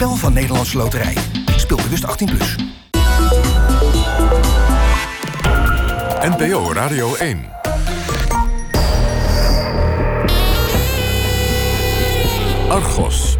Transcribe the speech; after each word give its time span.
spel 0.00 0.16
van 0.16 0.32
Nederlandse 0.32 0.76
Loterij. 0.76 1.16
Speel 1.56 1.76
bewust 1.76 2.04
18+. 2.04 2.24
Plus. 2.24 2.56
NPO 6.20 6.72
Radio 6.72 7.14
1. 7.14 7.44
Argos. 12.68 13.36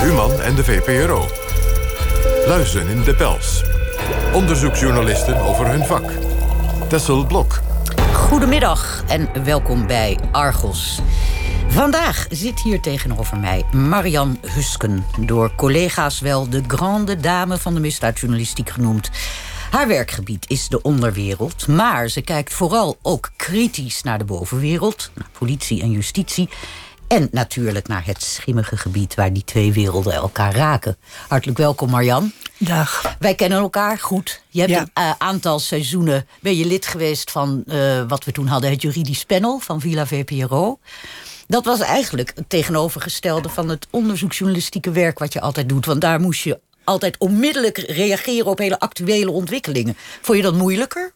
Human 0.00 0.40
en 0.40 0.54
de 0.54 0.64
VPRO. 0.64 1.26
Luizen 2.46 2.88
in 2.88 3.02
de 3.02 3.14
pels. 3.14 3.64
Onderzoeksjournalisten 4.32 5.40
over 5.40 5.66
hun 5.66 5.86
vak. 5.86 6.10
Tessel 6.88 7.26
Blok. 7.26 7.60
Goedemiddag 8.14 9.02
en 9.08 9.44
welkom 9.44 9.86
bij 9.86 10.18
Argos. 10.32 11.00
Vandaag 11.72 12.26
zit 12.30 12.60
hier 12.60 12.80
tegenover 12.80 13.38
mij 13.38 13.64
Marian 13.72 14.38
Husken, 14.46 15.04
door 15.20 15.54
collega's 15.54 16.20
wel 16.20 16.48
de 16.48 16.62
grande 16.66 17.16
dame 17.16 17.58
van 17.58 17.74
de 17.74 17.80
misdaadjournalistiek 17.80 18.70
genoemd. 18.70 19.10
Haar 19.70 19.88
werkgebied 19.88 20.44
is 20.48 20.68
de 20.68 20.82
onderwereld, 20.82 21.66
maar 21.66 22.08
ze 22.08 22.20
kijkt 22.20 22.52
vooral 22.52 22.98
ook 23.02 23.30
kritisch 23.36 24.02
naar 24.02 24.18
de 24.18 24.24
bovenwereld, 24.24 25.10
naar 25.14 25.28
politie 25.38 25.82
en 25.82 25.90
justitie. 25.90 26.48
En 27.08 27.28
natuurlijk 27.30 27.88
naar 27.88 28.06
het 28.06 28.22
schimmige 28.22 28.76
gebied 28.76 29.14
waar 29.14 29.32
die 29.32 29.44
twee 29.44 29.72
werelden 29.72 30.12
elkaar 30.12 30.54
raken. 30.54 30.96
Hartelijk 31.28 31.58
welkom, 31.58 31.90
Marjan. 31.90 32.32
Dag. 32.58 33.16
Wij 33.18 33.34
kennen 33.34 33.58
elkaar 33.58 33.98
goed. 33.98 34.42
Je 34.48 34.60
hebt 34.60 34.72
een 34.72 35.02
uh, 35.02 35.12
aantal 35.18 35.58
seizoenen 35.58 36.26
ben 36.40 36.56
je 36.56 36.66
lid 36.66 36.86
geweest 36.86 37.30
van 37.30 37.62
uh, 37.66 38.02
wat 38.08 38.24
we 38.24 38.32
toen 38.32 38.46
hadden, 38.46 38.70
het 38.70 38.82
juridisch 38.82 39.24
panel 39.24 39.58
van 39.58 39.80
Villa 39.80 40.06
VPRO. 40.06 40.78
Dat 41.52 41.64
was 41.64 41.80
eigenlijk 41.80 42.32
het 42.34 42.48
tegenovergestelde 42.48 43.48
van 43.48 43.68
het 43.68 43.86
onderzoeksjournalistieke 43.90 44.90
werk 44.90 45.18
wat 45.18 45.32
je 45.32 45.40
altijd 45.40 45.68
doet. 45.68 45.86
Want 45.86 46.00
daar 46.00 46.20
moest 46.20 46.42
je 46.42 46.60
altijd 46.84 47.18
onmiddellijk 47.18 47.78
reageren 47.78 48.46
op 48.46 48.58
hele 48.58 48.78
actuele 48.78 49.30
ontwikkelingen. 49.30 49.96
Vond 50.20 50.38
je 50.38 50.44
dat 50.44 50.54
moeilijker? 50.54 51.12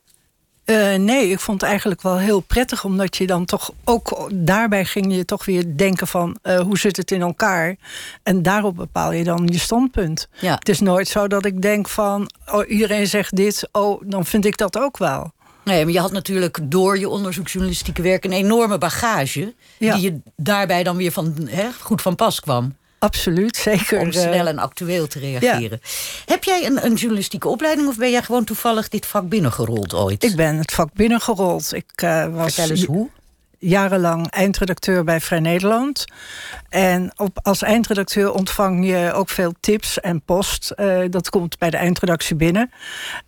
Uh, 0.64 0.94
nee, 0.94 1.28
ik 1.28 1.41
vond 1.41 1.60
het 1.60 1.70
eigenlijk 1.70 2.02
wel 2.02 2.19
heel 2.19 2.41
prettig, 2.41 2.84
omdat 2.84 3.16
je 3.16 3.27
dan 3.27 3.44
toch 3.44 3.72
ook 3.84 4.30
daarbij 4.34 4.84
ging 4.84 5.14
je 5.14 5.25
toch 5.25 5.44
weer 5.44 5.77
denken 5.77 6.06
van 6.06 6.38
uh, 6.42 6.60
hoe 6.60 6.78
zit 6.78 6.97
het 6.97 7.10
in 7.10 7.20
elkaar? 7.20 7.77
En 8.22 8.42
daarop 8.42 8.77
bepaal 8.77 9.12
je 9.12 9.25
dan 9.25 9.48
je 9.53 9.58
standpunt. 9.58 10.28
Ja. 10.41 10.55
Het 10.55 10.69
is 10.69 10.80
nooit 10.80 11.08
zo 11.08 11.28
dat 11.28 11.44
ik 11.44 11.62
denk 11.62 11.88
van 11.88 12.30
oh, 12.53 12.70
iedereen 12.70 13.06
zegt 13.06 13.36
dit, 13.36 13.69
oh, 13.72 14.03
dan 14.05 14.27
vind 14.27 14.44
ik 14.44 14.56
dat 14.56 14.78
ook 14.78 14.98
wel. 14.98 15.32
Nee, 15.67 15.84
maar 15.84 15.92
je 15.92 16.00
had 16.00 16.12
natuurlijk 16.12 16.59
door 16.62 16.98
je 16.98 17.09
onderzoeksjournalistieke 17.09 18.03
werk 18.03 18.25
een 18.25 18.33
enorme 18.33 18.78
bagage. 18.78 19.55
Ja. 19.78 19.95
Die 19.95 20.03
je 20.03 20.20
daarbij 20.36 20.83
dan 20.83 20.97
weer 20.97 21.12
van, 21.12 21.34
hè, 21.48 21.69
goed 21.81 22.03
van 22.03 22.14
pas 22.14 22.41
kwam. 22.41 22.77
Absoluut, 22.98 23.56
zeker. 23.56 24.00
Om 24.00 24.12
snel 24.12 24.47
en 24.47 24.59
actueel 24.59 25.06
te 25.06 25.19
reageren. 25.19 25.81
Ja. 25.83 25.89
Heb 26.27 26.44
jij 26.44 26.67
een, 26.67 26.84
een, 26.84 26.94
journalistieke 26.94 27.48
opleiding 27.48 27.89
of 27.89 27.97
ben 27.97 28.11
jij 28.11 28.22
gewoon 28.22 28.44
toevallig 28.44 28.89
dit 28.89 29.06
vak 29.06 29.28
binnengerold 29.28 29.94
ooit? 29.94 30.25
Ik 30.25 30.37
ben 30.37 30.56
het 30.56 30.72
vak 30.72 30.89
binnengerold. 30.92 31.75
Ik 31.75 32.03
uh, 32.05 32.34
was 32.34 32.55
Vertel 32.55 32.70
eens 32.70 32.84
hoe? 32.84 33.09
Jarenlang 33.58 34.30
eindredacteur 34.30 35.04
bij 35.04 35.20
Vrij 35.20 35.40
Nederland. 35.40 36.04
En 36.68 37.12
op, 37.16 37.38
als 37.42 37.62
eindredacteur 37.62 38.32
ontvang 38.32 38.86
je 38.86 39.12
ook 39.12 39.28
veel 39.28 39.52
tips 39.60 40.00
en 40.00 40.22
post. 40.22 40.72
Uh, 40.76 40.98
dat 41.10 41.30
komt 41.30 41.58
bij 41.58 41.70
de 41.70 41.76
eindredactie 41.76 42.36
binnen. 42.36 42.70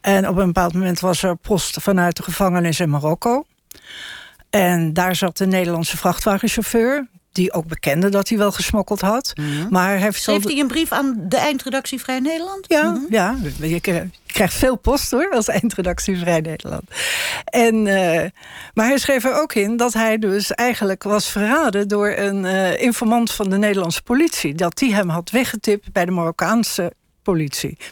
En 0.00 0.28
op 0.28 0.36
een 0.36 0.46
bepaald 0.46 0.74
moment 0.74 1.00
was 1.00 1.22
er 1.22 1.36
post 1.36 1.82
vanuit 1.82 2.16
de 2.16 2.22
gevangenis 2.22 2.80
in 2.80 2.90
Marokko. 2.90 3.44
En 4.50 4.92
daar 4.92 5.16
zat 5.16 5.40
een 5.40 5.48
Nederlandse 5.48 5.96
vrachtwagenchauffeur 5.96 7.06
die 7.38 7.52
ook 7.52 7.66
bekende 7.66 8.08
dat 8.08 8.28
hij 8.28 8.38
wel 8.38 8.52
gesmokkeld 8.52 9.00
had. 9.00 9.32
Mm 9.34 9.44
-hmm. 9.44 9.66
Maar 9.70 9.88
hij 9.88 10.00
heeft 10.00 10.22
Schreef 10.22 10.44
hij 10.44 10.58
een 10.58 10.66
brief 10.66 10.92
aan 10.92 11.24
de 11.28 11.36
eindredactie 11.36 12.00
Vrij 12.00 12.20
Nederland? 12.20 12.64
Ja, 12.68 12.82
mm 12.82 12.94
-hmm. 12.94 13.06
ja 13.10 13.36
je 13.60 13.80
krijgt 14.26 14.54
veel 14.54 14.76
post 14.76 15.10
hoor, 15.10 15.30
als 15.30 15.48
eindredactie 15.48 16.18
Vrij 16.18 16.40
Nederland. 16.40 16.82
En, 17.44 17.74
uh, 17.86 18.22
maar 18.74 18.86
hij 18.86 18.98
schreef 18.98 19.24
er 19.24 19.40
ook 19.40 19.54
in 19.54 19.76
dat 19.76 19.92
hij 19.92 20.18
dus 20.18 20.52
eigenlijk 20.52 21.02
was 21.02 21.30
verraden... 21.30 21.88
door 21.88 22.08
een 22.16 22.44
uh, 22.44 22.80
informant 22.80 23.32
van 23.32 23.50
de 23.50 23.58
Nederlandse 23.58 24.02
politie. 24.02 24.54
Dat 24.54 24.78
die 24.78 24.94
hem 24.94 25.08
had 25.08 25.30
weggetipt 25.30 25.92
bij 25.92 26.04
de 26.04 26.10
Marokkaanse 26.10 26.92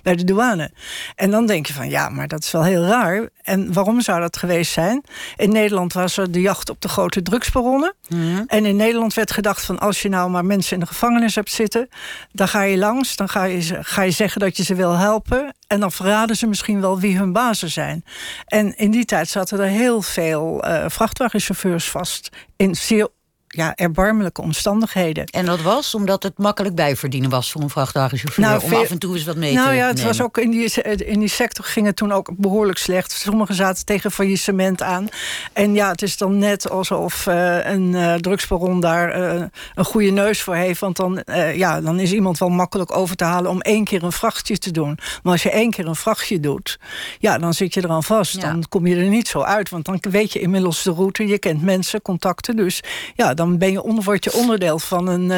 bij 0.03 0.17
de 0.17 0.25
douane. 0.25 0.71
En 1.15 1.31
dan 1.31 1.47
denk 1.47 1.67
je 1.67 1.73
van, 1.73 1.89
ja, 1.89 2.09
maar 2.09 2.29
dat 2.29 2.43
is 2.43 2.51
wel 2.51 2.65
heel 2.65 2.83
raar. 2.83 3.29
En 3.43 3.73
waarom 3.73 4.01
zou 4.01 4.21
dat 4.21 4.37
geweest 4.37 4.73
zijn? 4.73 5.03
In 5.37 5.53
Nederland 5.53 5.93
was 5.93 6.17
er 6.17 6.33
de 6.33 6.41
jacht 6.41 6.71
op 6.71 6.81
de 6.81 6.89
grote 6.89 7.23
drugsbaronnen. 7.23 7.95
Mhm. 8.09 8.43
En 8.47 8.65
in 8.65 8.77
Nederland 8.77 9.15
werd 9.15 9.31
gedacht 9.31 9.65
van... 9.65 9.79
als 9.79 10.03
je 10.03 10.09
nou 10.09 10.31
maar 10.31 10.45
mensen 10.45 10.75
in 10.75 10.81
de 10.81 10.87
gevangenis 10.87 11.35
hebt 11.35 11.51
zitten... 11.51 11.89
dan 12.33 12.49
ga 12.49 12.63
je 12.63 12.77
langs, 12.77 13.17
dan 13.17 13.29
ga 13.29 13.45
je, 13.45 13.79
ga 13.81 14.03
je 14.03 14.11
zeggen 14.11 14.41
dat 14.41 14.57
je 14.57 14.65
ze 14.65 14.75
wil 14.75 14.93
helpen... 14.93 15.55
en 15.67 15.81
dan 15.81 15.93
verraden 15.93 16.37
ze 16.37 16.47
misschien 16.47 16.81
wel 16.81 17.01
wie 17.01 17.19
hun 17.19 17.33
bazen 17.33 17.71
zijn. 17.71 18.05
En 18.47 18.77
in 18.77 18.91
die 18.91 19.05
tijd 19.05 19.29
zaten 19.29 19.61
er 19.61 19.69
heel 19.69 20.03
veel 20.03 20.65
uh, 20.65 20.85
vrachtwagenchauffeurs 20.89 21.91
vast... 21.91 22.29
in 22.57 22.75
zeer 22.75 23.09
ja, 23.57 23.75
erbarmelijke 23.75 24.43
omstandigheden. 24.43 25.25
En 25.25 25.45
dat 25.45 25.63
was 25.63 25.95
omdat 25.95 26.23
het 26.23 26.39
makkelijk 26.39 26.75
bijverdienen 26.75 27.31
was 27.31 27.53
voor 27.53 27.63
een 27.63 27.71
vrachtwagenchauffeur. 27.71 28.45
Nou, 28.45 28.63
om 28.63 28.75
af 28.75 28.91
en 28.91 28.99
toe 28.99 29.15
eens 29.15 29.25
wat 29.25 29.37
mee 29.37 29.55
Nou 29.55 29.69
te 29.69 29.75
ja, 29.75 29.87
het 29.87 29.97
nemen. 29.97 30.11
was 30.11 30.23
ook 30.23 30.39
in 30.39 30.51
die, 30.51 30.83
in 30.83 31.19
die 31.21 31.29
sector 31.29 31.65
ging 31.65 31.87
het 31.87 31.97
toen 31.97 32.13
ook 32.13 32.31
behoorlijk 32.37 32.79
slecht. 32.79 33.13
Sommigen 33.13 33.55
zaten 33.55 33.85
tegen 33.85 34.11
faillissement 34.11 34.83
aan. 34.83 35.09
En 35.53 35.75
ja, 35.75 35.91
het 35.91 36.03
is 36.03 36.17
dan 36.17 36.39
net 36.39 36.71
alsof 36.71 37.27
eh, 37.27 37.67
een 37.67 37.95
eh, 37.95 38.15
drugsbaron 38.15 38.81
daar 38.81 39.11
eh, 39.11 39.43
een 39.75 39.85
goede 39.85 40.11
neus 40.11 40.43
voor 40.43 40.55
heeft. 40.55 40.81
Want 40.81 40.97
dan, 40.97 41.23
ja, 41.55 41.81
dan 41.81 42.01
is 42.01 42.13
iemand 42.13 42.39
wel 42.39 42.49
makkelijk 42.49 42.97
over 42.97 43.17
te 43.17 43.25
halen 43.25 43.51
om 43.51 43.61
één 43.61 43.85
keer 43.85 44.03
een 44.03 44.13
vrachtje 44.13 44.59
te 44.59 44.71
doen. 44.71 44.99
Maar 45.23 45.33
als 45.33 45.43
je 45.43 45.51
één 45.51 45.71
keer 45.71 45.87
een 45.87 45.97
vrachtje 45.97 46.41
doet, 46.41 46.79
ja, 47.19 47.39
dan 47.39 47.55
zit 47.55 47.75
je 47.75 47.81
er 47.81 47.91
aan 47.91 48.03
vast. 48.03 48.35
Ja. 48.35 48.41
Dan 48.41 48.65
kom 48.69 48.87
je 48.87 48.97
er 48.97 49.09
niet 49.09 49.29
zo 49.29 49.41
uit. 49.41 49.71
Want 49.71 49.85
dan 49.85 49.99
weet 50.01 50.33
je 50.33 50.41
inmiddels 50.41 50.83
de 50.83 50.91
route, 50.91 51.27
je 51.27 51.39
kent 51.39 51.63
mensen, 51.63 52.03
contacten. 52.03 52.57
Dus 52.57 52.83
ja, 53.15 53.35
dan 53.35 53.46
ben 53.59 53.73
je 53.73 54.03
word 54.03 54.25
je 54.25 54.33
onderdeel 54.33 54.79
van 54.79 55.09
een 55.09 55.31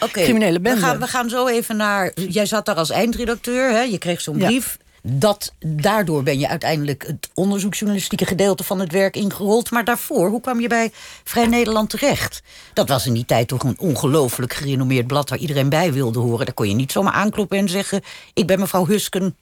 eh, 0.00 0.08
criminele 0.12 0.60
bende. 0.60 0.80
We 0.80 0.86
gaan, 0.86 0.98
we 0.98 1.06
gaan 1.06 1.28
zo 1.28 1.46
even 1.46 1.76
naar... 1.76 2.12
Jij 2.28 2.46
zat 2.46 2.64
daar 2.66 2.74
als 2.76 2.90
eindredacteur, 2.90 3.70
hè? 3.70 3.80
je 3.80 3.98
kreeg 3.98 4.20
zo'n 4.20 4.38
Ja. 4.38 4.46
brief. 4.46 4.78
Dat, 5.02 5.52
daardoor 5.58 6.22
ben 6.22 6.38
je 6.38 6.48
uiteindelijk 6.48 7.06
het 7.06 7.30
onderzoeksjournalistieke 7.34 8.26
gedeelte 8.26 8.64
van 8.64 8.80
het 8.80 8.92
werk 8.92 9.16
ingerold. 9.16 9.70
Maar 9.70 9.84
daarvoor, 9.84 10.28
hoe 10.28 10.40
kwam 10.40 10.60
je 10.60 10.68
bij 10.68 10.90
Vrij 11.24 11.46
Nederland 11.46 11.90
terecht? 11.90 12.42
Dat 12.74 12.88
was 12.88 13.06
in 13.06 13.12
die 13.12 13.24
tijd 13.24 13.48
toch 13.48 13.62
een 13.64 13.78
ongelooflijk 13.78 14.52
gerenommeerd 14.52 15.06
blad... 15.06 15.30
waar 15.30 15.38
iedereen 15.38 15.68
bij 15.68 15.92
wilde 15.92 16.18
horen. 16.18 16.44
Daar 16.46 16.54
kon 16.54 16.68
je 16.68 16.74
niet 16.74 16.92
zomaar 16.92 17.12
aankloppen 17.12 17.58
en 17.58 17.68
zeggen... 17.68 18.02
ik 18.34 18.46
ben 18.46 18.58
mevrouw 18.58 18.86
Husken, 18.86 19.36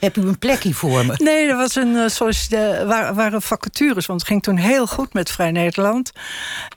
heb 0.00 0.16
u 0.16 0.20
een 0.22 0.38
plekje 0.38 0.74
voor 0.74 1.06
me? 1.06 1.14
Nee, 1.16 1.46
er 1.48 1.56
was 1.56 1.74
een, 1.74 1.96
eh, 1.96 2.08
sollicita- 2.08 2.84
waar, 2.84 3.14
waren 3.14 3.42
vacatures. 3.42 4.06
Want 4.06 4.20
het 4.20 4.28
ging 4.28 4.42
toen 4.42 4.56
heel 4.56 4.86
goed 4.86 5.12
met 5.12 5.30
Vrij 5.30 5.50
Nederland. 5.50 6.12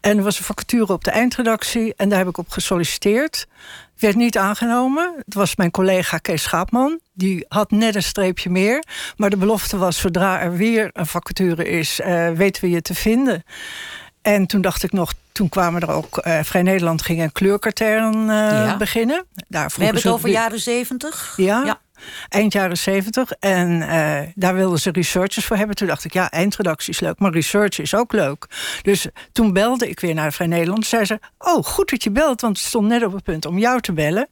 En 0.02 0.18
er 0.18 0.24
was 0.24 0.38
een 0.38 0.44
vacature 0.46 0.94
op 0.94 1.04
de 1.04 1.12
eindredactie. 1.12 1.94
En 1.98 2.10
daar 2.10 2.18
heb 2.18 2.28
ik 2.28 2.38
op 2.38 2.50
gesolliciteerd. 2.50 3.48
Werd 4.00 4.16
niet 4.16 4.38
aangenomen. 4.38 5.14
Het 5.26 5.34
was 5.34 5.56
mijn 5.56 5.72
collega 5.72 6.18
Kees 6.18 6.44
Schaapman. 6.44 7.00
Die 7.14 7.46
had 7.48 7.72
net 7.72 7.96
een 7.96 8.04
streepje 8.04 8.50
meer. 8.50 8.84
Maar 9.18 9.30
de 9.30 9.38
belofte 9.38 9.78
was, 9.78 9.98
zodra 10.00 10.40
er 10.42 10.58
weer 10.58 10.90
een 10.94 11.06
vacature 11.06 11.70
is... 11.70 12.00
eh, 12.00 12.30
weten 12.30 12.64
we 12.64 12.70
je 12.70 12.82
te 12.82 12.96
vinden. 12.96 13.44
En 14.22 14.46
toen 14.46 14.62
dacht 14.62 14.84
ik 14.84 14.92
nog... 14.92 15.14
Toen 15.32 15.50
kwamen 15.50 15.82
er 15.82 15.92
ook... 15.92 16.18
eh, 16.18 16.40
Vrij 16.44 16.62
Nederland 16.62 17.02
ging 17.02 17.22
een 17.22 17.32
kleurkatern 17.32 18.14
eh, 18.30 18.36
Ja. 18.66 18.78
beginnen. 18.78 19.26
Daar 19.48 19.72
We 19.76 19.84
hebben 19.84 20.02
het 20.02 20.12
over 20.12 20.30
jaren 20.30 20.60
zeventig. 20.60 21.34
ja, 21.38 21.64
Ja. 21.66 21.80
Eind 22.30 22.54
jaren 22.54 22.78
zeventig. 22.78 23.32
En 23.32 23.82
eh, 23.82 24.22
daar 24.36 24.56
wilden 24.56 24.80
ze 24.80 24.92
researchers 24.92 25.46
voor 25.46 25.58
hebben. 25.58 25.76
Toen 25.76 25.88
dacht 25.88 26.06
ik, 26.06 26.14
ja, 26.14 26.32
eindredactie 26.32 26.94
is 26.94 27.00
leuk, 27.00 27.20
maar 27.20 27.32
research 27.32 27.80
is 27.80 27.96
ook 27.96 28.12
leuk. 28.14 28.46
Dus 28.82 29.08
toen 29.32 29.54
belde 29.54 29.90
ik 29.90 30.00
weer 30.00 30.14
naar 30.14 30.34
Vrij 30.34 30.48
Nederland. 30.48 30.86
Zei 30.86 31.06
ze, 31.06 31.20
oh, 31.38 31.64
goed 31.64 31.90
dat 31.90 32.04
je 32.04 32.12
belt, 32.12 32.42
want 32.42 32.58
het 32.58 32.66
stond 32.68 32.88
net 32.88 33.04
op 33.04 33.14
het 33.14 33.24
punt 33.24 33.46
om 33.46 33.58
jou 33.58 33.82
te 33.82 33.94
bellen. 33.94 34.28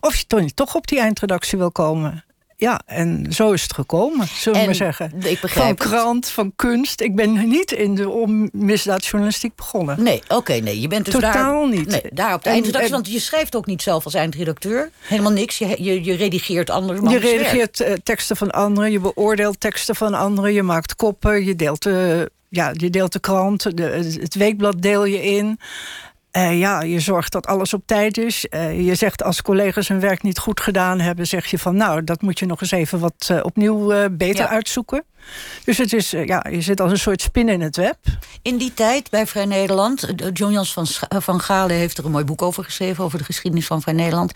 Of 0.00 0.16
je 0.16 0.26
toch- 0.26 0.50
toch 0.50 0.74
op 0.74 0.86
die 0.86 1.00
eindredactie 1.00 1.58
wil 1.58 1.72
komen. 1.72 2.24
Ja, 2.56 2.80
en 2.86 3.26
zo 3.32 3.52
is 3.52 3.62
het 3.62 3.74
gekomen, 3.74 4.26
zullen 4.34 4.60
we 4.60 4.64
maar 4.66 4.74
zeggen. 4.74 5.12
ik 5.24 5.40
begrijp 5.40 5.50
van 5.52 5.66
het. 5.66 5.78
krant, 5.78 6.28
van 6.28 6.52
kunst. 6.56 7.00
Ik 7.00 7.14
ben 7.14 7.48
niet 7.48 7.72
in 7.72 7.94
de 7.94 8.48
misdaadjournalistiek 8.52 9.54
begonnen. 9.56 10.02
Nee, 10.02 10.22
oké, 10.28 10.52
nee. 10.52 10.80
Je 10.80 10.88
bent 10.88 11.04
dus 11.04 11.14
Totaal 11.14 11.60
daar, 11.60 11.68
niet. 11.78 11.88
Nee, 11.88 12.02
daar 12.12 12.34
op 12.34 12.42
de 12.42 12.48
En- 12.48 12.54
eindredactie. 12.54 12.90
en- 12.94 12.94
want 13.02 13.12
je 13.12 13.20
schrijft 13.20 13.56
ook 13.56 13.66
niet 13.66 13.82
zelf 13.82 14.04
als 14.04 14.14
eindredacteur. 14.14 14.90
Helemaal 15.00 15.32
niks. 15.32 15.58
Je, 15.58 15.76
je, 15.82 16.04
je 16.04 16.14
redigeert 16.14 16.70
anders. 16.70 17.00
Je 17.10 17.18
redigeert 17.18 17.80
eh, 17.80 17.92
teksten 18.02 18.36
van 18.36 18.50
anderen, 18.50 18.92
je 18.92 19.00
beoordeelt 19.00 19.60
teksten 19.60 19.96
van 19.96 20.14
anderen, 20.14 20.52
je 20.52 20.62
maakt 20.62 20.94
koppen, 20.96 21.44
je 21.44 21.56
deelt 21.56 21.82
de, 21.82 22.30
ja, 22.48 22.70
je 22.72 22.90
deelt 22.90 23.12
de 23.12 23.20
krant, 23.20 23.76
de, 23.76 23.82
het 24.20 24.34
weekblad 24.34 24.82
deel 24.82 25.04
je 25.04 25.22
in. 25.22 25.58
Uh, 26.36 26.58
ja, 26.58 26.82
je 26.82 27.00
zorgt 27.00 27.32
dat 27.32 27.46
alles 27.46 27.74
op 27.74 27.82
tijd 27.86 28.18
is. 28.18 28.46
Uh, 28.50 28.86
je 28.86 28.94
zegt 28.94 29.22
als 29.22 29.42
collega's 29.42 29.88
hun 29.88 30.00
werk 30.00 30.22
niet 30.22 30.38
goed 30.38 30.60
gedaan 30.60 31.00
hebben, 31.00 31.26
zeg 31.26 31.46
je 31.46 31.58
van 31.58 31.76
nou, 31.76 32.04
dat 32.04 32.22
moet 32.22 32.38
je 32.38 32.46
nog 32.46 32.60
eens 32.60 32.70
even 32.70 32.98
wat 32.98 33.28
uh, 33.30 33.40
opnieuw 33.42 34.08
beter 34.10 34.46
uitzoeken. 34.46 35.04
Dus 35.64 35.78
het 35.78 35.92
is, 35.92 36.10
ja, 36.10 36.46
je 36.50 36.60
zit 36.60 36.80
als 36.80 36.90
een 36.90 36.98
soort 36.98 37.20
spin 37.22 37.48
in 37.48 37.60
het 37.60 37.76
web. 37.76 37.96
In 38.42 38.56
die 38.56 38.74
tijd 38.74 39.10
bij 39.10 39.26
Vrij 39.26 39.44
Nederland, 39.44 40.08
John 40.32 40.52
Jans 40.52 40.72
van, 40.72 40.86
van 41.08 41.40
Galen 41.40 41.76
heeft 41.76 41.98
er 41.98 42.04
een 42.04 42.10
mooi 42.10 42.24
boek 42.24 42.42
over 42.42 42.64
geschreven, 42.64 43.04
over 43.04 43.18
de 43.18 43.24
geschiedenis 43.24 43.66
van 43.66 43.82
Vrij 43.82 43.94
Nederland. 43.94 44.32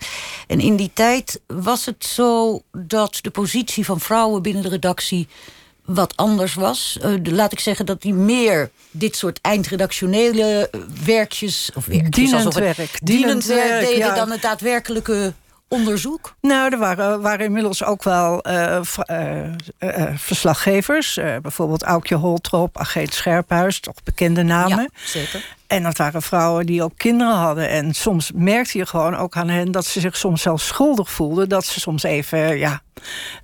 En 0.47 0.59
in 0.59 0.75
die 0.75 0.91
tijd 0.93 1.41
was 1.47 1.85
het 1.85 2.05
zo 2.05 2.61
dat 2.71 3.17
de 3.21 3.31
positie 3.31 3.85
van 3.85 3.99
vrouwen 3.99 4.41
binnen 4.41 4.63
de 4.63 4.69
redactie 4.69 5.27
wat 5.85 6.17
anders 6.17 6.53
was. 6.53 6.97
Uh, 7.05 7.13
laat 7.23 7.51
ik 7.51 7.59
zeggen 7.59 7.85
dat 7.85 8.01
die 8.01 8.13
meer 8.13 8.69
dit 8.91 9.15
soort 9.15 9.39
eindredactionele 9.41 10.69
werkjes... 11.05 11.71
of 11.75 11.85
werkjes, 11.85 12.09
dienend 12.09 12.53
werk. 12.53 12.99
Dienend 13.03 13.45
werk 13.45 13.85
deden 13.85 13.97
ja. 13.97 14.15
dan 14.15 14.31
het 14.31 14.41
daadwerkelijke 14.41 15.33
onderzoek? 15.67 16.35
Nou, 16.41 16.71
er 16.71 16.77
waren, 16.77 17.21
waren 17.21 17.45
inmiddels 17.45 17.83
ook 17.83 18.03
wel 18.03 18.47
uh, 18.47 18.79
uh, 19.09 19.43
uh, 19.79 20.03
verslaggevers. 20.15 21.13
bijvoorbeeld 21.41 21.83
Aukje 21.83 22.15
Holtrop, 22.15 22.77
Ageet 22.77 23.13
Scherphuis, 23.13 23.79
toch 23.79 24.03
bekende 24.03 24.43
namen. 24.43 24.89
Ja, 24.93 24.99
zeker. 25.05 25.57
En 25.69 25.83
dat 25.83 25.97
waren 25.97 26.21
vrouwen 26.21 26.65
die 26.65 26.83
ook 26.83 26.97
kinderen 26.97 27.35
hadden. 27.35 27.69
En 27.69 27.93
soms 27.93 28.31
merkte 28.35 28.77
je 28.77 28.85
gewoon 28.85 29.15
ook 29.15 29.35
aan 29.35 29.49
hen 29.49 29.71
dat 29.71 29.85
ze 29.85 29.99
zich 29.99 30.17
soms 30.17 30.41
zelfs 30.41 30.67
schuldig 30.67 31.11
voelden. 31.11 31.49
Dat 31.49 31.65
ze 31.65 31.79
soms 31.79 32.03
even 32.03 32.57
ja, 32.57 32.81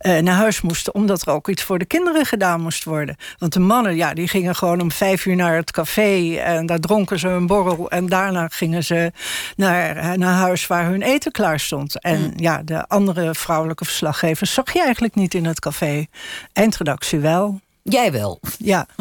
uh, 0.01 0.18
naar 0.18 0.36
huis 0.36 0.62
moesten. 0.62 0.94
Omdat 0.94 1.22
er 1.22 1.33
ook 1.33 1.48
iets 1.48 1.63
voor 1.63 1.80
de 1.80 1.86
kinderen 1.86 2.25
gedaan 2.25 2.62
moest 2.62 2.83
worden. 2.83 3.16
Want 3.38 3.54
de 3.54 3.60
mannen, 3.60 3.95
ja, 3.95 4.13
die 4.13 4.27
gingen 4.27 4.56
gewoon 4.56 4.81
om 4.81 4.92
vijf 4.92 5.25
uur 5.25 5.36
naar 5.36 5.56
het 5.56 5.72
café. 5.72 6.36
En 6.36 6.66
daar 6.66 6.80
dronken 6.80 7.19
ze 7.19 7.27
een 7.27 7.48
borrel. 7.48 7.89
En 7.89 8.06
daarna 8.06 8.48
gingen 8.48 8.83
ze 8.83 9.12
naar, 9.56 9.95
eh, 9.95 10.12
naar 10.12 10.36
huis 10.36 10.68
waar 10.68 10.86
hun 10.86 11.01
eten 11.01 11.31
klaar 11.31 11.60
stond. 11.60 12.01
En 12.01 12.21
mm. 12.21 12.33
ja, 12.36 12.62
de 12.63 12.88
andere 12.88 13.36
vrouwelijke 13.36 13.86
verslaggevers 13.86 14.54
zag 14.54 14.74
je 14.74 14.83
eigenlijk 14.83 15.16
niet 15.16 15.33
in 15.33 15.45
het 15.45 15.60
café. 15.60 16.06
Eindredactie 16.54 17.19
wel. 17.19 17.60
Jij 17.89 18.11
wel. 18.11 18.39
Ja. 18.57 18.87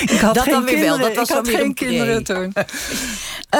Ik 0.00 0.20
had 0.20 0.34
dat 0.34 0.44
geen 0.44 0.52
dan 0.52 0.64
weer 0.64 0.74
kinderen. 0.74 0.98
wel. 0.98 1.06
Dat 1.06 1.16
was 1.16 1.28
ik 1.28 1.34
had 1.34 1.48
geen 1.48 1.74
kinderen 1.74 2.24
toen. 2.24 2.52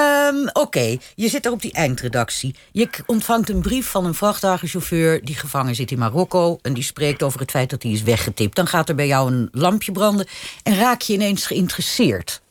um, 0.01 0.49
Oké, 0.63 0.97
je 1.15 1.29
zit 1.29 1.45
er 1.45 1.51
op 1.51 1.61
die 1.61 1.73
eindredactie. 1.73 2.55
Je 2.71 2.89
ontvangt 3.05 3.49
een 3.49 3.61
brief 3.61 3.87
van 3.87 4.05
een 4.05 4.13
vrachtwagenchauffeur... 4.13 5.25
die 5.25 5.35
gevangen 5.35 5.75
zit 5.75 5.91
in 5.91 5.97
Marokko... 5.97 6.59
en 6.61 6.73
die 6.73 6.83
spreekt 6.83 7.23
over 7.23 7.39
het 7.39 7.51
feit 7.51 7.69
dat 7.69 7.83
hij 7.83 7.91
is 7.91 8.03
weggetipt. 8.03 8.55
Dan 8.55 8.67
gaat 8.67 8.89
er 8.89 8.95
bij 8.95 9.07
jou 9.07 9.31
een 9.31 9.49
lampje 9.51 9.91
branden... 9.91 10.27
en 10.63 10.75
raak 10.75 11.01
je 11.01 11.13
ineens 11.13 11.45
geïnteresseerd. 11.45 12.41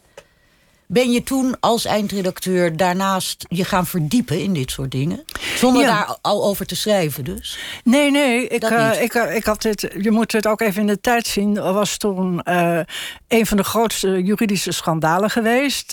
Ben 0.95 1.13
je 1.13 1.23
toen 1.23 1.57
als 1.61 1.85
eindredacteur 1.85 2.77
daarnaast 2.77 3.45
je 3.49 3.65
gaan 3.65 3.87
verdiepen 3.87 4.41
in 4.41 4.53
dit 4.53 4.71
soort 4.71 4.91
dingen? 4.91 5.25
Zonder 5.57 5.87
daar 5.87 6.19
al 6.21 6.45
over 6.45 6.67
te 6.67 6.77
schrijven 6.77 7.25
dus? 7.25 7.59
Nee, 7.85 8.11
nee. 8.11 8.49
Ik, 8.49 8.71
uh, 8.71 9.03
ik, 9.03 9.15
uh, 9.15 9.37
ik 9.37 9.45
had 9.45 9.63
dit, 9.63 9.91
je 10.01 10.11
moet 10.11 10.33
het 10.33 10.47
ook 10.47 10.61
even 10.61 10.81
in 10.81 10.87
de 10.87 11.01
tijd 11.01 11.27
zien. 11.27 11.57
Er 11.57 11.73
was 11.73 11.97
toen 11.97 12.41
uh, 12.45 12.81
een 13.29 13.47
van 13.47 13.57
de 13.57 13.65
grootste 13.65 14.23
juridische 14.23 14.73
schandalen 14.73 15.31
geweest. 15.31 15.91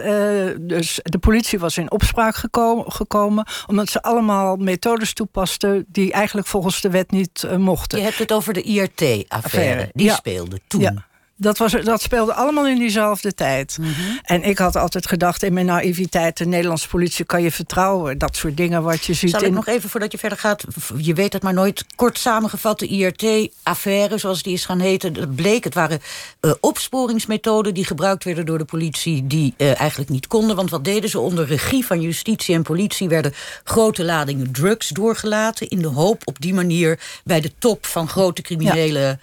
dus 0.59 0.99
de 1.03 1.19
politie 1.19 1.59
was 1.59 1.77
in 1.77 1.91
opspraak 1.91 2.35
gekomen, 2.35 2.91
gekomen... 2.91 3.45
omdat 3.67 3.89
ze 3.89 4.01
allemaal 4.01 4.55
methodes 4.55 5.13
toepasten... 5.13 5.85
die 5.87 6.11
eigenlijk 6.11 6.47
volgens 6.47 6.81
de 6.81 6.89
wet 6.89 7.11
niet 7.11 7.47
mochten. 7.57 7.97
Je 7.97 8.03
hebt 8.03 8.17
het 8.17 8.31
over 8.31 8.53
de 8.53 8.61
IRT-affaire. 8.61 9.89
Die 9.93 10.05
ja. 10.05 10.15
speelde 10.15 10.59
toen. 10.67 10.81
Ja 10.81 11.09
dat, 11.41 11.57
was, 11.57 11.71
dat 11.71 12.01
speelde 12.01 12.33
allemaal 12.33 12.67
in 12.67 12.77
diezelfde 12.77 13.33
tijd. 13.33 13.77
Mhm. 13.79 13.91
En 14.23 14.43
ik 14.43 14.57
had 14.57 14.75
altijd 14.75 15.07
gedacht 15.07 15.43
in 15.43 15.53
mijn 15.53 15.65
naïviteit... 15.65 16.37
de 16.37 16.45
Nederlandse 16.45 16.87
politie 16.87 17.25
kan 17.25 17.41
je 17.41 17.51
vertrouwen. 17.51 18.17
Dat 18.17 18.35
soort 18.35 18.57
dingen 18.57 18.83
wat 18.83 19.05
je 19.05 19.13
ziet. 19.13 19.29
Zal 19.29 19.43
ik 19.43 19.51
nog 19.51 19.67
even, 19.67 19.89
voordat 19.89 20.11
je 20.11 20.17
verder 20.17 20.37
gaat... 20.37 20.63
je 20.97 21.13
weet 21.13 21.33
het 21.33 21.43
maar 21.43 21.53
nooit, 21.53 21.85
kort 21.95 22.17
samengevat... 22.17 22.79
de 22.79 22.87
IRT-affaire, 22.87 24.17
zoals 24.17 24.43
die 24.43 24.53
is 24.53 24.65
gaan 24.65 24.79
heten... 24.79 25.13
dat 25.13 25.35
bleek, 25.35 25.63
het 25.63 25.73
waren 25.73 25.99
uh, 26.41 26.51
opsporingsmethoden... 26.59 27.73
die 27.73 27.85
gebruikt 27.85 28.23
werden 28.23 28.45
door 28.45 28.57
de 28.57 28.65
politie... 28.65 29.27
die 29.27 29.53
uh, 29.57 29.79
eigenlijk 29.79 30.09
niet 30.09 30.27
konden. 30.27 30.55
Want 30.55 30.69
wat 30.69 30.83
deden 30.83 31.09
ze? 31.09 31.19
Onder 31.19 31.45
regie 31.45 31.85
van 31.85 32.01
justitie 32.01 32.55
en 32.55 32.63
politie... 32.63 33.09
werden 33.09 33.33
grote 33.63 34.03
ladingen 34.03 34.51
drugs 34.51 34.87
doorgelaten... 34.87 35.67
in 35.67 35.81
de 35.81 35.87
hoop 35.87 36.21
op 36.25 36.35
die 36.39 36.53
manier 36.53 36.99
bij 37.23 37.41
de 37.41 37.51
top 37.59 37.85
van 37.85 38.07
grote 38.07 38.41
criminele... 38.41 38.99
Ja 38.99 39.17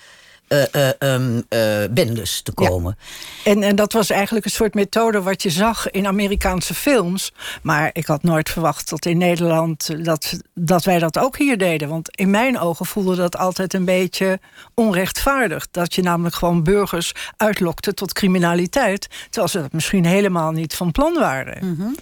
uh, 0.48 0.88
uh, 0.98 1.84
bendes 1.90 2.42
te 2.42 2.52
komen. 2.52 2.98
En, 3.44 3.62
en 3.62 3.76
dat 3.76 3.92
was 3.92 4.10
eigenlijk 4.10 4.44
een 4.44 4.50
soort 4.50 4.74
methode 4.74 5.22
wat 5.22 5.42
je 5.42 5.50
zag 5.50 5.90
in 5.90 6.06
Amerikaanse 6.06 6.74
films. 6.74 7.32
Maar 7.62 7.90
ik 7.92 8.06
had 8.06 8.22
nooit 8.22 8.50
verwacht 8.50 8.90
dat 8.90 9.06
in 9.06 9.18
Nederland 9.18 10.04
dat, 10.04 10.40
dat 10.54 10.84
wij 10.84 10.98
dat 10.98 11.18
ook 11.18 11.38
hier 11.38 11.58
deden. 11.58 11.88
Want 11.88 12.16
in 12.16 12.30
mijn 12.30 12.58
ogen 12.58 12.86
voelde 12.86 13.16
dat 13.16 13.36
altijd 13.36 13.74
een 13.74 13.84
beetje 13.84 14.40
onrechtvaardig. 14.74 15.66
Dat 15.70 15.94
je 15.94 16.02
namelijk 16.02 16.34
gewoon 16.34 16.62
burgers 16.62 17.12
uitlokte 17.36 17.94
tot 17.94 18.12
criminaliteit. 18.12 19.08
Terwijl 19.30 19.48
ze 19.48 19.60
dat 19.60 19.72
misschien 19.72 20.04
helemaal 20.04 20.50
niet 20.50 20.74
van 20.74 20.92
plan 20.92 21.14
waren. 21.14 21.66
Mm 21.66 21.94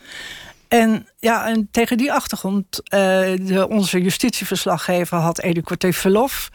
en, 0.69 1.07
ja, 1.27 1.47
en 1.47 1.69
tegen 1.71 1.97
die 1.97 2.13
achtergrond, 2.13 2.67
uh, 2.83 3.01
de, 3.41 3.67
onze 3.69 4.03
justitieverslaggever 4.03 5.19
had 5.19 5.41
educatief 5.41 5.99
verlof. 5.99 6.51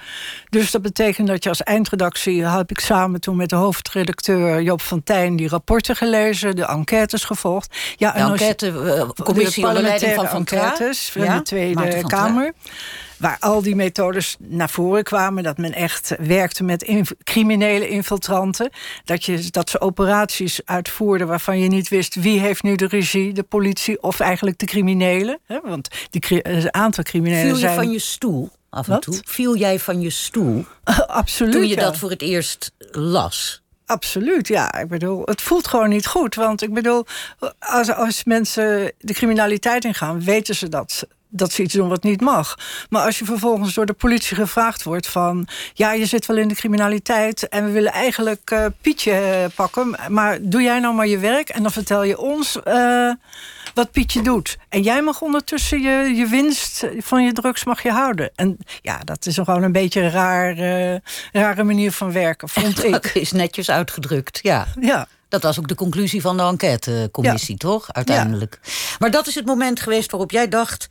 Dus 0.50 0.72
dat 0.72 0.82
betekent 0.82 1.28
dat 1.28 1.44
je 1.44 1.50
als 1.50 1.64
eindredactie, 1.64 2.46
heb 2.46 2.72
ik 2.72 2.80
samen 2.80 3.22
toen 3.22 3.36
met 3.36 3.50
de 3.50 3.56
hoofdredacteur 3.56 4.62
Joop 4.62 4.82
Fontijn 4.82 5.36
die 5.36 5.48
rapporten 5.48 5.96
gelezen, 5.96 6.56
de 6.56 6.66
enquêtes 6.66 7.24
gevolgd. 7.24 7.76
Ja, 7.98 8.12
de 8.12 8.20
enquêtecommissie 8.20 9.68
onder 9.68 9.82
leiding 9.82 10.14
van 10.14 10.28
Van 10.28 10.38
enquêtes 10.38 11.10
van 11.10 11.24
ja? 11.24 11.38
de 11.38 11.42
Tweede 11.42 12.04
Kamer 12.08 12.54
waar 13.22 13.38
al 13.40 13.62
die 13.62 13.76
methodes 13.76 14.36
naar 14.40 14.70
voren 14.70 15.04
kwamen. 15.04 15.44
Dat 15.44 15.58
men 15.58 15.74
echt 15.74 16.16
werkte 16.20 16.64
met 16.64 17.06
criminele 17.24 17.90
infiltranten. 17.90 18.70
Dat, 19.04 19.26
je, 19.26 19.48
dat 19.50 19.70
ze 19.70 19.82
operaties 19.82 20.62
uitvoerden 20.66 21.28
waarvan 21.28 21.60
je 21.60 21.68
niet 21.68 21.90
wist... 21.90 22.16
wie 22.16 22.40
heeft 22.40 22.64
nu 22.64 22.76
de 22.76 22.88
regie, 22.88 23.34
de 23.34 23.44
politie 23.44 24.04
of 24.04 24.20
eigenlijk 24.20 24.58
de 24.58 24.66
criminelen. 24.66 25.40
Want 25.64 25.88
die, 26.10 26.48
een 26.50 26.74
aantal 26.74 27.04
criminelen 27.04 27.44
Viel 27.44 27.54
je 27.54 27.60
zijn... 27.60 27.76
van 27.76 27.92
je 27.92 28.00
stoel 28.00 28.50
af 28.70 28.88
en 28.88 29.00
toe? 29.00 29.22
Viel 29.26 29.58
jij 29.58 29.80
van 29.80 30.02
je 30.02 30.10
stoel? 30.10 30.66
Absoluut, 31.08 31.54
Toen 31.54 31.68
je 31.68 31.76
dat 31.76 31.98
voor 31.98 32.10
het 32.10 32.22
eerst 32.22 32.72
las? 32.92 33.62
Absoluut, 33.86 34.48
ja. 34.48 34.74
Ik 34.80 34.88
bedoel, 34.88 35.22
het 35.26 35.42
voelt 35.42 35.68
gewoon 35.68 35.90
niet 35.90 36.08
goed. 36.08 36.36
Want 36.36 36.62
ik 36.62 36.74
bedoel, 36.74 37.06
als, 37.60 37.92
als 37.92 38.24
mensen 38.24 38.92
de 38.98 39.14
criminaliteit 39.14 39.86
ingaan, 39.86 40.24
weten 40.24 40.56
ze 40.56 40.70
dat 40.70 41.08
dat 41.32 41.52
ze 41.52 41.62
iets 41.62 41.74
doen 41.74 41.90
wat 41.90 42.04
niet 42.04 42.22
mag. 42.22 42.58
Maar 42.90 43.06
als 43.06 43.20
je 43.20 43.26
vervolgens 43.26 43.74
door 43.74 43.86
de 43.86 43.94
politie 43.94 44.36
gevraagd 44.36 44.84
wordt 44.84 45.08
van... 45.08 45.48
ja, 45.74 45.94
je 45.94 46.06
zit 46.06 46.26
wel 46.26 46.38
in 46.38 46.48
de 46.48 46.56
criminaliteit 46.56 47.48
en 47.48 47.66
we 47.66 47.72
willen 47.72 47.92
eigenlijk 47.92 48.52
uh, 48.52 48.66
Pietje 48.82 49.12
uh, 49.12 49.56
pakken... 49.56 49.96
maar 50.10 50.38
doe 50.42 50.62
jij 50.62 50.80
nou 50.80 50.96
maar 50.96 51.08
je 51.08 51.18
werk 51.18 51.50
en 51.50 51.62
dan 51.62 51.72
vertel 51.72 52.04
je 52.04 52.18
ons 52.20 52.58
uh, 52.68 53.14
wat 53.74 53.92
Pietje 53.92 54.22
doet. 54.22 54.58
En 54.70 54.82
jij 54.82 55.02
mag 55.02 55.22
ondertussen 55.22 55.82
je, 55.82 56.16
je 56.16 56.28
winst 56.28 56.86
van 57.00 57.24
je 57.24 57.34
drugs 57.34 57.64
mag 57.64 57.84
je 57.84 57.92
houden. 57.92 58.32
En 58.36 58.58
ja, 58.82 58.98
dat 58.98 59.26
is 59.26 59.36
gewoon 59.36 59.64
een 59.64 59.72
beetje 59.72 60.02
een 60.02 60.12
raar, 60.12 60.56
rare 61.32 61.64
manier 61.64 61.92
van 61.92 62.12
werken, 62.12 62.50
vond 62.50 62.84
ik. 62.84 62.92
Dat 62.92 63.16
is 63.16 63.32
netjes 63.32 63.70
uitgedrukt, 63.70 64.40
ja. 64.42 64.68
Ja. 64.80 65.08
Dat 65.32 65.44
was 65.44 65.60
ook 65.60 65.68
de 65.68 65.76
conclusie 65.76 66.22
van 66.22 66.38
de 66.38 66.44
enquêtecommissie, 66.44 67.56
ja. 67.58 67.68
toch? 67.68 67.94
Uiteindelijk. 67.94 68.60
Ja. 68.62 68.72
Maar 69.00 69.12
dat 69.12 69.28
is 69.28 69.36
het 69.36 69.46
moment 69.46 69.80
geweest 69.80 70.12
waarop 70.12 70.32
jij 70.32 70.48
dacht 70.48 70.88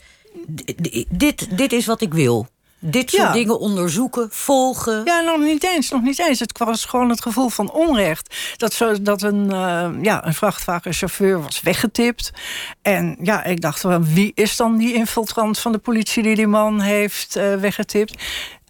dit, 1.08 1.58
dit 1.58 1.72
is 1.72 1.86
wat 1.86 2.00
ik 2.00 2.14
wil. 2.14 2.48
Dit 2.82 3.10
soort 3.10 3.32
dingen 3.32 3.58
onderzoeken, 3.58 4.28
volgen. 4.30 5.04
Ja, 5.04 5.20
nog 5.20 5.40
niet 5.40 5.64
eens, 5.64 5.90
nog 5.90 6.02
niet 6.02 6.18
eens. 6.18 6.40
Het 6.40 6.58
was 6.58 6.84
gewoon 6.84 7.08
het 7.08 7.22
gevoel 7.22 7.48
van 7.48 7.72
onrecht. 7.72 8.54
Dat, 8.56 8.72
zo, 8.72 9.02
dat 9.02 9.22
een, 9.22 9.44
uh, 9.44 9.88
ja, 10.02 10.26
een 10.26 10.34
vrachtwagenchauffeur 10.34 11.42
was 11.42 11.60
weggetipt. 11.60 12.30
En 12.82 13.16
ja, 13.22 13.44
ik 13.44 13.60
dacht, 13.60 13.84
wie 14.00 14.32
is 14.34 14.56
dan 14.56 14.76
die 14.76 14.94
infiltrant 14.94 15.58
van 15.58 15.72
de 15.72 15.78
politie... 15.78 16.22
die 16.22 16.36
die 16.36 16.46
man 16.46 16.80
heeft 16.80 17.36
uh, 17.36 17.54
weggetipt? 17.54 18.22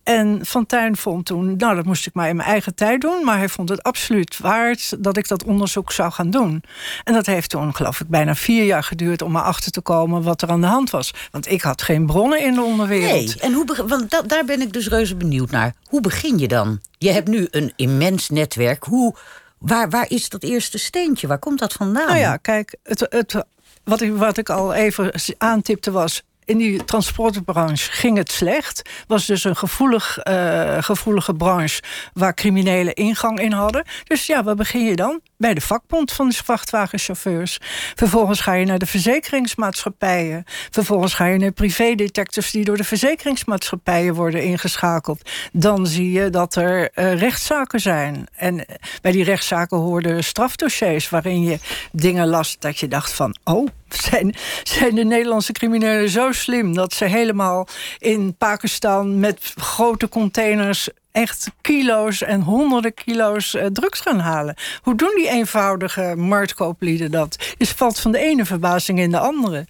En 0.03 0.47
Fontijn 0.47 0.97
vond 0.97 1.27
toen, 1.27 1.57
nou 1.57 1.75
dat 1.75 1.85
moest 1.85 2.07
ik 2.07 2.15
maar 2.15 2.29
in 2.29 2.37
mijn 2.37 2.49
eigen 2.49 2.75
tijd 2.75 3.01
doen... 3.01 3.25
maar 3.25 3.39
hij 3.39 3.49
vond 3.49 3.69
het 3.69 3.83
absoluut 3.83 4.39
waard 4.39 5.05
dat 5.05 5.17
ik 5.17 5.29
dat 5.29 5.45
onderzoek 5.45 5.93
zou 5.93 6.13
gaan 6.13 6.31
doen. 6.31 6.63
En 7.05 7.13
dat 7.13 7.27
heeft 7.27 7.51
toen, 7.51 7.75
geloof 7.75 8.01
ik, 8.01 8.09
bijna 8.09 8.35
vier 8.35 8.65
jaar 8.65 8.83
geduurd... 8.83 9.23
om 9.23 9.37
erachter 9.37 9.71
te 9.71 9.81
komen 9.81 10.23
wat 10.23 10.43
er 10.43 10.49
aan 10.49 10.61
de 10.61 10.67
hand 10.67 10.91
was. 10.91 11.15
Want 11.31 11.51
ik 11.51 11.63
had 11.63 11.83
geen 11.83 12.07
bronnen 12.07 12.43
in 12.43 12.55
de 12.55 12.63
onderwereld. 12.63 13.13
Nee, 13.13 13.35
en 13.41 13.53
hoe, 13.53 13.85
want 13.87 14.29
daar 14.29 14.45
ben 14.45 14.61
ik 14.61 14.73
dus 14.73 14.89
reuze 14.89 15.17
benieuwd 15.17 15.51
naar. 15.51 15.75
Hoe 15.85 16.01
begin 16.01 16.39
je 16.39 16.49
dan? 16.49 16.81
Je 16.99 17.11
hebt 17.11 17.29
nu 17.29 17.49
een 17.51 17.73
immens 17.77 18.29
netwerk. 18.29 18.85
Hoe, 18.85 19.15
waar, 19.59 19.91
waar 19.91 20.11
is 20.11 20.29
dat 20.29 20.43
eerste 20.43 20.79
steentje? 20.79 21.27
Waar 21.27 21.39
komt 21.39 21.59
dat 21.59 21.73
vandaan? 21.73 22.07
Nou 22.07 22.19
ja, 22.19 22.37
kijk, 22.37 22.77
het, 22.83 23.07
het, 23.09 23.45
wat, 23.85 24.01
ik, 24.01 24.17
wat 24.17 24.37
ik 24.37 24.51
al 24.51 24.75
even 24.75 25.13
aantipte 25.39 25.91
was 25.91 26.23
in 26.51 26.59
die 26.59 26.85
transportbranche 26.85 27.91
ging 27.93 28.17
het 28.17 28.33
slecht. 28.33 28.83
Was 29.07 29.27
dus 29.27 29.45
een 29.45 29.57
gevoelig, 29.57 30.19
uh, 30.25 30.77
gevoelige 30.81 31.35
branche 31.35 31.83
waar 32.13 32.35
criminelen 32.35 32.95
ingang 32.95 33.41
in 33.41 33.53
hadden. 33.53 33.85
Dus 34.05 34.27
ja, 34.27 34.45
waar 34.45 34.55
begin 34.55 34.85
je 34.85 34.97
dan? 34.97 35.21
Bij 35.41 35.55
de 35.55 35.61
vakbond 35.61 36.13
van 36.13 36.29
de 36.29 36.35
vrachtwagenchauffeurs. 36.35 37.59
Vervolgens 37.95 38.41
ga 38.41 38.53
je 38.53 38.67
naar 38.67 38.79
de 38.79 38.87
verzekeringsmaatschappijen. 38.87 40.45
Vervolgens 40.71 41.15
ga 41.15 41.27
je 41.27 41.39
naar 41.39 41.53
privédetectives 41.53 42.51
die 42.51 42.65
door 42.65 42.77
de 42.77 42.85
verzekeringsmaatschappijen 42.85 44.15
worden 44.15 44.43
ingeschakeld. 44.43 45.31
Dan 45.53 45.87
zie 45.87 46.13
je 46.13 46.31
dat 46.31 46.55
er 46.55 46.91
uh, 46.95 47.15
rechtszaken 47.15 47.81
zijn. 47.81 48.27
En 48.37 48.67
bij 49.03 49.13
die 49.13 49.25
rechtszaken 49.25 49.79
hoorden 49.79 50.25
strafdossiers 50.25 51.09
waarin 51.09 51.43
je 51.43 51.59
dingen 51.93 52.27
las 52.27 52.57
dat 52.59 52.79
je 52.79 52.89
dacht 52.89 53.13
van, 53.13 53.37
oh, 53.45 53.69
zijn, 54.11 54.35
zijn 54.63 54.95
de 54.95 55.05
Nederlandse 55.05 55.53
criminelen 55.53 56.09
zo 56.09 56.33
slim 56.33 56.75
dat 56.75 56.93
ze 56.93 57.05
helemaal 57.05 57.67
in 57.99 58.35
Pakistan 58.37 59.21
met 59.21 59.53
grote 59.57 60.09
containers 60.09 60.89
echt 61.13 61.51
kilo's 61.61 62.23
en 62.23 62.41
honderden 62.41 62.95
kilo's 62.95 63.55
uh, 63.55 63.67
drugs 63.67 64.01
gaan 64.01 64.19
halen. 64.19 64.55
Hoe 64.83 64.95
doen 64.95 65.13
die 65.17 65.29
eenvoudige 65.29 66.15
marktkooplieden 66.17 67.11
dat? 67.11 67.55
Je 67.59 67.67
valt 67.67 68.01
van 68.01 68.13
de 68.13 68.19
ene 68.19 68.45
verbazing 68.45 68.99
in 68.99 69.11
de 69.11 69.19
andere. 69.19 69.67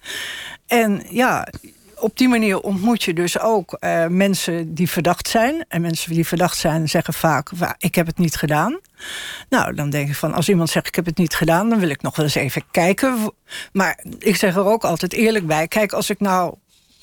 En 0.67 1.03
ja, 1.09 1.47
op 2.01 2.17
die 2.17 2.27
manier 2.27 2.59
ontmoet 2.59 3.03
je 3.03 3.13
dus 3.13 3.39
ook 3.39 3.77
uh, 3.79 4.07
mensen 4.07 4.73
die 4.73 4.89
verdacht 4.89 5.27
zijn. 5.27 5.65
En 5.67 5.81
mensen 5.81 6.13
die 6.13 6.27
verdacht 6.27 6.57
zijn 6.57 6.89
zeggen 6.89 7.13
vaak: 7.13 7.49
Ik 7.77 7.95
heb 7.95 8.05
het 8.05 8.17
niet 8.17 8.35
gedaan. 8.35 8.79
Nou, 9.49 9.73
dan 9.73 9.89
denk 9.89 10.09
ik 10.09 10.15
van: 10.15 10.33
Als 10.33 10.49
iemand 10.49 10.69
zegt 10.69 10.87
ik 10.87 10.95
heb 10.95 11.05
het 11.05 11.17
niet 11.17 11.35
gedaan, 11.35 11.69
dan 11.69 11.79
wil 11.79 11.89
ik 11.89 12.01
nog 12.01 12.15
wel 12.15 12.25
eens 12.25 12.35
even 12.35 12.63
kijken. 12.71 13.31
Maar 13.73 14.03
ik 14.19 14.35
zeg 14.35 14.55
er 14.55 14.65
ook 14.65 14.83
altijd 14.83 15.13
eerlijk 15.13 15.47
bij: 15.47 15.67
Kijk, 15.67 15.93
als 15.93 16.09
ik 16.09 16.19
nou 16.19 16.53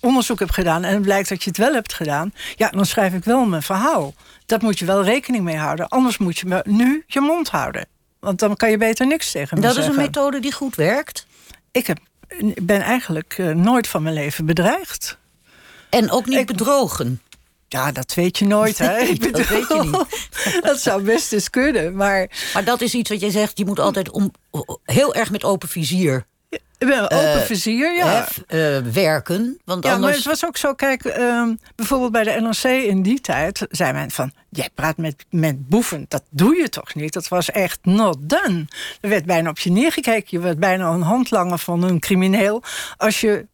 onderzoek 0.00 0.38
heb 0.38 0.50
gedaan 0.50 0.84
en 0.84 0.94
het 0.94 1.02
blijkt 1.02 1.28
dat 1.28 1.42
je 1.42 1.48
het 1.48 1.58
wel 1.58 1.72
hebt 1.72 1.94
gedaan, 1.94 2.32
ja, 2.56 2.68
dan 2.70 2.86
schrijf 2.86 3.14
ik 3.14 3.24
wel 3.24 3.44
mijn 3.44 3.62
verhaal. 3.62 4.14
Dat 4.46 4.62
moet 4.62 4.78
je 4.78 4.84
wel 4.84 5.04
rekening 5.04 5.44
mee 5.44 5.56
houden. 5.56 5.88
Anders 5.88 6.18
moet 6.18 6.38
je 6.38 6.62
nu 6.64 7.04
je 7.06 7.20
mond 7.20 7.48
houden. 7.48 7.86
Want 8.20 8.38
dan 8.38 8.56
kan 8.56 8.70
je 8.70 8.76
beter 8.76 9.06
niks 9.06 9.30
tegen 9.30 9.56
me 9.56 9.62
dat 9.62 9.74
zeggen. 9.74 9.92
Dat 9.92 10.02
is 10.02 10.06
een 10.06 10.12
methode 10.12 10.40
die 10.40 10.52
goed 10.52 10.74
werkt? 10.74 11.26
Ik 11.72 11.86
heb, 11.86 11.98
ben 12.62 12.80
eigenlijk 12.80 13.38
uh, 13.38 13.54
nooit 13.54 13.86
van 13.86 14.02
mijn 14.02 14.14
leven 14.14 14.46
bedreigd. 14.46 15.18
En 15.90 16.10
ook 16.10 16.26
niet 16.26 16.38
ik, 16.38 16.46
bedrogen? 16.46 17.22
Ja, 17.68 17.92
dat 17.92 18.14
weet 18.14 18.38
je 18.38 18.46
nooit, 18.46 18.78
hè? 18.78 18.96
Nee, 19.02 19.18
dat 19.18 19.48
weet 19.48 19.68
je 19.68 19.80
niet. 19.82 20.62
dat 20.68 20.80
zou 20.80 21.02
best 21.02 21.32
eens 21.32 21.50
kunnen, 21.50 21.96
maar... 21.96 22.30
Maar 22.54 22.64
dat 22.64 22.80
is 22.80 22.94
iets 22.94 23.10
wat 23.10 23.20
jij 23.20 23.30
zegt, 23.30 23.58
je 23.58 23.64
moet 23.64 23.78
altijd 23.78 24.10
om, 24.10 24.32
heel 24.84 25.14
erg 25.14 25.30
met 25.30 25.44
open 25.44 25.68
vizier 25.68 26.26
open 26.78 27.34
uh, 27.34 27.40
vizier, 27.40 27.94
ja. 27.94 28.28
Uh, 28.48 28.78
werken. 28.78 29.60
Want 29.64 29.84
ja, 29.84 29.92
anders... 29.92 30.10
maar 30.10 30.18
het 30.18 30.40
was 30.40 30.46
ook 30.46 30.56
zo, 30.56 30.74
kijk, 30.74 31.04
uh, 31.04 31.48
bijvoorbeeld 31.74 32.12
bij 32.12 32.24
de 32.24 32.40
NRC 32.40 32.64
in 32.64 33.02
die 33.02 33.20
tijd 33.20 33.66
zei 33.70 33.92
men 33.92 34.10
van, 34.10 34.32
jij 34.48 34.68
praat 34.74 34.96
met, 34.96 35.24
met 35.30 35.68
boeven, 35.68 36.04
dat 36.08 36.22
doe 36.30 36.56
je 36.56 36.68
toch 36.68 36.94
niet? 36.94 37.12
Dat 37.12 37.28
was 37.28 37.50
echt 37.50 37.78
not 37.82 38.16
done. 38.20 38.66
Er 39.00 39.08
werd 39.08 39.24
bijna 39.24 39.50
op 39.50 39.58
je 39.58 39.70
neergekeken, 39.70 40.26
je 40.30 40.38
werd 40.38 40.58
bijna 40.58 40.88
een 40.88 41.02
handlanger 41.02 41.58
van 41.58 41.82
een 41.82 42.00
crimineel 42.00 42.62
als 42.96 43.20
je 43.20 43.46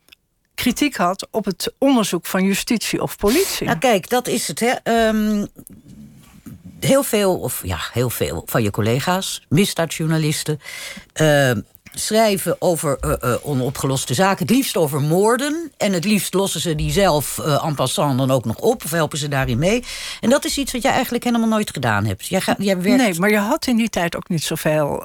kritiek 0.55 0.97
had 0.97 1.29
op 1.31 1.45
het 1.45 1.73
onderzoek 1.79 2.27
van 2.27 2.45
justitie 2.45 3.03
of 3.03 3.17
politie. 3.17 3.67
Nou, 3.67 3.79
kijk, 3.79 4.09
dat 4.09 4.29
is 4.29 4.49
het. 4.49 4.61
Hè. 4.61 5.09
Um, 5.09 5.49
heel 6.81 7.03
veel, 7.03 7.41
of 7.41 7.61
ja, 7.65 7.79
heel 7.93 8.11
veel 8.11 8.43
van 8.47 8.63
je 8.63 8.71
collega's, 8.71 9.47
misdaadjournalisten. 9.49 10.61
Uh, 11.21 11.51
schrijven 11.95 12.57
over 12.59 12.99
uh, 13.01 13.13
uh, 13.25 13.35
onopgeloste 13.43 14.15
zaken. 14.15 14.47
Het 14.47 14.57
liefst 14.57 14.77
over 14.77 15.01
moorden. 15.01 15.73
En 15.77 15.93
het 15.93 16.05
liefst 16.05 16.35
lossen 16.35 16.61
ze 16.61 16.75
die 16.75 16.93
zelf 16.93 17.39
uh, 17.39 17.65
en 17.65 17.75
passant 17.75 18.19
dan 18.19 18.31
ook 18.31 18.45
nog 18.45 18.57
op. 18.57 18.85
Of 18.85 18.91
helpen 18.91 19.19
ze 19.19 19.29
daarin 19.29 19.59
mee. 19.59 19.85
En 20.21 20.31
dat 20.31 20.45
is 20.45 20.59
iets 20.59 20.73
wat 20.73 20.83
jij 20.83 20.93
eigenlijk 20.93 21.25
helemaal 21.25 21.49
nooit 21.49 21.71
gedaan 21.71 22.05
hebt. 22.05 22.27
Jij, 22.27 22.41
ga, 22.41 22.55
jij 22.59 22.81
werkt... 22.81 23.03
Nee, 23.03 23.19
maar 23.19 23.31
je 23.31 23.39
had 23.39 23.67
in 23.67 23.77
die 23.77 23.89
tijd 23.89 24.17
ook 24.17 24.29
niet 24.29 24.45
zoveel 24.45 25.05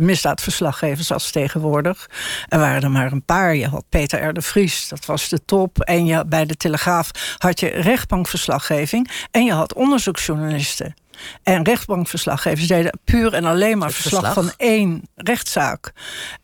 misdaadverslaggevers 0.00 1.12
als 1.12 1.30
tegenwoordig. 1.30 2.10
Er 2.48 2.58
waren 2.58 2.82
er 2.82 2.90
maar 2.90 3.12
een 3.12 3.24
paar. 3.24 3.56
Je 3.56 3.68
had 3.68 3.84
Peter 3.88 4.28
R. 4.28 4.32
de 4.32 4.42
Vries, 4.42 4.88
dat 4.88 5.06
was 5.06 5.28
de 5.28 5.44
top. 5.44 5.80
En 5.80 6.06
je, 6.06 6.24
bij 6.26 6.46
de 6.46 6.56
Telegraaf 6.56 7.10
had 7.38 7.60
je 7.60 7.68
rechtbankverslaggeving. 7.68 9.10
En 9.30 9.44
je 9.44 9.52
had 9.52 9.74
onderzoeksjournalisten. 9.74 10.94
En 11.42 11.64
rechtbankverslaggevers 11.64 12.66
deden 12.66 12.98
puur 13.04 13.32
en 13.34 13.44
alleen 13.44 13.78
maar 13.78 13.92
verslag. 13.92 14.32
van 14.32 14.52
één 14.56 15.08
rechtszaak. 15.14 15.92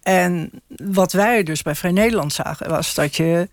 En 0.02 0.50
wat 0.68 1.12
wij 1.12 1.42
dus 1.42 1.62
bij 1.62 1.74
Vrij 1.74 1.92
Nederland 1.92 2.32
zagen, 2.32 2.68
was 2.68 2.94
dat 2.94 3.16
je. 3.16 3.48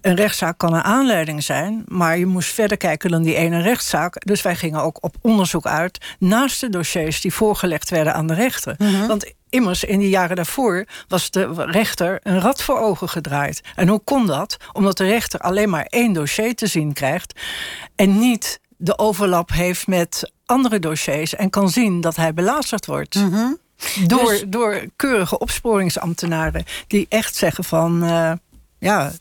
Een 0.00 0.14
rechtszaak 0.14 0.58
kan 0.58 0.74
een 0.74 0.82
aanleiding 0.82 1.42
zijn, 1.42 1.82
maar 1.86 2.18
je 2.18 2.26
moest 2.26 2.52
verder 2.52 2.76
kijken 2.76 3.10
dan 3.10 3.22
die 3.22 3.34
ene 3.34 3.62
rechtszaak. 3.62 4.26
Dus 4.26 4.42
wij 4.42 4.56
gingen 4.56 4.82
ook 4.82 5.04
op 5.04 5.16
onderzoek 5.20 5.66
uit 5.66 6.16
naast 6.18 6.60
de 6.60 6.68
dossiers 6.68 7.20
die 7.20 7.34
voorgelegd 7.34 7.90
werden 7.90 8.14
aan 8.14 8.26
de 8.26 8.34
rechter. 8.34 8.76
Want 9.06 9.32
immers 9.50 9.84
in 9.84 9.98
die 9.98 10.08
jaren 10.08 10.36
daarvoor 10.36 10.84
was 11.08 11.30
de 11.30 11.52
rechter 11.54 12.20
een 12.22 12.40
rad 12.40 12.62
voor 12.62 12.78
ogen 12.78 13.08
gedraaid. 13.08 13.60
En 13.74 13.88
hoe 13.88 14.00
kon 14.04 14.26
dat? 14.26 14.56
Omdat 14.72 14.96
de 14.96 15.06
rechter 15.06 15.40
alleen 15.40 15.70
maar 15.70 15.86
één 15.88 16.12
dossier 16.12 16.54
te 16.54 16.66
zien 16.66 16.92
krijgt 16.92 17.40
en 17.96 18.18
niet 18.18 18.60
de 18.76 18.98
overlap 18.98 19.50
heeft 19.52 19.86
met 19.86 20.32
andere 20.48 20.78
dossiers 20.78 21.34
en 21.34 21.50
kan 21.50 21.70
zien 21.70 22.00
dat 22.00 22.16
hij 22.16 22.34
belazerd 22.34 22.86
wordt. 22.86 23.14
Mhm. 23.14 23.52
Door, 24.06 24.30
dus- 24.30 24.44
door 24.46 24.84
keurige 24.96 25.38
opsporingsambtenaren 25.38 26.64
die 26.86 27.06
echt 27.08 27.36
zeggen 27.36 27.64
van 27.64 28.04
uh, 28.04 28.32
ja, 28.78 29.12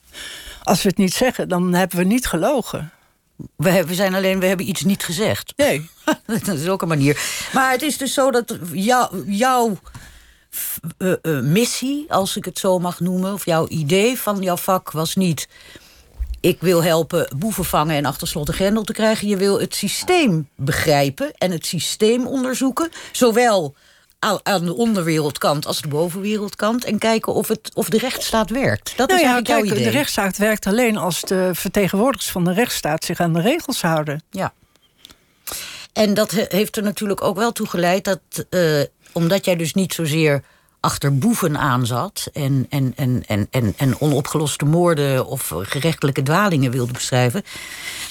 als 0.64 0.82
we 0.82 0.90
het 0.90 0.98
niet 0.98 1.14
zeggen, 1.14 1.50
dan 1.50 1.74
hebben 1.74 1.98
we 1.98 2.04
niet 2.04 2.28
gelogen. 2.28 2.92
We, 3.56 3.86
we 3.86 3.94
zijn 3.94 4.16
alleen, 4.16 4.40
we 4.40 4.46
hebben 4.46 4.70
iets 4.70 4.84
niet 4.84 5.04
gezegd. 5.04 5.54
Nee. 5.56 5.90
dat 6.46 6.58
is 6.58 6.68
ook 6.68 6.82
een 6.82 6.88
manier. 6.88 7.48
Maar 7.54 7.72
het 7.72 7.82
is 7.82 7.98
dus 7.98 8.14
zo 8.14 8.32
dat 8.32 8.58
jou, 8.72 9.32
jouw 9.32 9.78
uh, 10.98 11.14
uh, 11.22 11.42
missie, 11.42 12.06
als 12.14 12.38
ik 12.38 12.46
het 12.46 12.60
zo 12.60 12.80
mag 12.80 13.00
noemen, 13.00 13.34
of 13.34 13.46
jouw 13.46 13.68
idee 13.68 14.18
van 14.18 14.42
jouw 14.42 14.58
vak 14.58 14.92
was 14.92 15.16
niet 15.16 15.48
ik 16.48 16.62
wil 16.62 16.84
helpen 16.84 17.28
boeven 17.38 17.66
vangen 17.66 17.96
en 17.96 18.06
achter 18.06 18.28
slot 18.28 18.48
en 18.48 18.54
grendel 18.54 18.84
te 18.84 18.94
krijgen. 18.94 19.28
Je 19.28 19.38
wil 19.38 19.60
het 19.60 19.76
systeem 19.76 20.50
begrijpen 20.56 21.32
en 21.34 21.52
het 21.52 21.66
systeem 21.66 22.28
onderzoeken. 22.28 22.90
Zowel 23.12 23.76
aan 24.44 24.66
de 24.66 24.76
onderwereldkant 24.76 25.66
als 25.66 25.82
de 25.82 25.88
bovenwereldkant. 25.88 26.86
En 26.86 26.98
kijken 26.98 27.34
of, 27.34 27.48
het, 27.48 27.72
of 27.74 27.90
de 27.90 27.98
rechtsstaat 27.98 28.50
werkt. 28.50 28.94
Dat 28.98 29.08
nou 29.08 29.20
is 29.20 29.26
ja, 29.26 29.34
eigenlijk 29.34 29.46
kijk, 29.46 29.66
jouw 29.66 29.76
idee. 29.76 29.92
De 29.92 29.98
rechtsstaat 29.98 30.38
werkt 30.38 30.66
alleen 30.66 30.98
als 30.98 31.22
de 31.22 31.50
vertegenwoordigers 31.54 32.32
van 32.32 32.44
de 32.44 32.54
rechtsstaat 32.54 33.04
zich 33.04 33.20
aan 33.20 33.34
de 33.34 33.42
regels 33.42 33.82
houden. 33.82 34.24
Ja. 34.32 34.54
En 35.94 36.14
dat 36.14 36.32
heeft 36.32 36.78
er 36.78 36.84
natuurlijk 36.84 37.22
ook 37.22 37.38
wel 37.38 37.52
toe 37.52 37.68
geleid 37.68 38.04
dat, 38.04 38.20
uh, 38.50 38.82
omdat 39.12 39.46
jij 39.46 39.56
dus 39.56 39.74
niet 39.74 39.94
zozeer 39.94 40.44
achter 40.80 41.18
boeven 41.18 41.58
aan 41.58 41.86
zat 41.86 42.30
en, 42.34 42.66
en, 42.70 42.94
en, 42.96 43.24
en, 43.28 43.48
en, 43.52 43.74
en 43.78 44.02
onopgeloste 44.02 44.66
moorden 44.66 45.26
of 45.26 45.54
gerechtelijke 45.56 46.24
dwalingen 46.24 46.72
wilde 46.72 46.94
beschrijven, 46.94 47.44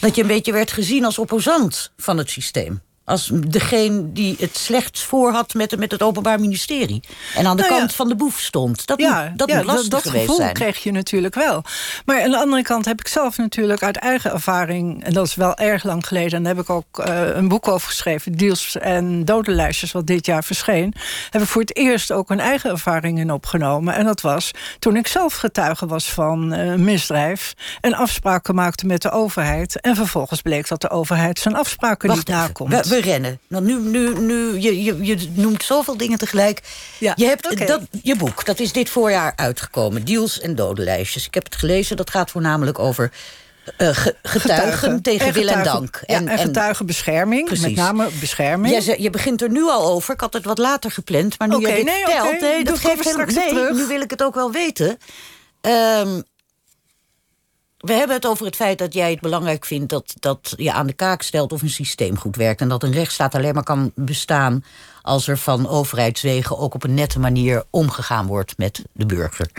dat 0.01 0.15
je 0.15 0.23
een 0.23 0.29
beetje 0.29 0.53
werd 0.53 0.73
gezien 0.73 1.05
als 1.05 1.19
opposant 1.19 1.93
van 1.97 2.19
het 2.19 2.31
systeem 2.31 2.81
als 3.07 3.31
degene 3.33 4.13
die 4.13 4.37
het 4.39 4.57
slechts 4.57 5.03
voor 5.03 5.33
had 5.33 5.55
met, 5.55 5.79
met 5.79 5.91
het 5.93 6.03
Openbaar 6.03 6.41
Ministerie. 6.41 7.01
En 7.35 7.47
aan 7.47 7.57
de 7.57 7.63
nou 7.63 7.79
kant 7.79 7.95
van 7.95 8.09
de 8.09 8.15
boef 8.15 8.41
stond. 8.41 8.87
Dat 8.87 9.01
ja, 9.01 9.27
moet, 9.29 9.39
dat 9.39 9.49
ja, 9.49 9.57
moet 9.57 9.65
lastig 9.65 9.89
dat, 9.89 10.03
geweest 10.03 10.21
gevoel 10.21 10.37
zijn. 10.37 10.53
kreeg 10.53 10.83
je 10.83 10.93
natuurlijk 10.93 11.35
wel. 11.35 11.63
Maar 12.05 12.23
aan 12.23 12.31
de 12.31 12.39
andere 12.39 12.63
kant 12.63 12.85
heb 12.85 13.01
ik 13.01 13.09
zelf 13.09 13.37
natuurlijk 13.37 13.83
uit 13.83 13.97
eigen 13.97 14.33
ervaring... 14.33 15.05
en 15.05 15.13
dat 15.13 15.27
is 15.27 15.35
wel 15.35 15.57
erg 15.57 15.85
lang 15.85 16.07
geleden... 16.07 16.33
en 16.33 16.43
daar 16.43 16.55
heb 16.55 16.63
ik 16.63 16.71
ook 16.71 17.05
uh, 17.09 17.37
een 17.37 17.49
boek 17.49 17.69
over 17.69 17.89
geschreven... 17.89 18.37
Deals 18.37 18.77
en 18.77 19.25
dodenlijstjes, 19.25 19.93
wat 19.93 20.07
dit 20.07 20.27
jaar 20.27 20.45
verscheen... 20.45 20.95
heb 21.31 21.43
ik 21.43 21.49
voor 21.49 21.61
het 21.61 21.77
eerst 21.77 22.13
ook 22.13 22.31
een 22.31 22.41
eigen 22.41 22.71
ervaring 22.71 23.19
in 23.19 23.33
opgenomen. 23.33 23.95
En 23.95 24.05
dat 24.05 24.21
was 24.21 24.51
toen 24.79 24.97
ik 24.97 25.07
zelf 25.07 25.35
getuige 25.35 25.87
was 25.87 26.13
van 26.13 26.55
uh, 26.55 26.75
misdrijf... 26.75 27.55
en 27.81 27.95
afspraken 27.95 28.55
maakte 28.55 28.87
met 28.87 29.03
de 29.03 29.11
overheid... 29.11 29.81
en 29.81 29.97
vervolgens 29.97 30.43
bleek 30.43 30.69
dat 30.69 30.81
de 30.81 30.91
overheid 30.91 31.39
zijn 31.39 31.57
afspraken 31.57 32.09
Wacht 32.09 32.27
niet 32.27 32.37
nakomt. 32.37 32.71
Rennen. 33.01 33.41
Nou, 33.49 33.65
nu, 33.65 33.79
nu, 33.81 34.19
nu, 34.19 34.61
je, 34.61 34.83
je, 34.85 35.05
je 35.05 35.29
noemt 35.35 35.65
zoveel 35.65 35.97
dingen 35.97 36.19
tegelijk. 36.19 36.63
Ja, 36.99 37.13
je 37.17 37.27
hebt 37.27 37.67
dat, 37.67 37.81
je 38.03 38.17
boek, 38.17 38.45
dat 38.45 38.61
is 38.61 38.73
dit 38.73 38.89
voorjaar 38.91 39.33
uitgekomen. 39.37 40.05
Deals 40.05 40.41
en 40.41 40.55
dodenlijstjes. 40.55 41.27
Ik 41.27 41.35
heb 41.35 41.45
het 41.45 41.57
gelezen, 41.57 41.97
dat 41.97 42.11
gaat 42.11 42.31
voornamelijk 42.31 42.79
over 42.79 43.13
eh, 43.77 43.89
ge- 43.89 44.17
getuigen, 44.23 45.03
tegen 45.03 45.33
wil 45.33 45.49
en 45.49 45.65
dank. 45.65 46.01
Ja, 46.07 46.15
en, 46.25 46.39
getuigenbescherming, 46.39 47.45
Precies. 47.47 47.65
met 47.67 47.75
name 47.75 48.09
bescherming. 48.21 48.83
Zei- 48.83 49.03
je 49.03 49.11
begint 49.11 49.43
er 49.43 49.51
nu 49.51 49.63
al 49.63 49.87
over. 49.91 50.15
Ik 50.15 50.21
had 50.21 50.33
het 50.33 50.45
wat 50.45 50.59
later 50.59 50.91
gepland, 50.91 51.39
maar 51.39 51.49
nu 51.49 51.55
Oké, 51.55 51.69
je 51.69 51.75
dit 51.75 51.85
nee, 51.85 52.05
vertelt... 52.05 52.29
oké. 52.29 52.45
nee, 52.45 52.65
dat 52.65 52.79
geeft 52.79 53.05
helemaal... 53.05 53.27
Nee, 53.27 53.49
terug. 53.49 53.77
nu 53.77 53.87
wil 53.87 54.01
ik 54.01 54.11
het 54.11 54.23
ook 54.23 54.35
wel 54.35 54.51
weten. 54.53 54.99
Ehm, 55.61 56.21
we 57.87 57.93
hebben 57.93 58.17
het 58.17 58.27
over 58.27 58.47
het 58.47 58.57
feit 58.57 58.79
dat 58.79 58.95
jij 58.95 59.11
het 59.11 59.21
belangrijk 59.21 59.65
vindt... 59.65 59.89
Dat, 59.89 60.15
dat 60.21 60.55
je 60.57 60.73
aan 60.73 60.87
de 60.87 60.93
kaak 60.93 61.23
stelt 61.23 61.53
of 61.53 61.63
een 61.63 61.71
systeem 61.71 62.19
goed 62.19 62.37
werkt... 62.37 62.61
en 62.61 62.69
dat 62.69 62.83
een 62.83 62.93
rechtsstaat 62.93 63.35
alleen 63.35 63.55
maar 63.55 63.63
kan 63.63 63.93
bestaan... 63.95 64.65
als 65.03 65.29
er 65.29 65.39
van 65.39 65.69
overheidswegen 65.69 66.59
ook 66.59 66.75
op 66.75 66.85
een 66.85 66.95
nette 66.95 67.19
manier 67.19 67.65
omgegaan 67.71 68.27
wordt 68.27 68.59
met 68.59 68.83
de 68.93 69.07
burger. 69.07 69.51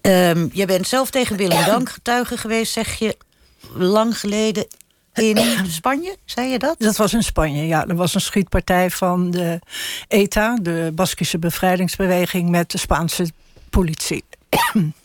Ehm 0.00 0.46
jij 0.52 0.66
bent 0.66 0.88
zelf 0.88 1.10
tegen 1.10 1.36
Willem 1.36 1.64
Dank 1.72 1.88
getuige 1.88 2.36
geweest, 2.36 2.72
zeg 2.72 2.98
je, 2.98 3.16
lang 3.74 4.18
geleden. 4.18 4.66
In 5.14 5.38
Spanje, 5.68 6.16
zei 6.24 6.48
je 6.48 6.58
dat? 6.58 6.74
Dat 6.78 6.96
was 6.96 7.14
in 7.14 7.22
Spanje, 7.22 7.66
ja. 7.66 7.86
Er 7.86 7.96
was 7.96 8.14
een 8.14 8.20
schietpartij 8.20 8.90
van 8.90 9.30
de 9.30 9.58
ETA, 10.08 10.58
de 10.62 10.92
Baskische 10.94 11.38
Bevrijdingsbeweging, 11.38 12.48
met 12.48 12.70
de 12.70 12.78
Spaanse 12.78 13.30
politie. 13.70 14.24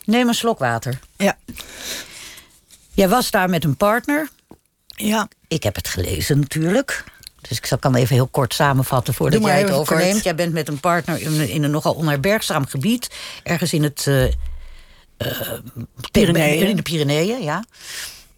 Neem 0.04 0.28
een 0.28 0.34
slok 0.34 0.58
water. 0.58 0.98
Ja. 1.16 1.36
Jij 2.94 3.08
was 3.08 3.30
daar 3.30 3.50
met 3.50 3.64
een 3.64 3.76
partner. 3.76 4.28
Ja. 4.86 5.28
Ik 5.48 5.62
heb 5.62 5.74
het 5.74 5.88
gelezen 5.88 6.40
natuurlijk. 6.40 7.04
Dus 7.48 7.60
ik 7.60 7.76
kan 7.80 7.94
even 7.94 8.14
heel 8.14 8.26
kort 8.26 8.54
samenvatten 8.54 9.14
voordat 9.14 9.42
jij 9.42 9.60
het 9.60 9.70
overneemt. 9.70 10.12
Kort. 10.12 10.24
Jij 10.24 10.34
bent 10.34 10.52
met 10.52 10.68
een 10.68 10.80
partner 10.80 11.20
in, 11.20 11.48
in, 11.48 11.62
een 11.62 11.70
nogal 11.70 11.94
onherbergzaam 11.94 12.66
gebied. 12.66 13.10
Ergens 13.42 13.72
in 13.72 13.82
het... 13.82 14.06
Uh, 14.08 14.24
Pyreneeën. 16.10 16.68
In 16.68 16.76
de 16.76 16.82
Pyreneeën, 16.82 17.42
ja. 17.42 17.64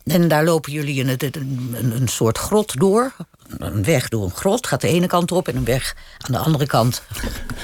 En 0.05 0.29
daar 0.29 0.45
lopen 0.45 0.73
jullie 0.73 1.05
een, 1.05 1.17
een, 1.19 1.93
een 1.97 2.09
soort 2.09 2.39
grot 2.39 2.79
door. 2.81 3.13
Een 3.59 3.85
weg 3.85 4.09
door 4.09 4.25
een 4.25 4.31
grot, 4.31 4.67
gaat 4.67 4.81
de 4.81 4.89
ene 4.89 5.07
kant 5.07 5.33
op... 5.33 5.49
en 5.49 5.57
een 5.57 5.65
weg 5.65 5.97
aan 6.19 6.33
de 6.33 6.39
andere 6.39 6.67
kant 6.67 7.03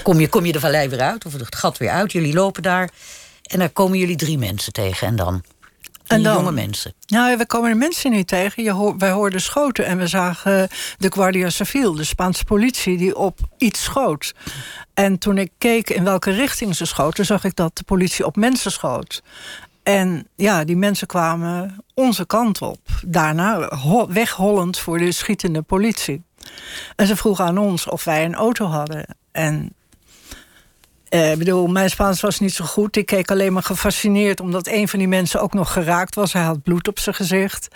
kom 0.02 0.20
je, 0.20 0.28
kom 0.28 0.47
je 0.47 0.52
de 0.52 0.61
vallei 0.61 0.88
weer 0.88 1.00
uit... 1.00 1.25
of 1.25 1.32
het 1.32 1.56
gat 1.56 1.78
weer 1.78 1.90
uit. 1.90 2.12
Jullie 2.12 2.35
lopen 2.35 2.62
daar 2.62 2.90
en 3.42 3.59
daar 3.59 3.70
komen 3.70 3.99
jullie 3.99 4.16
drie 4.16 4.38
mensen 4.38 4.73
tegen. 4.73 5.06
En 5.06 5.16
dan? 5.16 5.42
En 6.10 6.22
dan, 6.22 6.34
jonge 6.34 6.52
mensen. 6.52 6.94
Nou, 7.06 7.36
we 7.36 7.46
komen 7.46 7.70
de 7.70 7.76
mensen 7.76 8.10
niet 8.10 8.26
tegen. 8.26 8.62
Je 8.62 8.94
wij 8.98 9.10
hoorden 9.10 9.40
schoten 9.40 9.86
en 9.86 9.98
we 9.98 10.06
zagen 10.06 10.68
de 10.98 11.12
Guardia 11.12 11.50
Civil, 11.50 11.94
de 11.94 12.04
Spaanse 12.04 12.44
politie, 12.44 12.96
die 12.96 13.16
op 13.16 13.38
iets 13.56 13.82
schoot. 13.82 14.34
En 14.94 15.18
toen 15.18 15.38
ik 15.38 15.50
keek 15.58 15.90
in 15.90 16.04
welke 16.04 16.30
richting 16.30 16.76
ze 16.76 16.84
schoten, 16.84 17.24
zag 17.24 17.44
ik 17.44 17.56
dat 17.56 17.76
de 17.76 17.82
politie 17.82 18.26
op 18.26 18.36
mensen 18.36 18.72
schoot. 18.72 19.22
En 19.82 20.28
ja, 20.36 20.64
die 20.64 20.76
mensen 20.76 21.06
kwamen 21.06 21.84
onze 21.94 22.26
kant 22.26 22.62
op. 22.62 22.80
Daarna 23.06 23.70
weghollend 24.08 24.78
voor 24.78 24.98
de 24.98 25.12
schietende 25.12 25.62
politie. 25.62 26.22
En 26.96 27.06
ze 27.06 27.16
vroegen 27.16 27.44
aan 27.44 27.58
ons 27.58 27.88
of 27.88 28.04
wij 28.04 28.24
een 28.24 28.34
auto 28.34 28.66
hadden. 28.66 29.16
En 29.32 29.74
uh, 31.10 31.32
bedoel, 31.32 31.66
mijn 31.66 31.90
Spaans 31.90 32.20
was 32.20 32.40
niet 32.40 32.52
zo 32.52 32.64
goed. 32.64 32.96
Ik 32.96 33.06
keek 33.06 33.30
alleen 33.30 33.52
maar 33.52 33.62
gefascineerd 33.62 34.40
omdat 34.40 34.66
een 34.66 34.88
van 34.88 34.98
die 34.98 35.08
mensen 35.08 35.40
ook 35.40 35.54
nog 35.54 35.72
geraakt 35.72 36.14
was. 36.14 36.32
Hij 36.32 36.42
had 36.42 36.62
bloed 36.62 36.88
op 36.88 36.98
zijn 36.98 37.14
gezicht. 37.14 37.68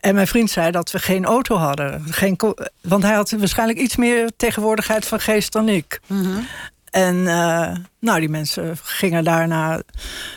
En 0.00 0.14
mijn 0.14 0.26
vriend 0.26 0.50
zei 0.50 0.70
dat 0.70 0.90
we 0.90 0.98
geen 0.98 1.24
auto 1.24 1.56
hadden. 1.56 2.04
Geen 2.10 2.36
want 2.82 3.02
hij 3.02 3.14
had 3.14 3.30
waarschijnlijk 3.30 3.78
iets 3.78 3.96
meer 3.96 4.30
tegenwoordigheid 4.36 5.06
van 5.06 5.20
geest 5.20 5.52
dan 5.52 5.68
ik. 5.68 6.00
Mhm. 6.06 6.38
En 6.84 7.16
uh, 7.16 7.74
nou, 8.00 8.20
die 8.20 8.28
mensen 8.28 8.76
gingen 8.82 9.24
daarna 9.24 9.82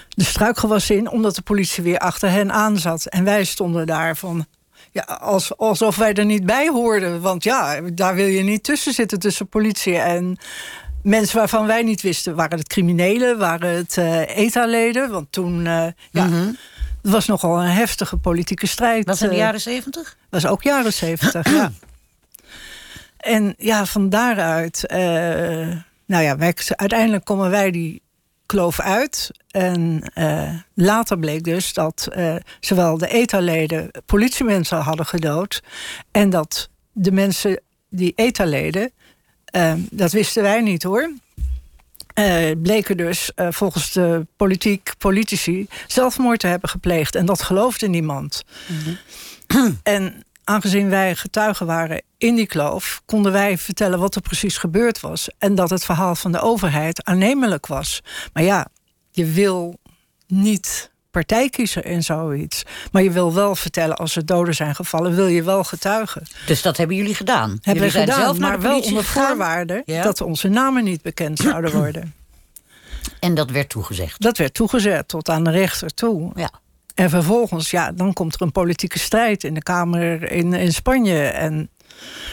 de 0.09 0.23
struikgewas 0.23 0.89
in, 0.89 1.09
omdat 1.09 1.35
de 1.35 1.41
politie 1.41 1.83
weer 1.83 1.97
achter 1.97 2.29
hen 2.29 2.51
aan 2.51 2.77
zat. 2.77 3.05
En 3.05 3.23
wij 3.23 3.43
stonden 3.43 3.85
daar 3.85 4.17
van. 4.17 4.45
Ja, 4.91 5.01
als, 5.01 5.57
alsof 5.57 5.95
wij 5.95 6.13
er 6.13 6.25
niet 6.25 6.45
bij 6.45 6.67
hoorden. 6.67 7.21
Want 7.21 7.43
ja, 7.43 7.81
daar 7.81 8.15
wil 8.15 8.25
je 8.25 8.43
niet 8.43 8.63
tussen 8.63 8.93
zitten 8.93 9.19
tussen 9.19 9.47
politie 9.47 9.97
en 9.97 10.37
mensen 11.07 11.37
waarvan 11.37 11.65
wij 11.65 11.83
niet 11.83 12.01
wisten. 12.01 12.35
Waren 12.35 12.57
het 12.57 12.67
criminelen, 12.67 13.37
waren 13.37 13.75
het 13.75 13.97
uh, 13.97 14.37
ETA-leden? 14.37 15.09
Want 15.09 15.31
toen, 15.31 15.65
uh, 15.65 15.87
ja, 16.11 16.25
Mhm. 16.25 16.47
het 17.01 17.11
was 17.11 17.25
nogal 17.25 17.61
een 17.61 17.69
heftige 17.69 18.17
politieke 18.17 18.67
strijd. 18.67 19.05
Was 19.05 19.21
in 19.21 19.27
de 19.27 19.33
eh, 19.33 19.39
jaren 19.39 19.61
zeventig? 19.61 20.17
was 20.29 20.45
ook 20.45 20.63
jaren 20.63 20.93
zeventig, 20.93 21.49
ja. 21.51 21.71
En 23.17 23.53
ja, 23.57 23.85
van 23.85 24.09
daaruit... 24.09 24.83
nou 26.05 26.23
ja, 26.23 26.37
wij, 26.37 26.55
uiteindelijk 26.67 27.25
komen 27.25 27.49
wij 27.49 27.71
die 27.71 28.01
kloof 28.45 28.79
uit. 28.79 29.31
En 29.51 30.03
later 30.73 31.19
bleek 31.19 31.43
dus 31.43 31.73
dat 31.73 32.07
zowel 32.59 32.97
de 32.97 33.07
ETA-leden 33.07 33.91
politiemensen 34.05 34.77
hadden 34.77 35.05
gedood... 35.05 35.63
en 36.11 36.29
dat 36.29 36.69
de 36.91 37.11
mensen 37.11 37.61
die 37.89 38.13
ETA-leden... 38.15 38.91
eh, 39.51 39.73
dat 39.89 40.11
wisten 40.11 40.43
wij 40.43 40.61
niet 40.61 40.83
hoor... 40.83 41.11
eh, 42.13 42.51
bleken 42.61 42.97
dus 42.97 43.33
eh, 43.33 43.47
volgens 43.51 43.91
de 43.91 44.25
politiek, 44.35 44.93
politici 44.97 45.67
zelfmoord 45.87 46.39
te 46.39 46.47
hebben 46.47 46.69
gepleegd. 46.69 47.15
En 47.15 47.25
dat 47.25 47.41
geloofde 47.41 47.87
niemand. 47.87 48.43
En 49.83 50.23
aangezien 50.43 50.89
wij 50.89 51.15
getuigen 51.15 51.65
waren 51.65 52.01
in 52.17 52.35
die 52.35 52.47
kloof, 52.47 53.01
konden 53.05 53.31
wij 53.31 53.57
vertellen 53.57 53.99
wat 53.99 54.15
er 54.15 54.21
precies 54.21 54.57
gebeurd 54.57 54.99
was. 54.99 55.29
En 55.37 55.55
dat 55.55 55.69
het 55.69 55.85
verhaal 55.85 56.15
van 56.15 56.31
de 56.31 56.41
overheid 56.41 57.03
aannemelijk 57.03 57.67
was. 57.67 58.01
Maar 58.33 58.43
ja, 58.43 58.67
je 59.11 59.25
wil 59.25 59.79
niet 60.27 60.91
partij 61.11 61.49
kiezen 61.49 61.83
in 61.83 62.03
zoiets. 62.03 62.63
Maar 62.91 63.03
je 63.03 63.11
wil 63.11 63.33
wel 63.33 63.55
vertellen 63.55 63.97
als 63.97 64.15
er 64.15 64.25
doden 64.25 64.55
zijn 64.55 64.75
gevallen, 64.75 65.15
wil 65.15 65.27
je 65.27 65.43
wel 65.43 65.63
getuigen. 65.63 66.23
Dus 66.45 66.61
dat 66.61 66.77
hebben 66.77 66.95
jullie 66.95 67.15
gedaan? 67.15 67.49
Hebben 67.49 67.73
jullie 67.73 67.89
zijn 67.89 68.07
gedaan, 68.07 68.21
zelf 68.21 68.37
naar 68.37 68.49
maar 68.49 68.59
de 68.59 68.67
wel 68.67 68.81
onder 68.81 69.03
gegaan? 69.03 69.27
voorwaarde 69.27 69.81
Ja. 69.85 70.03
dat 70.03 70.21
onze 70.21 70.47
namen 70.47 70.83
niet 70.83 71.01
bekend 71.01 71.39
zouden 71.39 71.71
worden. 71.81 72.13
En 73.19 73.35
dat 73.35 73.51
werd 73.51 73.69
toegezegd. 73.69 74.21
Dat 74.21 74.37
werd 74.37 74.53
toegezet 74.53 75.07
tot 75.07 75.29
aan 75.29 75.43
de 75.43 75.51
rechter 75.51 75.93
toe. 75.93 76.31
Ja. 76.35 76.49
En 76.95 77.09
vervolgens, 77.09 77.71
ja, 77.71 77.91
dan 77.91 78.13
komt 78.13 78.35
er 78.35 78.41
een 78.41 78.51
politieke 78.51 78.99
strijd 78.99 79.43
in 79.43 79.53
de 79.53 79.63
Kamer 79.63 80.31
in, 80.31 80.53
in 80.53 80.73
Spanje. 80.73 81.23
En 81.23 81.69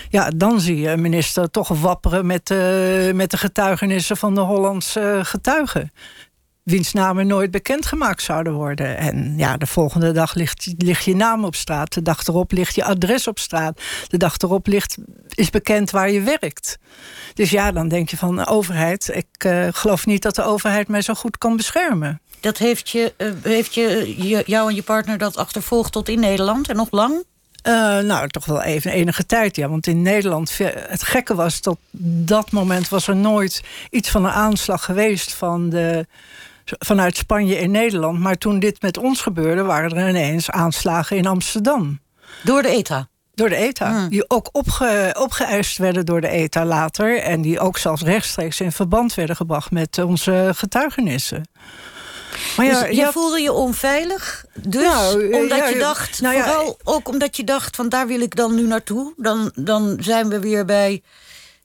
ja, 0.09 0.31
dan 0.37 0.61
zie 0.61 0.77
je 0.77 0.89
een 0.89 1.01
minister 1.01 1.51
toch 1.51 1.69
wapperen 1.69 2.27
met, 2.27 2.47
de 2.47 3.11
met 3.15 3.31
de 3.31 3.37
getuigenissen 3.37 4.17
van 4.17 4.35
de 4.35 4.41
Hollandse 4.41 5.21
getuigen. 5.23 5.93
Wiens 6.65 6.93
namen 6.93 7.27
nooit 7.27 7.51
bekendgemaakt 7.51 8.23
zouden 8.23 8.53
worden. 8.53 8.97
En 8.97 9.35
ja, 9.37 9.57
de 9.57 9.67
volgende 9.67 10.13
dag 10.13 10.35
ligt, 10.35 10.75
ligt 10.79 11.05
je 11.05 11.17
naam 11.17 11.45
op 11.45 11.55
straat. 11.55 11.93
De 11.93 12.03
dag 12.03 12.27
erop 12.27 12.53
ligt 12.53 12.75
je 12.75 12.85
adres 12.85 13.27
op 13.27 13.39
straat. 13.39 13.81
De 14.09 14.17
dag 14.17 14.37
erop 14.39 14.67
ligt, 14.67 14.97
is 15.29 15.51
bekend 15.51 15.91
waar 15.91 16.11
je 16.11 16.21
werkt. 16.21 16.79
Dus 17.35 17.51
ja, 17.51 17.73
dan 17.73 17.89
denk 17.89 18.09
je 18.09 18.17
van 18.17 18.37
de 18.37 18.47
overheid. 18.47 19.11
Ik 19.15 19.27
eh, 19.39 19.69
geloof 19.71 20.07
niet 20.07 20.23
dat 20.23 20.35
de 20.35 20.43
overheid 20.43 20.89
mij 20.89 21.03
zo 21.03 21.15
goed 21.15 21.39
kan 21.39 21.57
beschermen. 21.57 22.21
Dat 22.41 22.59
heeft, 22.59 22.91
je, 22.91 23.13
eh, 23.17 23.29
heeft 23.43 23.75
je, 23.75 24.15
je, 24.29 24.43
jou 24.47 24.69
en 24.69 24.75
je 24.75 24.83
partner 24.83 25.19
dat 25.19 25.37
achtervolgd 25.37 25.93
tot 25.93 26.09
in 26.09 26.21
Nederland 26.21 26.69
en 26.69 26.77
nog 26.77 26.91
lang? 26.91 27.25
Eh, 27.63 27.99
nou, 27.99 28.29
toch 28.29 28.45
wel 28.45 28.63
even 28.63 28.91
enige 28.91 29.27
tijd, 29.27 29.57
ja. 29.57 29.69
Want 29.69 29.87
in 29.87 30.03
Nederland, 30.03 30.59
het 30.59 31.03
gekke 31.03 31.35
was... 31.35 31.61
tot 31.61 31.79
dat 32.27 32.51
moment 32.51 32.89
was 32.89 33.09
er 33.09 33.17
nooit 33.17 33.63
iets 33.91 34.11
van 34.11 34.25
een 34.25 34.33
aanslag 34.33 34.85
geweest... 34.85 35.35
Van 35.35 35.69
de, 35.69 36.07
vanuit 36.65 37.17
Spanje 37.17 37.59
in 37.59 37.71
Nederland. 37.71 38.19
Maar 38.19 38.39
toen 38.39 38.59
dit 38.59 38.83
met 38.83 38.99
ons 38.99 39.21
gebeurde... 39.21 39.63
waren 39.63 39.97
er 39.97 40.09
ineens 40.09 40.51
aanslagen 40.51 41.17
in 41.17 41.27
Amsterdam. 41.27 42.01
Door 42.43 42.63
de 42.63 42.69
ETA. 42.69 43.09
Door 43.35 43.49
de 43.49 43.57
ETA. 43.57 43.91
Hmm. 43.91 44.09
Die 44.09 44.31
ook 44.31 44.49
opge, 44.53 45.17
opgeëist 45.19 45.79
werden 45.79 46.07
door 46.07 46.21
de 46.21 46.29
ETA 46.29 46.65
later. 46.65 47.21
En 47.21 47.43
die 47.43 47.61
ook 47.61 47.79
zelfs 47.79 48.03
rechtstreeks 48.03 48.61
in 48.61 48.73
verband 48.73 49.15
werden 49.15 49.37
gebracht... 49.37 49.71
met 49.71 49.99
onze 49.99 50.51
getuigenissen. 50.55 51.49
Maar 52.57 52.67
dus 52.67 52.81
je 52.81 52.95
ja, 52.95 53.13
voelde 53.13 53.41
je 53.41 53.53
onveilig. 53.53 54.45
Dus 54.55 54.83
Nou, 54.83 55.31
eh, 55.31 55.41
omdat 55.41 55.59
ja, 55.59 55.69
je 55.69 55.79
dacht, 55.79 56.21
nou 56.21 56.35
ja, 56.35 56.45
vooral 56.45 56.79
ook 56.85 57.09
omdat 57.09 57.37
je 57.37 57.45
dacht... 57.45 57.77
van 57.77 57.89
daar 57.89 58.07
wil 58.07 58.21
ik 58.21 58.37
dan 58.37 58.55
nu 58.55 58.67
naartoe. 58.67 59.13
Dan, 59.17 59.53
dan 59.55 59.97
zijn 60.01 60.29
we 60.29 60.39
weer 60.39 60.65
bij 60.65 61.03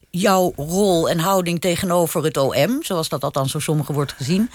jouw 0.09 0.53
rol 0.55 1.09
en 1.09 1.19
houding 1.19 1.61
tegenover 1.61 2.23
het 2.23 2.37
OM. 2.37 2.83
Zoals 2.83 3.09
dat 3.09 3.23
althans 3.23 3.51
door 3.51 3.61
sommigen 3.61 3.93
wordt 3.93 4.13
gezien. 4.13 4.49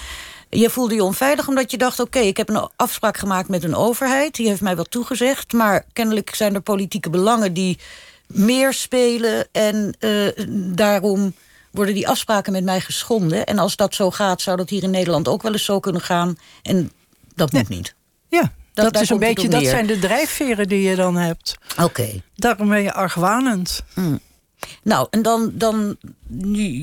Je 0.55 0.71
voelde 0.71 0.95
je 0.95 1.05
onveilig 1.05 1.49
omdat 1.49 1.71
je 1.71 1.77
dacht... 1.77 2.01
oké, 2.01 2.19
ik 2.19 2.37
heb 2.37 2.49
een 2.49 2.69
afspraak 2.77 3.17
gemaakt 3.17 3.49
met 3.49 3.64
een 3.64 3.75
overheid. 3.75 4.35
Die 4.35 4.49
heeft 4.49 4.61
mij 4.61 4.77
wat 4.77 4.90
toegezegd. 4.90 5.53
Maar 5.53 5.85
kennelijk 5.93 6.35
zijn 6.35 6.55
er 6.55 6.61
politieke 6.61 7.11
belangen 7.11 7.53
die 7.53 7.79
meer 8.27 8.73
spelen. 8.73 9.47
En 9.53 9.97
eh, 9.99 10.47
daarom 10.75 11.35
worden 11.71 11.95
die 11.95 12.09
afspraken 12.09 12.53
met 12.53 12.64
mij 12.64 12.81
geschonden. 12.81 13.47
En 13.47 13.59
als 13.59 13.77
dat 13.77 13.95
zo 13.95 14.11
gaat, 14.11 14.43
zou 14.43 14.57
dat 14.57 14.71
hier 14.71 14.83
in 14.83 14.90
Nederland 14.90 15.29
ook 15.29 15.43
wel 15.43 15.53
eens 15.53 15.64
zo 15.64 15.81
kunnen 15.81 16.03
gaan. 16.03 16.38
En 16.62 16.93
dat 17.35 17.53
moet 17.53 17.69
niet. 17.69 17.95
ja, 18.29 18.53
dat, 18.73 19.01
is 19.01 19.11
een 19.11 19.19
beetje, 19.19 19.49
dat 19.49 19.61
neer. 19.61 19.71
zijn 19.71 19.87
de 19.87 19.99
drijfveren 19.99 20.69
die 20.69 20.83
je 20.83 20.97
dan 20.97 21.17
hebt. 21.17 21.57
Oké. 21.83 22.23
Daarom 22.35 22.69
ben 22.69 22.83
je 22.83 22.93
argwanend. 22.93 23.83
Nou, 24.83 25.07
en 25.11 25.22
dan, 25.22 25.50
dan 25.55 25.96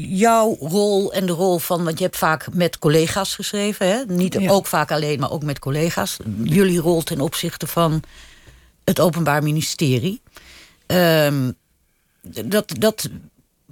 jouw 0.09 0.57
rol 0.59 1.13
en 1.13 1.25
de 1.25 1.31
rol 1.31 1.57
van... 1.57 1.83
want 1.83 1.97
je 1.97 2.03
hebt 2.03 2.17
vaak 2.17 2.53
met 2.53 2.79
collega's 2.79 3.35
geschreven, 3.35 3.87
hè? 3.87 4.03
Niet 4.07 4.33
Ja. 4.39 4.51
ook 4.51 4.67
vaak 4.67 4.91
alleen, 4.91 5.19
maar 5.19 5.31
ook 5.31 5.43
met 5.43 5.59
collega's. 5.59 6.17
Jullie 6.43 6.79
rol 6.79 7.01
ten 7.01 7.21
opzichte 7.21 7.67
van 7.67 8.01
het 8.83 8.99
Openbaar 8.99 9.43
Ministerie. 9.43 10.21
Ehm, 10.85 11.51
dat, 12.45 12.73
dat, 12.79 13.09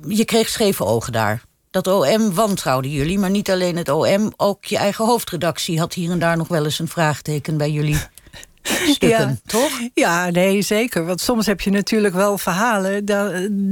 je 0.07 0.25
kreeg 0.25 0.49
scheve 0.49 0.85
ogen 0.85 1.11
daar. 1.11 1.43
Dat 1.71 1.87
OM 1.87 2.33
wantrouwde 2.33 2.91
jullie, 2.91 3.19
maar 3.19 3.29
niet 3.29 3.51
alleen 3.51 3.77
het 3.77 3.89
OM... 3.89 4.33
ook 4.37 4.65
je 4.65 4.77
eigen 4.77 5.05
hoofdredactie 5.05 5.79
had 5.79 5.93
hier 5.93 6.11
en 6.11 6.19
daar 6.19 6.37
nog 6.37 6.47
wel 6.47 6.65
eens 6.65 6.79
een 6.79 6.87
vraagteken 6.87 7.57
bij 7.57 7.71
jullie 7.71 7.99
stukken, 8.69 9.39
toch? 9.45 9.79
Ja, 9.93 10.29
nee, 10.29 10.61
zeker. 10.61 11.05
Want 11.05 11.21
soms 11.21 11.45
heb 11.45 11.61
je 11.61 11.69
natuurlijk 11.69 12.13
wel 12.13 12.37
verhalen 12.37 13.05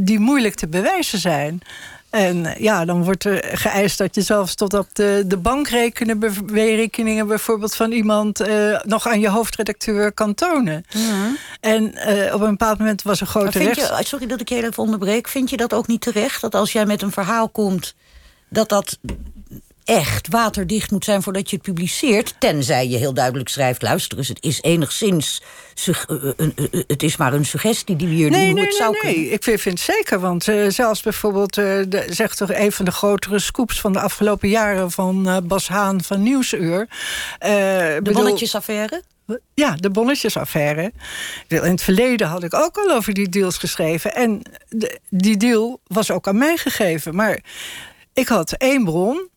die 0.05 0.19
moeilijk 0.19 0.55
te 0.55 0.67
bewijzen 0.67 1.19
zijn. 1.19 1.61
En 2.09 2.55
ja, 2.57 2.85
dan 2.85 3.03
wordt 3.03 3.23
er 3.23 3.49
geëist 3.57 3.97
dat 3.97 4.15
je 4.15 4.21
zelfs 4.21 4.55
tot 4.55 4.73
op 4.73 4.87
de, 4.93 5.23
de 5.25 5.37
bankrekeningen 5.37 7.27
bijvoorbeeld 7.27 7.75
van 7.75 7.91
iemand 7.91 8.43
nog 8.83 9.07
aan 9.07 9.19
je 9.19 9.29
hoofdredacteur 9.29 10.11
kan 10.11 10.33
tonen. 10.33 10.85
Ja. 10.89 11.31
En 11.59 11.85
op 12.33 12.41
een 12.41 12.49
bepaald 12.49 12.79
moment 12.79 13.01
was 13.01 13.21
er 13.21 13.27
grote 13.27 13.59
rechts... 13.59 13.87
Je, 13.87 14.03
sorry 14.03 14.27
dat 14.27 14.41
ik 14.41 14.49
je 14.49 14.55
even 14.55 14.83
onderbreek. 14.83 15.27
Vind 15.27 15.49
je 15.49 15.57
dat 15.57 15.73
ook 15.73 15.87
niet 15.87 16.01
terecht? 16.01 16.41
Dat 16.41 16.55
als 16.55 16.71
jij 16.71 16.85
met 16.85 17.01
een 17.01 17.11
verhaal 17.11 17.49
komt 17.49 17.95
dat 18.49 18.69
dat 18.69 18.97
echt 19.87 20.27
waterdicht 20.27 20.91
moet 20.91 21.03
zijn 21.03 21.23
voordat 21.23 21.49
je 21.49 21.55
het 21.55 21.65
publiceert. 21.65 22.35
Tenzij 22.39 22.87
je 22.87 22.97
heel 22.97 23.13
duidelijk 23.13 23.49
schrijft: 23.49 23.81
luister 23.81 24.17
eens, 24.17 24.27
het 24.27 24.43
is 24.43 24.61
enigszins. 24.61 25.41
Eh, 25.85 25.95
eh, 26.07 26.29
eh, 26.37 26.83
het 26.87 27.03
is 27.03 27.17
maar 27.17 27.33
een 27.33 27.45
suggestie 27.45 27.95
die 27.95 28.07
we 28.07 28.13
hier 28.13 28.29
nee, 28.29 28.45
doen. 28.45 28.55
Nee, 28.55 28.65
het 28.65 28.75
zou 28.75 28.97
nee, 29.01 29.15
nee. 29.15 29.29
Ik 29.29 29.43
vind, 29.43 29.63
het 29.63 29.79
zeker. 29.79 30.19
Want 30.19 30.43
zelfs 30.67 31.01
bijvoorbeeld, 31.01 31.57
uh, 31.57 31.81
zegt 32.09 32.37
toch 32.37 32.53
een 32.53 32.71
van 32.71 32.85
de 32.85 32.91
grotere 32.91 33.39
scoops 33.39 33.79
van 33.79 33.93
de 33.93 33.99
afgelopen 33.99 34.49
jaren 34.49 34.91
van 34.91 35.43
Bas 35.47 35.67
Haan 35.67 36.03
van 36.03 36.23
Nieuwsuur. 36.23 36.87
de 37.39 37.99
bedoel, 38.03 38.13
bonnetjesaffaire? 38.13 39.03
Ja, 39.53 39.75
de 39.75 39.89
bonnetjesaffaire. 39.89 40.91
In 41.47 41.57
het 41.57 41.83
verleden 41.83 42.27
had 42.27 42.43
ik 42.43 42.53
ook 42.53 42.77
al 42.77 42.95
over 42.95 43.13
die 43.13 43.29
deals 43.29 43.57
geschreven. 43.57 44.15
En 44.15 44.41
die 45.09 45.37
deal 45.37 45.79
was 45.87 46.11
ook 46.11 46.27
aan 46.27 46.37
mij 46.37 46.57
gegeven. 46.57 47.15
Maar 47.15 47.39
ik 48.13 48.27
had 48.27 48.51
één 48.51 48.83
bron 48.83 49.29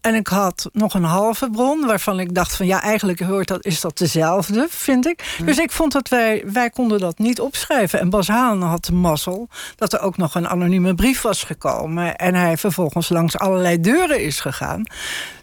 en 0.00 0.14
ik 0.14 0.26
had 0.26 0.68
nog 0.72 0.94
een 0.94 1.04
halve 1.04 1.50
bron 1.50 1.86
waarvan 1.86 2.20
ik 2.20 2.34
dacht 2.34 2.56
van 2.56 2.66
ja, 2.66 2.82
eigenlijk 2.82 3.20
hoort 3.20 3.48
dat, 3.48 3.64
is 3.64 3.80
dat 3.80 3.98
dezelfde, 3.98 4.66
vind 4.70 5.06
ik. 5.06 5.36
Dus 5.44 5.58
ik 5.58 5.70
vond 5.72 5.92
dat 5.92 6.08
wij, 6.08 6.42
wij 6.46 6.70
konden 6.70 6.98
dat 6.98 7.18
niet 7.18 7.40
opschrijven. 7.40 8.00
En 8.00 8.10
Bas 8.10 8.28
Haan 8.28 8.62
had 8.62 8.84
de 8.84 8.92
mazzel 8.92 9.48
dat 9.76 9.92
er 9.92 10.00
ook 10.00 10.16
nog 10.16 10.34
een 10.34 10.48
anonieme 10.48 10.94
brief 10.94 11.22
was 11.22 11.42
gekomen. 11.42 12.16
En 12.16 12.34
hij 12.34 12.56
vervolgens 12.56 13.08
langs 13.08 13.38
allerlei 13.38 13.80
deuren 13.80 14.20
is 14.20 14.40
gegaan. 14.40 14.86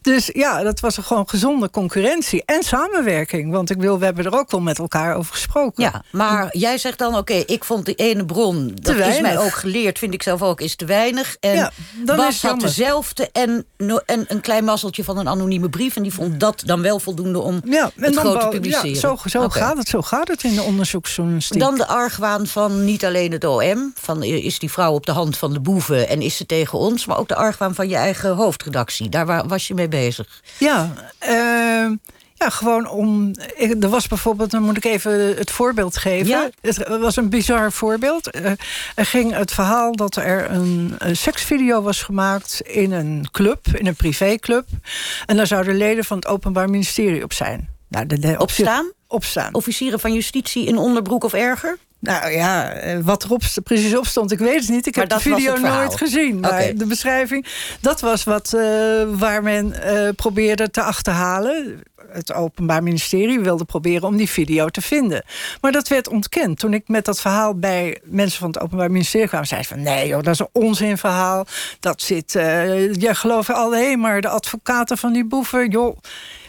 Dus 0.02 0.30
ja, 0.34 0.64
dat 0.64 0.80
was 0.80 0.98
gewoon 0.98 1.30
gezonde 1.30 1.70
concurrentie 1.70 2.44
en 2.46 2.64
samenwerking. 2.64 3.52
Want 3.52 3.70
ik 3.70 3.78
wil, 3.78 4.00
we 4.00 4.06
hebben 4.06 4.26
er 4.26 4.38
ook 4.38 4.52
wel 4.52 4.62
met 4.62 4.80
elkaar 4.80 5.16
over 5.16 5.34
gesproken. 5.34 5.84
Ja, 5.84 6.04
maar 6.12 6.58
jij 6.58 6.78
zegt 6.78 6.98
dan, 6.98 7.16
oké, 7.16 7.34
ik 7.34 7.64
vond 7.64 7.86
die 7.86 7.96
ene 7.96 8.26
bron... 8.26 8.72
dat 8.82 8.96
is 8.96 9.22
mij 9.22 9.38
ook 9.38 9.54
geleerd, 9.54 10.00
vind 10.00 10.14
ik 10.14 10.24
zelf 10.24 10.42
ook, 10.42 10.62
is 10.62 10.76
te 10.76 10.86
weinig. 10.86 11.38
En 11.40 11.56
ja, 11.56 11.72
Bas 12.06 12.42
had 12.42 12.60
dezelfde 12.60 13.30
en, 13.32 13.66
en 14.06 14.26
een 14.28 14.42
klein 14.48 14.64
mazzeltje 14.64 15.04
van 15.04 15.18
een 15.18 15.28
anonieme 15.28 15.70
brief... 15.70 15.96
en 15.96 16.04
die 16.04 16.14
vond 16.14 16.40
dat 16.40 16.64
dan 16.66 16.82
wel 16.82 17.00
voldoende 17.00 17.40
om 17.40 17.62
ja, 17.66 17.92
het 17.96 18.16
groot 18.16 18.42
te 18.42 18.48
publiceren. 18.48 18.90
Ja, 18.90 19.00
zo, 19.00 19.18
zo, 19.26 19.50
gaat 19.50 19.78
het, 19.78 19.88
zo 19.88 20.02
gaat 20.02 20.28
het 20.28 20.44
in 20.44 20.56
de 20.56 20.62
onderzoeksjournalistiek. 20.62 21.60
Dan 21.60 21.76
de 21.76 21.88
argwaan 21.88 22.48
van 22.48 22.86
niet 22.86 23.06
alleen 23.06 23.32
het 23.32 23.44
OM... 23.44 23.94
van 23.96 24.24
is 24.24 24.60
die 24.60 24.72
vrouw 24.72 24.94
op 24.94 25.06
de 25.06 25.12
hand 25.12 25.38
van 25.38 25.54
de 25.54 25.60
boeven 25.60 26.08
en 26.08 26.22
is 26.22 26.38
ze 26.38 26.46
tegen 26.46 26.78
ons... 26.78 27.06
maar 27.06 27.18
ook 27.18 27.28
de 27.28 27.36
argwaan 27.36 27.76
van 27.76 27.90
je 27.90 27.96
eigen 27.96 28.36
hoofdredactie. 28.36 29.10
Daar 29.10 29.48
was 29.48 29.68
je 29.68 29.74
mee 29.74 29.88
bezig? 29.88 30.42
Ja, 30.58 30.94
uh, 31.30 31.92
ja, 32.38 32.50
gewoon 32.50 32.90
om. 32.90 33.32
Er 33.80 33.90
was 33.90 34.08
bijvoorbeeld, 34.08 34.52
dan 34.52 34.64
moet 34.64 34.78
ik 34.78 34.86
even 34.86 35.12
het 35.38 35.52
voorbeeld 35.52 35.98
geven. 35.98 36.28
Ja? 36.28 36.50
Het 36.62 36.88
was 36.88 37.16
een 37.16 37.30
bizar 37.30 37.72
voorbeeld. 37.72 38.36
Uh, 38.36 38.52
er 38.96 39.06
ging 39.06 39.34
het 39.34 39.52
verhaal 39.52 39.96
dat 39.96 40.16
er 40.16 40.52
een, 40.52 40.96
een, 40.98 41.18
seksvideo 41.18 41.82
was 41.82 42.04
gemaakt 42.04 42.62
in 42.62 42.92
een 42.92 43.28
club, 43.32 43.68
in 43.74 43.88
een 43.88 43.96
privéclub. 43.96 44.68
En 45.26 45.38
daar 45.38 45.48
zouden 45.48 45.76
leden 45.76 46.04
van 46.04 46.18
het 46.18 46.28
Openbaar 46.28 46.70
Ministerie 46.70 47.24
op 47.24 47.34
zijn. 47.34 47.70
Nou, 47.88 48.06
de, 48.06 48.20
de, 48.20 48.36
opstaan? 48.38 48.92
Opstaan. 49.08 49.54
Officieren 49.54 50.00
van 50.00 50.14
justitie 50.14 50.66
in 50.66 50.78
onderbroek 50.78 51.24
of 51.24 51.34
erger? 51.34 51.78
Nou 52.08 52.32
ja, 52.32 52.72
eh, 52.72 52.98
wat 53.04 53.24
er 53.24 53.62
precies 53.64 53.96
op 53.96 54.06
stond, 54.06 54.32
ik 54.32 54.40
weet 54.40 54.60
het 54.60 54.70
niet. 54.70 54.88
Ik 54.88 54.96
heb 54.96 55.10
de 55.10 55.20
video 55.20 55.58
nooit 55.58 55.96
gezien. 55.96 56.40
Maar 56.40 56.76
de 56.76 56.86
beschrijving, 56.86 57.46
dat 57.82 58.02
was 58.02 58.24
wat, 58.24 58.54
uh, 58.56 58.62
waar 59.12 59.44
men 59.44 59.74
uh, 59.86 60.10
probeerde 60.16 60.70
te 60.70 60.82
achterhalen. 60.82 61.84
Het 62.12 62.34
Openbaar 62.34 62.84
Ministerie 62.84 63.40
wilde 63.40 63.66
proberen 63.66 64.08
om 64.08 64.18
die 64.18 64.30
video 64.30 64.68
te 64.68 64.82
vinden. 64.82 65.24
Maar 65.62 65.72
dat 65.72 65.88
werd 65.88 66.08
ontkend. 66.08 66.60
Toen 66.60 66.74
ik 66.74 66.88
met 66.88 67.06
dat 67.06 67.22
verhaal 67.22 67.56
bij 67.56 67.98
mensen 68.04 68.40
van 68.40 68.48
het 68.48 68.60
Openbaar 68.60 68.92
Ministerie 68.92 69.28
kwam... 69.28 69.46
zei 69.46 69.62
ze 69.62 69.68
van, 69.68 69.82
nee 69.82 70.08
joh, 70.08 70.24
dat 70.24 70.34
is 70.34 70.40
een 70.40 70.50
onzinverhaal. 70.52 71.46
Dat 71.80 72.02
zit, 72.02 72.36
uh, 72.36 72.94
jij 72.94 73.16
gelooft 73.16 73.50
alleen 73.50 74.00
maar 74.00 74.22
de 74.22 74.30
advocaten 74.30 74.98
van 74.98 75.14
die 75.14 75.26
boeven. 75.26 75.70
Joh, 75.70 75.98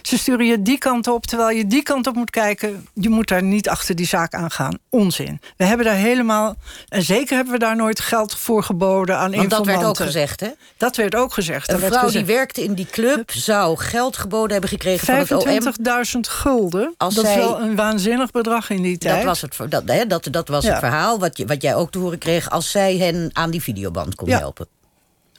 ze 0.09 0.19
sturen 0.19 0.47
je 0.47 0.63
die 0.63 0.79
kant 0.79 1.07
op, 1.07 1.27
terwijl 1.27 1.57
je 1.57 1.67
die 1.67 1.83
kant 1.83 2.07
op 2.07 2.15
moet 2.15 2.31
kijken. 2.31 2.89
Je 2.95 3.09
moet 3.09 3.29
daar 3.29 3.43
niet 3.43 3.69
achter 3.69 3.95
die 3.95 4.07
zaak 4.07 4.35
aangaan. 4.35 4.79
Onzin. 4.91 5.41
We 5.57 5.65
hebben 5.65 5.87
daar 5.87 5.95
helemaal... 5.95 6.57
En 6.89 7.03
zeker 7.03 7.37
hebben 7.37 7.53
we 7.53 7.59
daar 7.59 7.77
nooit 7.77 8.01
geld 8.01 8.35
voor 8.35 8.63
geboden 8.63 9.17
aan 9.17 9.35
Want 9.35 9.51
dat 9.51 9.67
werd 9.67 9.85
ook 9.85 9.97
gezegd, 9.97 10.41
hè? 10.41 10.49
Dat 10.77 10.97
werd 10.97 11.15
ook 11.15 11.33
gezegd. 11.33 11.73
Een 11.73 11.79
vrouw 11.79 12.11
die 12.11 12.25
werkte 12.25 12.63
in 12.63 12.75
die 12.75 12.87
club 12.87 13.31
zou 13.31 13.77
geld 13.77 14.17
geboden 14.17 14.53
hebben 14.53 14.71
gekregen 14.71 15.07
van 15.07 15.15
het 15.15 15.33
OM. 15.33 15.73
25.000 16.15 16.21
gulden. 16.21 16.95
Als 16.97 17.15
dat 17.15 17.25
is 17.25 17.35
wel 17.35 17.61
een 17.61 17.77
waanzinnig 17.77 18.31
bedrag 18.31 18.71
in 18.71 18.83
die 18.83 18.99
tijd. 18.99 19.17
Dat 19.17 19.25
was 19.25 19.41
het, 19.41 19.57
dat, 19.71 19.83
hè, 19.87 20.07
dat, 20.07 20.29
dat 20.31 20.49
was 20.49 20.67
het 20.67 20.79
verhaal 20.79 21.19
wat, 21.19 21.37
je, 21.37 21.47
wat 21.47 21.63
jij 21.63 21.75
ook 21.75 21.91
te 21.91 21.99
horen 21.99 22.19
kreeg... 22.19 22.51
als 22.51 22.71
zij 22.71 22.97
hen 22.97 23.31
aan 23.33 23.51
die 23.51 23.63
videoband 23.63 24.15
kon 24.15 24.31
helpen 24.31 24.69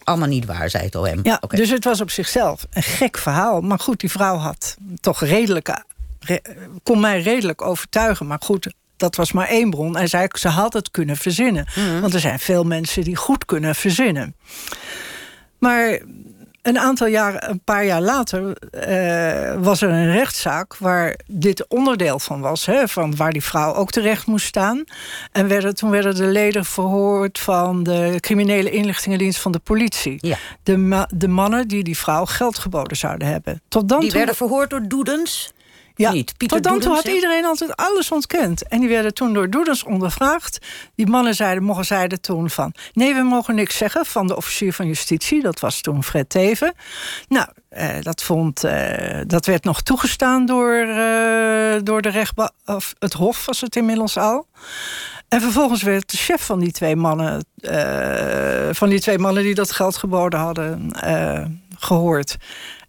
allemaal 0.09 0.27
niet 0.27 0.45
waar, 0.45 0.69
zei 0.69 0.83
het 0.83 0.95
OM. 0.95 1.19
Ja, 1.23 1.41
dus 1.47 1.69
het 1.69 1.83
was 1.83 2.01
op 2.01 2.11
zichzelf 2.11 2.65
een 2.69 2.83
gek 2.83 3.17
verhaal. 3.17 3.61
Maar 3.61 3.79
goed, 3.79 3.99
die 3.99 4.11
vrouw 4.11 4.35
had 4.35 4.77
toch 5.01 5.23
redelijk... 5.23 5.83
kon 6.83 6.99
mij 6.99 7.21
redelijk 7.21 7.61
overtuigen. 7.61 8.27
Maar 8.27 8.39
goed, 8.41 8.73
dat 8.97 9.15
was 9.15 9.31
maar 9.31 9.47
één 9.47 9.69
bron. 9.69 9.97
En 9.97 10.09
zei, 10.09 10.27
ze 10.31 10.47
had 10.47 10.73
het 10.73 10.91
kunnen 10.91 11.17
verzinnen. 11.17 11.67
Mhm. 11.75 11.99
Want 11.99 12.13
er 12.13 12.19
zijn 12.19 12.39
veel 12.39 12.63
mensen 12.63 13.03
die 13.03 13.15
goed 13.15 13.45
kunnen 13.45 13.75
verzinnen. 13.75 14.35
Maar 15.59 15.99
een 16.61 16.79
aantal 16.79 17.07
jaar, 17.07 17.49
een 17.49 17.61
paar 17.63 17.85
jaar 17.85 18.01
later, 18.01 18.57
uh, 18.87 19.63
was 19.63 19.81
er 19.81 19.89
een 19.89 20.11
rechtszaak 20.11 20.77
waar 20.77 21.19
dit 21.27 21.67
onderdeel 21.67 22.19
van 22.19 22.41
was, 22.41 22.65
hè, 22.65 22.87
van 22.87 23.15
waar 23.15 23.31
die 23.31 23.43
vrouw 23.43 23.73
ook 23.73 23.91
terecht 23.91 24.25
moest 24.25 24.45
staan. 24.45 24.83
En 25.31 25.47
werden, 25.47 25.75
toen 25.75 25.89
werden 25.89 26.15
de 26.15 26.25
leden 26.25 26.65
verhoord 26.65 27.39
van 27.39 27.83
de 27.83 28.17
criminele 28.19 28.71
inlichtingendienst 28.71 29.39
van 29.39 29.51
de 29.51 29.59
politie. 29.59 30.17
Ja. 30.19 30.37
De, 30.63 31.05
de 31.15 31.27
mannen 31.27 31.67
die 31.67 31.83
die 31.83 31.97
vrouw 31.97 32.25
geld 32.25 32.57
geboden 32.57 32.97
zouden 32.97 33.27
hebben. 33.27 33.61
Tot 33.67 33.89
dan 33.89 33.99
die 33.99 34.11
werden 34.11 34.35
verhoord 34.35 34.69
door 34.69 34.87
Doedens? 34.87 35.53
Ja, 35.99 36.11
niet. 36.11 36.37
Pieter 36.37 36.61
tot 36.61 36.71
dan 36.71 36.79
toe 36.79 36.93
had 36.93 37.07
iedereen 37.07 37.45
altijd 37.45 37.75
alles 37.75 38.11
ontkend. 38.11 38.67
En 38.67 38.79
die 38.79 38.89
werden 38.89 39.13
toen 39.13 39.33
door 39.33 39.49
Doedens 39.49 39.83
ondervraagd. 39.83 40.57
Die 40.95 41.07
mannen 41.07 41.35
zeiden, 41.35 41.63
mogen 41.63 41.85
zeiden 41.85 42.21
toen 42.21 42.49
van... 42.49 42.73
nee, 42.93 43.13
we 43.13 43.21
mogen 43.21 43.55
niks 43.55 43.77
zeggen 43.77 44.05
van 44.05 44.27
de 44.27 44.35
officier 44.35 44.73
van 44.73 44.87
justitie. 44.87 45.41
Dat 45.41 45.59
was 45.59 45.81
toen 45.81 46.03
Fred 46.03 46.29
Teven. 46.29 46.73
Nou, 47.27 47.47
eh, 47.69 48.01
dat, 48.01 48.23
vond, 48.23 48.63
eh, 48.63 49.21
dat 49.27 49.45
werd 49.45 49.63
nog 49.63 49.81
toegestaan 49.81 50.45
door, 50.45 50.75
eh, 50.75 51.79
door 51.83 52.01
de 52.01 52.09
rechtba 52.09 52.51
of 52.65 52.95
het 52.99 53.13
Hof, 53.13 53.45
was 53.45 53.61
het 53.61 53.75
inmiddels 53.75 54.17
al. 54.17 54.47
En 55.27 55.41
vervolgens 55.41 55.83
werd 55.83 56.11
de 56.11 56.17
chef 56.17 56.45
van 56.45 56.59
die 56.59 56.71
twee 56.71 56.95
mannen... 56.95 57.45
Uh, 57.61 58.69
van 58.71 58.89
die 58.89 58.99
twee 58.99 59.17
mannen 59.17 59.43
die 59.43 59.55
dat 59.55 59.71
geld 59.71 59.97
geboden 59.97 60.39
hadden, 60.39 60.91
uh, 61.05 61.45
gehoord. 61.77 62.37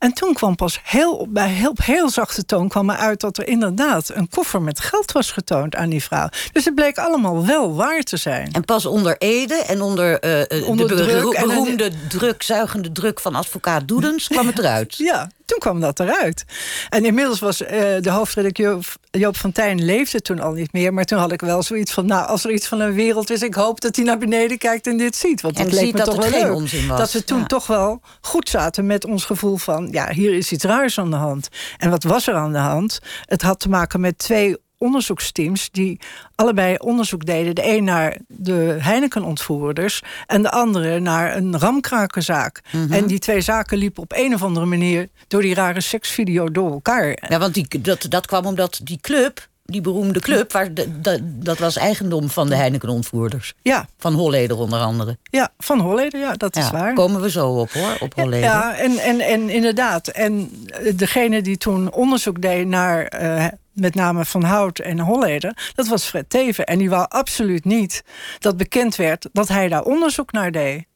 En 0.01 0.13
toen 0.13 0.35
kwam 0.35 0.55
pas 0.55 0.81
heel, 0.83 1.27
bij 1.29 1.49
heel, 1.49 1.75
heel 1.83 2.11
zachte 2.11 2.45
toon 2.45 2.69
kwam 2.69 2.91
er 2.91 2.97
uit 2.97 3.21
dat 3.21 3.39
er 3.39 3.49
inderdaad 3.49 4.11
een 4.15 4.29
koffer 4.29 4.63
met 4.63 4.81
geld 4.81 5.13
was 5.13 5.31
getoond 5.31 5.75
aan 5.75 5.89
die 5.89 6.03
vrouw. 6.03 6.29
Dus 6.53 6.65
het 6.65 6.75
bleek 6.75 6.99
allemaal 6.99 7.47
wel 7.47 7.75
waar 7.75 8.03
te 8.03 8.17
zijn. 8.17 8.53
En 8.53 8.65
pas 8.65 8.87
onder 8.87 9.17
Ede 9.19 9.55
en 9.55 9.81
onder, 9.81 10.25
uh, 10.51 10.69
onder 10.69 10.89
de 10.89 10.95
druk, 10.95 11.41
beroemde 11.41 11.85
en, 11.85 11.93
druk, 12.09 12.43
zuigende 12.43 12.93
druk 12.93 13.21
van 13.21 13.35
advocaat 13.35 13.89
Doedens 13.89 14.29
kwam 14.29 14.47
het 14.47 14.59
eruit. 14.59 14.97
Ja, 15.11 15.31
toen 15.45 15.59
kwam 15.59 15.81
dat 15.81 16.01
eruit. 16.01 16.45
En 16.89 17.05
inmiddels 17.05 17.39
was 17.39 17.63
uh, 17.63 17.69
de 18.01 18.11
hoofdredacteur 18.11 18.79
Joop 19.11 19.37
van 19.37 19.53
Tijn 19.53 19.85
leefde 19.85 20.23
toen 20.23 20.41
al 20.41 20.53
niet 20.53 20.73
meer. 20.73 20.95
Maar 20.95 21.05
toen 21.05 21.19
had 21.19 21.33
ik 21.33 21.41
wel 21.41 21.63
zoiets 21.63 21.93
van, 21.93 22.07
nou, 22.07 22.27
als 22.27 22.45
er 22.45 22.51
iets 22.51 22.67
van 22.67 22.81
een 22.81 22.95
wereld 22.95 23.31
is... 23.31 23.43
ik 23.43 23.55
hoop 23.55 23.81
dat 23.81 23.97
hij 23.97 24.05
naar 24.05 24.19
beneden 24.19 24.59
kijkt 24.61 24.87
en 24.87 24.97
dit 24.97 25.17
ziet. 25.17 25.41
Want 25.41 25.57
dat 25.57 25.73
leek 25.73 25.93
me 25.93 26.03
toch 26.03 26.31
wel 26.31 26.59
leuk. 26.59 26.89
Dat 26.89 27.13
we 27.13 27.25
toen 27.25 27.47
toch 27.47 27.67
wel 27.67 28.01
goed 28.21 28.49
zaten 28.49 28.87
met 28.87 29.05
ons 29.05 29.25
gevoel 29.25 29.57
van... 29.57 29.89
ja, 29.91 30.13
hier 30.13 30.35
is 30.35 30.53
iets 30.53 30.65
raars 30.65 30.99
aan 30.99 31.11
de 31.11 31.17
hand. 31.17 31.49
En 31.77 31.91
wat 31.91 32.03
was 32.03 32.27
er 32.27 32.35
aan 32.35 32.53
de 32.53 32.59
hand? 32.59 32.99
Het 33.25 33.43
had 33.43 33.61
te 33.61 33.69
maken 33.69 34.01
met 34.01 34.19
twee 34.19 34.57
onderzoeksteams 34.81 35.71
die 35.71 36.01
allebei 36.35 36.77
onderzoek 36.77 37.27
deden. 37.27 37.55
De 37.55 37.67
een 37.67 37.85
naar 37.85 38.17
de 38.27 38.77
Heineken-ontvoerders 38.81 40.03
en 40.27 40.43
de 40.43 40.51
andere 40.51 40.99
naar 40.99 41.37
een 41.37 41.59
ramkrakenzaak. 41.59 42.61
Mhm. 42.73 42.93
En 42.93 43.07
die 43.07 43.19
twee 43.19 43.41
zaken 43.41 43.79
liepen 43.79 44.03
op 44.03 44.13
een 44.13 44.35
of 44.35 44.43
andere 44.43 44.67
manier 44.67 45.09
door 45.29 45.43
die 45.43 45.55
rare 45.55 45.81
seksvideo 45.81 46.51
door 46.51 46.71
elkaar. 46.71 47.27
Ja, 47.29 47.39
want 47.39 47.55
die, 47.55 47.81
dat, 47.81 48.07
dat 48.09 48.27
kwam 48.27 48.47
omdat 48.47 48.81
die 48.83 48.99
club 49.01 49.49
die 49.71 49.81
beroemde 49.81 50.21
club, 50.21 50.53
waar 50.53 50.75
de, 50.75 51.19
dat 51.23 51.59
was 51.59 51.77
eigendom 51.77 52.31
van 52.31 52.49
de 52.49 52.55
Heineken-ontvoerders. 52.55 53.55
Ja. 53.63 53.89
Van 53.99 54.15
Holleder 54.15 54.59
onder 54.59 54.81
andere. 54.81 55.19
Ja, 55.23 55.53
van 55.59 55.81
Holleder, 55.81 56.21
ja, 56.21 56.33
dat 56.33 56.57
is 56.57 56.71
waar. 56.71 56.95
Komen 56.95 57.21
we 57.21 57.31
zo 57.31 57.49
op 57.49 57.73
hoor, 57.73 57.97
op 58.01 58.15
Holleder. 58.15 58.41
Ja, 58.41 58.77
en, 58.77 58.99
en, 58.99 59.21
en 59.21 59.49
inderdaad. 59.49 60.09
En 60.09 60.51
degene 60.95 61.43
die 61.43 61.57
toen 61.57 61.93
onderzoek 61.93 62.43
deed 62.43 62.67
naar 62.67 63.23
uh, 63.23 63.47
met 63.73 63.95
name 63.95 64.25
Van 64.25 64.43
Hout 64.43 64.79
en 64.79 65.01
Holleder, 65.01 65.71
dat 65.75 65.89
was 65.89 66.05
Fred 66.05 66.31
Teven. 66.31 66.67
En 66.67 66.79
die 66.79 66.91
wou 66.91 67.07
absoluut 67.09 67.65
niet 67.65 68.03
dat 68.39 68.57
bekend 68.57 68.97
werd 68.97 69.29
dat 69.33 69.49
hij 69.49 69.69
daar 69.69 69.83
onderzoek 69.83 70.33
naar 70.33 70.51
deed. 70.51 70.89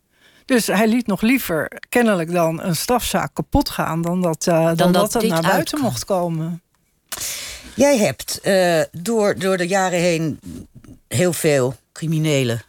Dus 0.44 0.66
hij 0.66 0.88
liet 0.88 1.06
nog 1.06 1.20
liever 1.20 1.72
kennelijk 1.88 2.32
dan 2.32 2.62
een 2.62 2.76
strafzaak 2.76 3.30
kapot 3.34 3.68
gaan... 3.68 4.02
dan 4.02 4.22
dat, 4.22 4.46
uh, 4.46 4.54
dan, 4.54 4.76
dan, 4.76 4.92
dat, 4.92 5.12
het 5.12 5.26
naar 5.26 5.42
buiten 5.42 5.80
mocht 5.80 6.04
komen. 6.04 6.62
Jij 7.74 7.98
hebt 7.98 8.40
uh, 8.42 8.82
door, 8.92 9.38
door 9.38 9.56
de 9.56 9.66
jaren 9.66 10.00
heen 10.00 10.40
heel 11.08 11.32
veel 11.32 11.76
criminelen 11.92 12.62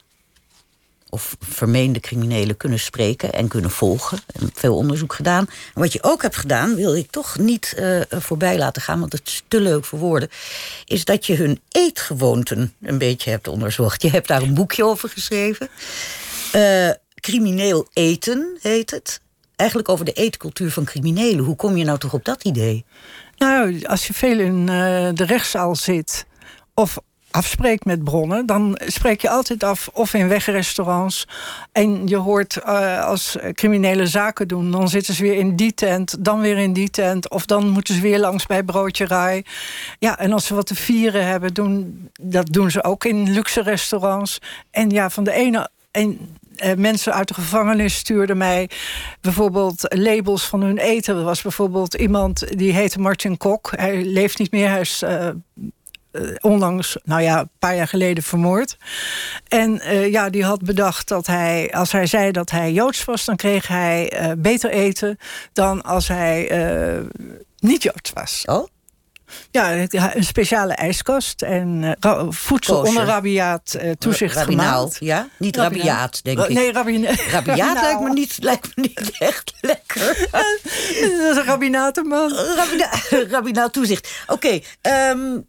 of 1.09 1.35
vermeende 1.39 1.99
criminelen 1.99 2.57
kunnen 2.57 2.79
spreken 2.79 3.33
en 3.33 3.47
kunnen 3.47 3.71
volgen. 3.71 4.19
En 4.27 4.49
veel 4.53 4.75
onderzoek 4.75 5.13
gedaan. 5.13 5.47
Wat 5.73 5.93
je 5.93 6.03
ook 6.03 6.21
hebt 6.21 6.35
gedaan, 6.35 6.75
wil 6.75 6.95
ik 6.95 7.11
toch 7.11 7.37
niet 7.37 7.75
uh, 7.79 8.01
voorbij 8.09 8.57
laten 8.57 8.81
gaan, 8.81 8.99
want 8.99 9.13
het 9.13 9.27
is 9.27 9.43
te 9.47 9.59
leuk 9.59 9.85
voor 9.85 9.99
woorden. 9.99 10.29
Is 10.85 11.05
dat 11.05 11.25
je 11.25 11.35
hun 11.35 11.61
eetgewoonten 11.69 12.73
een 12.81 12.97
beetje 12.97 13.29
hebt 13.29 13.47
onderzocht. 13.47 14.01
Je 14.01 14.09
hebt 14.09 14.27
daar 14.27 14.41
een 14.41 14.53
boekje 14.53 14.85
over 14.85 15.09
geschreven. 15.09 15.69
Uh, 16.55 16.89
crimineel 17.19 17.87
eten 17.93 18.57
heet 18.61 18.91
het. 18.91 19.21
Eigenlijk 19.55 19.89
over 19.89 20.05
de 20.05 20.13
eetcultuur 20.13 20.71
van 20.71 20.85
criminelen. 20.85 21.45
Hoe 21.45 21.55
kom 21.55 21.77
je 21.77 21.83
nou 21.83 21.97
toch 21.97 22.13
op 22.13 22.25
dat 22.25 22.43
idee? 22.43 22.85
Nou, 23.37 23.85
als 23.85 24.07
je 24.07 24.13
veel 24.13 24.39
in 24.39 24.59
uh, 24.59 24.67
de 25.13 25.25
rechtszaal 25.25 25.75
zit. 25.75 26.25
of 26.73 26.97
afspreekt 27.35 27.85
met 27.85 28.03
bronnen, 28.03 28.45
dan 28.45 28.77
spreek 28.85 29.21
je 29.21 29.29
altijd 29.29 29.63
af 29.63 29.89
of 29.93 30.13
in 30.13 30.27
wegrestaurants. 30.27 31.27
En 31.71 32.07
je 32.07 32.15
hoort 32.15 32.57
uh, 32.65 33.05
als 33.05 33.37
criminele 33.53 34.07
zaken 34.07 34.47
doen, 34.47 34.71
dan 34.71 34.89
zitten 34.89 35.13
ze 35.13 35.23
weer 35.23 35.37
in 35.37 35.55
die 35.55 35.73
tent, 35.73 36.25
dan 36.25 36.39
weer 36.39 36.57
in 36.57 36.73
die 36.73 36.89
tent. 36.89 37.29
Of 37.29 37.45
dan 37.45 37.69
moeten 37.69 37.95
ze 37.95 38.01
weer 38.01 38.19
langs 38.19 38.45
bij 38.45 38.63
Broodje 38.63 39.05
Rai. 39.05 39.43
Ja, 39.99 40.19
en 40.19 40.33
als 40.33 40.45
ze 40.45 40.55
wat 40.55 40.67
te 40.67 40.75
vieren 40.75 41.27
hebben, 41.27 41.53
doen, 41.53 42.09
dat 42.21 42.53
doen 42.53 42.71
ze 42.71 42.83
ook 42.83 43.05
in 43.05 43.31
luxe 43.31 43.61
restaurants. 43.61 44.39
En 44.71 44.89
ja, 44.89 45.09
van 45.09 45.23
de 45.23 45.31
ene. 45.31 45.69
En 45.91 46.37
mensen 46.77 47.13
uit 47.13 47.27
de 47.27 47.33
gevangenis 47.33 47.95
stuurden 47.95 48.37
mij 48.37 48.69
bijvoorbeeld 49.21 49.95
labels 49.97 50.47
van 50.47 50.61
hun 50.61 50.77
eten. 50.77 51.17
Er 51.17 51.23
was 51.23 51.41
bijvoorbeeld 51.41 51.93
iemand 51.93 52.57
die 52.57 52.73
heette 52.73 52.99
Martin 52.99 53.37
Kok. 53.37 53.73
Hij 53.75 54.03
leeft 54.03 54.39
niet 54.39 54.51
meer, 54.51 54.69
hij 54.69 54.79
is 54.79 55.03
uh, 55.03 55.29
onlangs, 56.39 56.97
nou 57.03 57.21
ja, 57.21 57.39
een 57.39 57.49
paar 57.59 57.75
jaar 57.75 57.87
geleden 57.87 58.23
vermoord. 58.23 58.77
En 59.47 59.81
ja, 60.11 60.29
die 60.29 60.43
had 60.43 60.61
bedacht 60.61 61.07
dat 61.07 61.27
hij, 61.27 61.71
als 61.73 61.91
hij 61.91 62.05
zei 62.05 62.31
dat 62.31 62.51
hij 62.51 62.71
Joods 62.71 63.05
was, 63.05 63.25
dan 63.25 63.35
kreeg 63.35 63.67
hij 63.67 64.33
beter 64.37 64.69
eten 64.69 65.17
dan 65.53 65.81
als 65.81 66.07
hij 66.07 66.51
niet 67.59 67.83
Joods 67.83 68.11
was. 68.13 68.43
Oh? 68.45 68.67
Ja, 69.51 69.87
een 70.15 70.23
speciale 70.23 70.73
ijskast 70.73 71.41
en 71.41 71.97
uh, 72.05 72.23
voedsel 72.29 72.75
Koosje. 72.75 72.89
onder 72.89 73.05
rabiaat 73.05 73.77
uh, 73.81 73.91
toezicht 73.91 74.35
Rabinaal, 74.35 74.77
gemaakt. 74.77 74.97
ja? 74.99 75.27
Niet 75.37 75.55
rabiaat, 75.55 75.77
rabiaat 75.85 76.23
denk 76.23 76.39
ik. 76.39 76.49
Nee, 76.49 76.71
rabiaat 77.31 77.81
lijkt, 77.81 78.01
me 78.01 78.09
niet, 78.13 78.37
lijkt 78.39 78.75
me 78.75 78.81
niet 78.81 79.11
echt 79.29 79.53
lekker. 79.61 80.17
dat 80.31 81.31
is 81.31 81.37
een 81.37 81.43
rabinatenman. 81.43 82.33
Rabina 82.33 82.89
rabinaal 83.09 83.69
toezicht. 83.69 84.23
Oké, 84.27 84.61
okay, 84.81 85.11
um, 85.11 85.45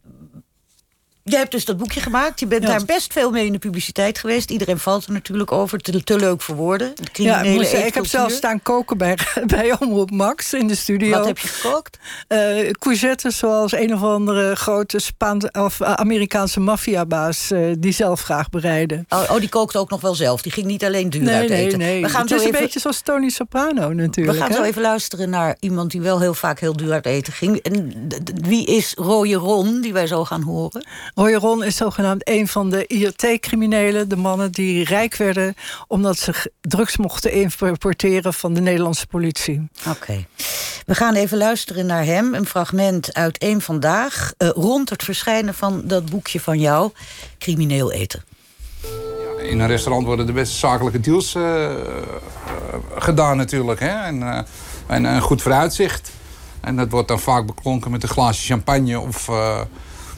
Jij 1.28 1.38
hebt 1.38 1.50
dus 1.50 1.64
dat 1.64 1.76
boekje 1.76 2.00
gemaakt. 2.00 2.40
Je 2.40 2.46
bent 2.46 2.62
ja. 2.62 2.68
daar 2.68 2.84
best 2.84 3.12
veel 3.12 3.30
mee 3.30 3.46
in 3.46 3.52
de 3.52 3.58
publiciteit 3.58 4.18
geweest. 4.18 4.50
Iedereen 4.50 4.78
valt 4.78 5.06
er 5.06 5.12
natuurlijk 5.12 5.52
over. 5.52 5.78
Te, 5.78 6.04
te 6.04 6.18
leuk 6.18 6.42
voor 6.42 6.54
woorden. 6.54 6.92
Ja, 7.12 7.40
ik, 7.40 7.54
moest, 7.54 7.72
ik 7.72 7.94
heb 7.94 8.06
zelfs 8.06 8.34
staan 8.34 8.62
koken 8.62 8.98
bij, 8.98 9.18
bij 9.56 9.76
Omroep 9.78 10.10
Max 10.10 10.52
in 10.52 10.66
de 10.66 10.74
studio. 10.74 11.10
Wat 11.10 11.26
heb 11.26 11.38
je 11.38 11.48
gekookt? 11.48 11.98
Uh, 12.28 12.70
courgettes 12.70 13.38
zoals 13.38 13.72
een 13.72 13.94
of 13.94 14.02
andere 14.02 14.56
grote 14.56 14.98
Spaanse 14.98 15.50
of 15.52 15.82
Amerikaanse 15.82 16.60
maffiabaas... 16.60 17.50
Uh, 17.52 17.74
die 17.78 17.92
zelf 17.92 18.22
graag 18.22 18.48
bereiden. 18.48 19.06
Oh, 19.08 19.22
oh, 19.30 19.40
die 19.40 19.48
kookte 19.48 19.78
ook 19.78 19.90
nog 19.90 20.00
wel 20.00 20.14
zelf. 20.14 20.42
Die 20.42 20.52
ging 20.52 20.66
niet 20.66 20.84
alleen 20.84 21.10
duur 21.10 21.22
nee, 21.22 21.34
uit 21.34 21.50
eten. 21.50 21.78
Nee, 21.78 21.92
nee. 21.92 22.02
We 22.02 22.08
gaan 22.08 22.22
Het 22.22 22.30
is 22.30 22.40
even... 22.40 22.54
een 22.54 22.60
beetje 22.60 22.80
zoals 22.80 23.00
Tony 23.00 23.28
Soprano 23.28 23.92
natuurlijk. 23.92 24.36
We 24.36 24.42
gaan 24.42 24.52
hè? 24.52 24.56
zo 24.56 24.62
even 24.62 24.82
luisteren 24.82 25.30
naar 25.30 25.56
iemand 25.60 25.90
die 25.90 26.00
wel 26.00 26.20
heel 26.20 26.34
vaak 26.34 26.60
heel 26.60 26.76
duur 26.76 26.92
uit 26.92 27.06
eten 27.06 27.32
ging. 27.32 27.56
En 27.56 28.08
wie 28.34 28.66
is 28.66 28.94
Rooie 28.96 29.36
Ron, 29.36 29.80
die 29.80 29.92
wij 29.92 30.06
zo 30.06 30.24
gaan 30.24 30.42
horen? 30.42 30.84
Roy 31.18 31.34
Ron 31.34 31.64
is 31.64 31.76
zogenaamd 31.76 32.28
een 32.28 32.48
van 32.48 32.70
de 32.70 32.86
IRT-criminelen. 32.86 34.08
De 34.08 34.16
mannen 34.16 34.52
die 34.52 34.84
rijk 34.84 35.16
werden 35.16 35.54
omdat 35.88 36.18
ze 36.18 36.52
drugs 36.60 36.96
mochten 36.96 37.32
importeren 37.32 38.34
van 38.34 38.54
de 38.54 38.60
Nederlandse 38.60 39.06
politie. 39.06 39.68
Oké. 39.78 39.90
Okay. 39.90 40.26
We 40.86 40.94
gaan 40.94 41.14
even 41.14 41.38
luisteren 41.38 41.86
naar 41.86 42.04
hem. 42.04 42.34
Een 42.34 42.46
fragment 42.46 43.14
uit 43.14 43.38
één 43.38 43.60
vandaag. 43.60 44.32
Uh, 44.38 44.48
rond 44.48 44.90
het 44.90 45.02
verschijnen 45.02 45.54
van 45.54 45.82
dat 45.84 46.10
boekje 46.10 46.40
van 46.40 46.58
jou. 46.58 46.92
Crimineel 47.38 47.92
eten. 47.92 48.22
In 49.42 49.60
een 49.60 49.68
restaurant 49.68 50.06
worden 50.06 50.26
de 50.26 50.32
beste 50.32 50.56
zakelijke 50.56 51.00
deals 51.00 51.34
uh, 51.34 51.42
uh, 51.42 51.74
gedaan 52.96 53.36
natuurlijk. 53.36 53.80
Hè? 53.80 54.04
En, 54.04 54.20
uh, 54.20 54.38
en 54.86 55.04
een 55.04 55.20
goed 55.20 55.42
vooruitzicht. 55.42 56.10
En 56.60 56.76
dat 56.76 56.90
wordt 56.90 57.08
dan 57.08 57.20
vaak 57.20 57.46
beklonken 57.46 57.90
met 57.90 58.02
een 58.02 58.08
glaasje 58.08 58.46
champagne 58.46 59.00
of 59.00 59.28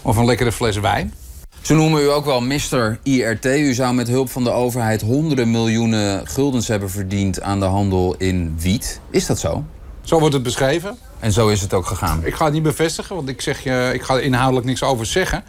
of 0.09 0.17
een 0.17 0.25
lekkere 0.25 0.53
fles 0.53 0.77
wijn. 0.77 1.15
Ze 1.61 1.75
noemen 1.75 2.03
u 2.03 2.11
ook 2.11 2.25
wel 2.25 2.41
Mr. 2.41 2.99
IRT. 3.03 3.45
U 3.45 3.75
zou 3.75 3.95
met 3.95 4.09
hulp 4.09 4.31
van 4.31 4.45
de 4.45 4.51
overheid 4.51 5.01
honderden 5.01 5.51
miljoenen 5.51 6.27
guldens 6.27 6.69
hebben 6.69 6.91
verdiend 6.91 7.43
aan 7.43 7.61
de 7.61 7.67
handel 7.67 8.15
in 8.19 8.55
wiet. 8.59 9.01
Is 9.11 9.27
dat 9.27 9.39
zo? 9.39 9.65
Zo 10.09 10.19
wordt 10.19 10.35
het 10.35 10.43
beschreven. 10.43 10.99
En 11.19 11.33
zo 11.33 11.49
is 11.49 11.61
het 11.61 11.75
ook 11.75 11.87
gegaan? 11.87 12.21
Ik 12.25 12.35
ga 12.35 12.45
het 12.45 12.53
niet 12.53 12.63
bevestigen, 12.63 13.17
want 13.17 13.29
ik, 13.29 13.41
zeg 13.41 13.63
je, 13.63 13.91
ik 13.95 14.03
ga 14.03 14.15
er 14.15 14.23
inhoudelijk 14.23 14.67
niks 14.67 14.83
over 14.83 15.07
zeggen. 15.07 15.45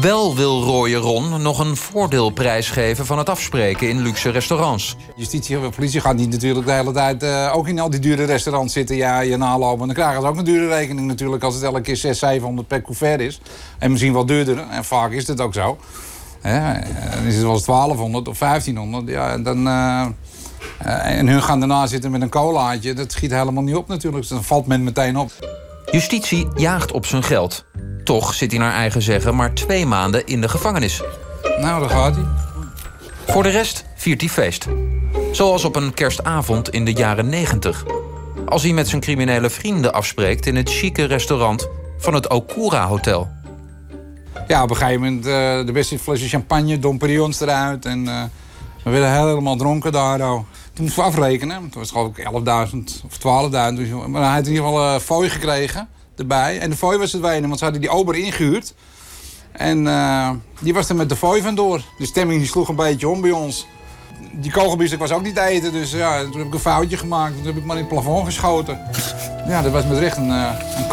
Wel 0.00 0.36
wil 0.36 0.62
Rooie 0.62 0.96
Ron 0.96 1.42
nog 1.42 1.58
een 1.58 1.76
voordeelprijs 1.76 2.70
geven 2.70 3.06
van 3.06 3.18
het 3.18 3.28
afspreken 3.28 3.88
in 3.88 4.02
luxe 4.02 4.30
restaurants. 4.30 4.96
Justitie 5.16 5.56
en 5.56 5.70
politie 5.70 6.00
gaan 6.00 6.16
niet 6.16 6.30
natuurlijk 6.30 6.66
de 6.66 6.72
hele 6.72 6.92
tijd 6.92 7.22
uh, 7.22 7.52
ook 7.54 7.68
in 7.68 7.78
al 7.78 7.90
die 7.90 8.00
dure 8.00 8.24
restaurants 8.24 8.72
zitten. 8.72 8.96
Ja, 8.96 9.20
je 9.20 9.36
nalopen. 9.36 9.80
En 9.80 9.86
dan 9.86 9.96
krijgen 9.96 10.22
ze 10.22 10.28
ook 10.28 10.36
een 10.36 10.44
dure 10.44 10.68
rekening 10.68 11.06
natuurlijk 11.06 11.42
als 11.42 11.54
het 11.54 11.62
elke 11.62 11.80
keer 11.80 11.96
600, 11.96 12.18
700 12.18 12.68
per 12.68 12.82
couvert 12.82 13.20
is. 13.20 13.40
En 13.78 13.90
misschien 13.90 14.12
wel 14.12 14.26
duurder. 14.26 14.58
En 14.70 14.84
vaak 14.84 15.10
is 15.10 15.26
het 15.26 15.40
ook 15.40 15.54
zo. 15.54 15.78
Dan 16.42 17.26
is 17.26 17.34
het 17.34 17.44
wel 17.44 17.52
eens 17.52 17.64
1200 17.64 18.28
of 18.28 18.38
1500. 18.38 19.08
Ja, 19.08 19.30
en 19.32 19.42
dan... 19.42 19.66
Uh, 19.66 20.06
uh, 20.86 21.18
en 21.18 21.28
hun 21.28 21.42
gaan 21.42 21.58
daarna 21.58 21.86
zitten 21.86 22.10
met 22.10 22.22
een 22.22 22.28
colaatje. 22.28 22.94
Dat 22.94 23.12
schiet 23.12 23.30
helemaal 23.30 23.62
niet 23.62 23.74
op 23.74 23.88
natuurlijk. 23.88 24.22
Dus 24.22 24.30
dan 24.30 24.44
valt 24.44 24.66
men 24.66 24.84
meteen 24.84 25.16
op. 25.16 25.30
Justitie 25.90 26.48
jaagt 26.54 26.92
op 26.92 27.06
zijn 27.06 27.22
geld. 27.22 27.64
Toch 28.04 28.34
zit 28.34 28.50
hij 28.50 28.60
naar 28.60 28.72
eigen 28.72 29.02
zeggen 29.02 29.36
maar 29.36 29.54
twee 29.54 29.86
maanden 29.86 30.26
in 30.26 30.40
de 30.40 30.48
gevangenis. 30.48 31.02
Nou, 31.60 31.80
daar 31.80 31.90
gaat 31.90 32.14
hij. 32.14 32.24
Voor 33.26 33.42
de 33.42 33.48
rest 33.48 33.84
viert 33.96 34.20
hij 34.20 34.30
feest. 34.30 34.66
Zoals 35.32 35.64
op 35.64 35.76
een 35.76 35.94
kerstavond 35.94 36.70
in 36.70 36.84
de 36.84 36.92
jaren 36.92 37.28
90. 37.28 37.84
Als 38.46 38.62
hij 38.62 38.72
met 38.72 38.88
zijn 38.88 39.00
criminele 39.00 39.50
vrienden 39.50 39.92
afspreekt 39.92 40.46
in 40.46 40.56
het 40.56 40.70
chique 40.70 41.04
restaurant 41.04 41.68
van 41.98 42.14
het 42.14 42.28
Okura 42.28 42.86
Hotel. 42.86 43.28
Ja, 44.46 44.62
op 44.62 44.70
een 44.70 44.76
gegeven 44.76 45.00
moment 45.00 45.26
uh, 45.26 45.66
de 45.66 45.72
beste 45.72 45.98
flesje 45.98 46.28
champagne, 46.28 46.78
Dom 46.78 46.98
Perions 46.98 47.40
eruit. 47.40 47.84
En 47.84 48.04
uh, 48.04 48.22
we 48.84 48.90
werden 48.90 49.12
helemaal 49.12 49.56
dronken 49.56 49.92
daar. 49.92 50.18
Toen 50.76 50.84
moesten 50.84 51.02
we 51.02 51.08
afrekenen. 51.08 51.56
Toen 51.56 51.80
was 51.80 51.90
het 51.90 51.98
geloof 51.98 52.16
ik 52.16 52.70
11.000 52.72 53.06
of 53.06 53.18
12.000. 53.18 54.10
Maar 54.10 54.22
hij 54.22 54.32
had 54.32 54.46
in 54.46 54.52
ieder 54.52 54.66
geval 54.66 54.94
een 54.94 55.00
fooi 55.00 55.30
gekregen 55.30 55.88
erbij. 56.16 56.58
En 56.58 56.70
de 56.70 56.76
fooi 56.76 56.98
was 56.98 57.12
het 57.12 57.20
weinig, 57.20 57.46
want 57.46 57.58
ze 57.58 57.64
hadden 57.64 57.82
die 57.82 57.90
ober 57.90 58.14
ingehuurd. 58.14 58.74
En 59.52 59.84
uh, 59.84 60.30
die 60.60 60.74
was 60.74 60.88
er 60.88 60.96
met 60.96 61.08
de 61.08 61.16
fooi 61.16 61.42
vandoor. 61.42 61.82
De 61.98 62.06
stemming 62.06 62.40
die 62.40 62.48
sloeg 62.48 62.68
een 62.68 62.76
beetje 62.76 63.08
om 63.08 63.20
bij 63.20 63.30
ons. 63.30 63.66
Die 64.32 64.50
kogelbiefstuk 64.50 64.98
was 64.98 65.12
ook 65.12 65.22
niet 65.22 65.34
te 65.34 65.40
eten, 65.40 65.72
dus 65.72 65.90
ja, 65.90 66.22
toen 66.22 66.38
heb 66.38 66.46
ik 66.46 66.54
een 66.54 66.60
foutje 66.60 66.96
gemaakt. 66.96 67.36
Toen 67.36 67.46
heb 67.46 67.56
ik 67.56 67.64
maar 67.64 67.76
in 67.76 67.84
het 67.84 67.92
plafond 67.92 68.24
geschoten. 68.24 68.80
Ja, 69.48 69.62
dat 69.62 69.72
was 69.72 69.86
met 69.86 69.98
recht 69.98 70.16
een, 70.16 70.28
uh, 70.28 70.52
een. 70.76 70.88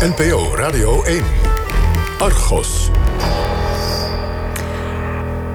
NPO 0.00 0.54
Radio 0.54 1.02
1. 1.02 1.24
Argos. 2.18 2.90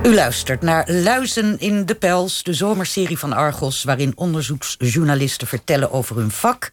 U 0.03 0.13
luistert 0.13 0.61
naar 0.61 0.91
Luizen 0.91 1.59
in 1.59 1.85
de 1.85 1.95
Pels, 1.95 2.43
de 2.43 2.53
zomerserie 2.53 3.17
van 3.17 3.33
Argos... 3.33 3.83
waarin 3.83 4.11
onderzoeksjournalisten 4.15 5.47
vertellen 5.47 5.91
over 5.91 6.15
hun 6.15 6.31
vak. 6.31 6.71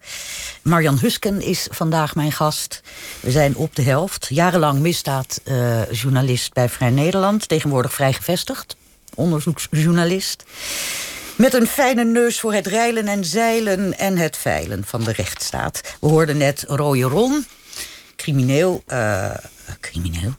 Marjan 0.63 0.99
Husken 0.99 1.41
is 1.41 1.69
vandaag 1.71 2.15
mijn 2.15 2.33
gast. 2.33 2.83
We 3.21 3.31
zijn 3.31 3.57
op 3.57 3.77
de 3.77 3.83
helft. 3.83 4.27
Jarenlang 4.31 4.81
misdaadjournalist 4.81 6.47
uh, 6.47 6.53
bij 6.53 6.69
Vrij 6.69 6.91
Nederland. 6.91 7.49
Tegenwoordig 7.49 7.93
vrij 7.93 8.13
gevestigd. 8.13 8.77
Onderzoeksjournalist. 9.15 10.45
Met 11.37 11.55
een 11.55 11.67
fijne 11.67 12.05
neus 12.05 12.41
voor 12.41 12.53
het 12.53 12.67
reilen 12.67 13.07
en 13.07 13.25
zeilen 13.25 13.99
en 13.99 14.17
het 14.17 14.37
veilen 14.37 14.85
van 14.87 15.05
de 15.05 15.13
rechtsstaat. 15.13 15.81
We 16.01 16.07
hoorden 16.07 16.37
net 16.37 16.65
Rooie 16.67 17.05
Ron, 17.05 17.47
crimineel... 18.17 18.83
Uh, 18.89 19.35
crimineel? 19.81 20.33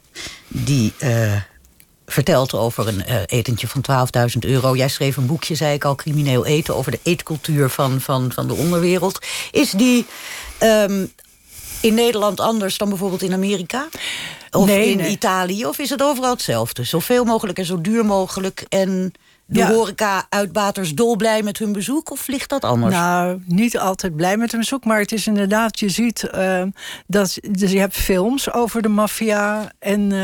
Die... 0.47 0.93
Uh, 1.03 1.41
vertelt 2.11 2.53
over 2.53 2.87
een 2.87 3.03
uh, 3.07 3.15
etentje 3.25 3.67
van 3.67 3.83
12.000 4.31 4.39
euro. 4.39 4.75
Jij 4.75 4.87
schreef 4.87 5.17
een 5.17 5.25
boekje, 5.25 5.55
zei 5.55 5.73
ik 5.73 5.85
al, 5.85 5.95
crimineel 5.95 6.45
eten... 6.45 6.75
over 6.75 6.91
de 6.91 6.99
eetcultuur 7.03 7.69
van, 7.69 8.01
van, 8.01 8.31
van 8.31 8.47
de 8.47 8.53
onderwereld. 8.53 9.25
Is 9.51 9.71
die 9.71 10.05
um, 10.63 11.11
in 11.81 11.93
Nederland 11.93 12.39
anders 12.39 12.77
dan 12.77 12.89
bijvoorbeeld 12.89 13.21
in 13.21 13.33
Amerika? 13.33 13.87
Of 14.51 14.65
Nee, 14.65 14.89
in 14.89 14.97
nee. 14.97 15.09
Italië? 15.09 15.65
Of 15.65 15.79
is 15.79 15.89
het 15.89 16.01
overal 16.01 16.31
hetzelfde? 16.31 16.83
Zoveel 16.83 17.23
mogelijk 17.23 17.57
en 17.57 17.65
zo 17.65 17.81
duur 17.81 18.05
mogelijk. 18.05 18.65
En 18.69 19.13
de 19.51 19.59
Ja. 19.59 19.71
horeca-uitbaters 19.71 20.93
dolblij 20.95 21.41
met 21.43 21.57
hun 21.57 21.71
bezoek? 21.71 22.11
Of 22.11 22.27
ligt 22.27 22.49
dat 22.49 22.63
anders? 22.63 22.95
Nou, 22.95 23.41
niet 23.45 23.77
altijd 23.77 24.15
blij 24.15 24.37
met 24.37 24.53
een 24.53 24.59
bezoek, 24.59 24.85
maar 24.85 24.99
het 24.99 25.11
is 25.11 25.27
inderdaad, 25.27 25.79
je 25.79 25.89
ziet 25.89 26.23
eh, 26.23 26.63
dat 27.07 27.37
dus 27.49 27.71
je 27.71 27.79
hebt 27.79 27.95
films 27.95 28.53
over 28.53 28.81
de 28.81 28.87
maffia 28.87 29.71
en, 29.79 30.11
eh, 30.11 30.23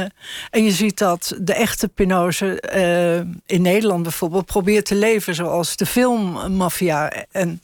en 0.50 0.64
je 0.64 0.72
ziet 0.72 0.98
dat 0.98 1.36
de 1.42 1.54
echte 1.54 1.88
Pinoze 1.88 2.62
eh, 2.62 3.18
in 3.46 3.62
Nederland 3.62 4.04
bijvoorbeeld 4.04 4.46
probeert 4.46 4.86
te 4.86 4.96
leven 4.96 5.36
zoals 5.36 5.76
de 5.76 5.86
filmmaffia. 5.86 7.12
En 7.32 7.60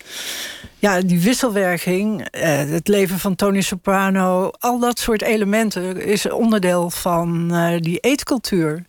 ja, 0.80 1.02
die 1.02 1.19
wisselwerking, 1.21 2.28
eh, 2.32 2.58
het 2.58 2.88
leven 2.88 3.19
van 3.19 3.36
Tony 3.36 3.62
Soprano, 3.62 4.52
al 4.60 4.80
dat 4.80 4.99
soort 4.99 5.21
elementen 5.21 6.06
is 6.06 6.30
onderdeel 6.30 6.89
van 6.89 7.47
die 7.80 7.99
eetcultuur. 7.99 8.86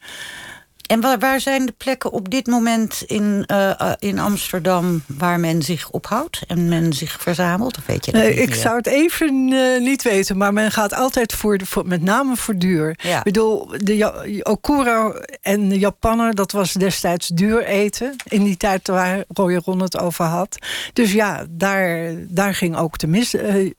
En 0.87 1.01
waar, 1.01 1.19
waar 1.19 1.41
zijn 1.41 1.67
de 1.67 1.73
plekken 1.77 2.13
op 2.13 2.31
dit 2.31 2.47
moment 2.47 3.03
in, 3.07 3.45
eh, 3.47 3.81
eh, 3.81 3.93
in 3.99 4.19
Amsterdam... 4.19 5.03
waar 5.07 5.41
men 5.41 5.63
zich 5.63 5.91
ophoudt 5.91 6.41
en 6.47 6.69
men 6.69 6.93
zich 6.93 7.17
verzamelt? 7.21 7.79
Of 7.79 7.87
weet 7.87 8.05
je 8.05 8.13
dat 8.13 8.21
Nee, 8.23 8.35
ik 8.35 8.49
meer? 8.49 8.57
zou 8.59 8.77
het 8.77 8.87
even 8.87 9.53
eh, 9.53 9.81
niet 9.81 10.03
weten, 10.03 10.37
maar 10.37 10.53
men 10.53 10.71
gaat 10.71 10.95
altijd 10.95 11.33
voor, 11.33 11.59
de, 11.59 11.67
voor 11.67 11.87
met 11.87 12.03
name 12.03 12.37
voor 12.37 12.57
duur. 12.59 12.99
Ja. 13.03 13.19
Ik 13.19 13.25
bedoel, 13.25 13.67
de 13.79 13.97
Ja- 13.97 14.25
Okura 14.43 15.13
en 15.41 15.69
de 15.69 15.79
Japaner, 15.79 16.35
dat 16.35 16.53
was 16.53 16.73
destijds 16.73 17.29
duur 17.29 17.65
eten. 17.65 18.17
In 18.29 18.45
die 18.45 18.57
tijd 18.57 18.89
waar 18.89 19.25
Roy 19.29 19.55
Ron 19.65 19.81
het 19.83 19.99
over 19.99 20.25
had. 20.25 20.59
Dus 20.93 21.13
ja, 21.13 21.47
daar, 21.51 22.15
daar 22.19 22.55
ging 22.55 22.77
ook 22.77 22.99
de 22.99 23.07
mis. 23.07 23.35
eh, 23.35 23.71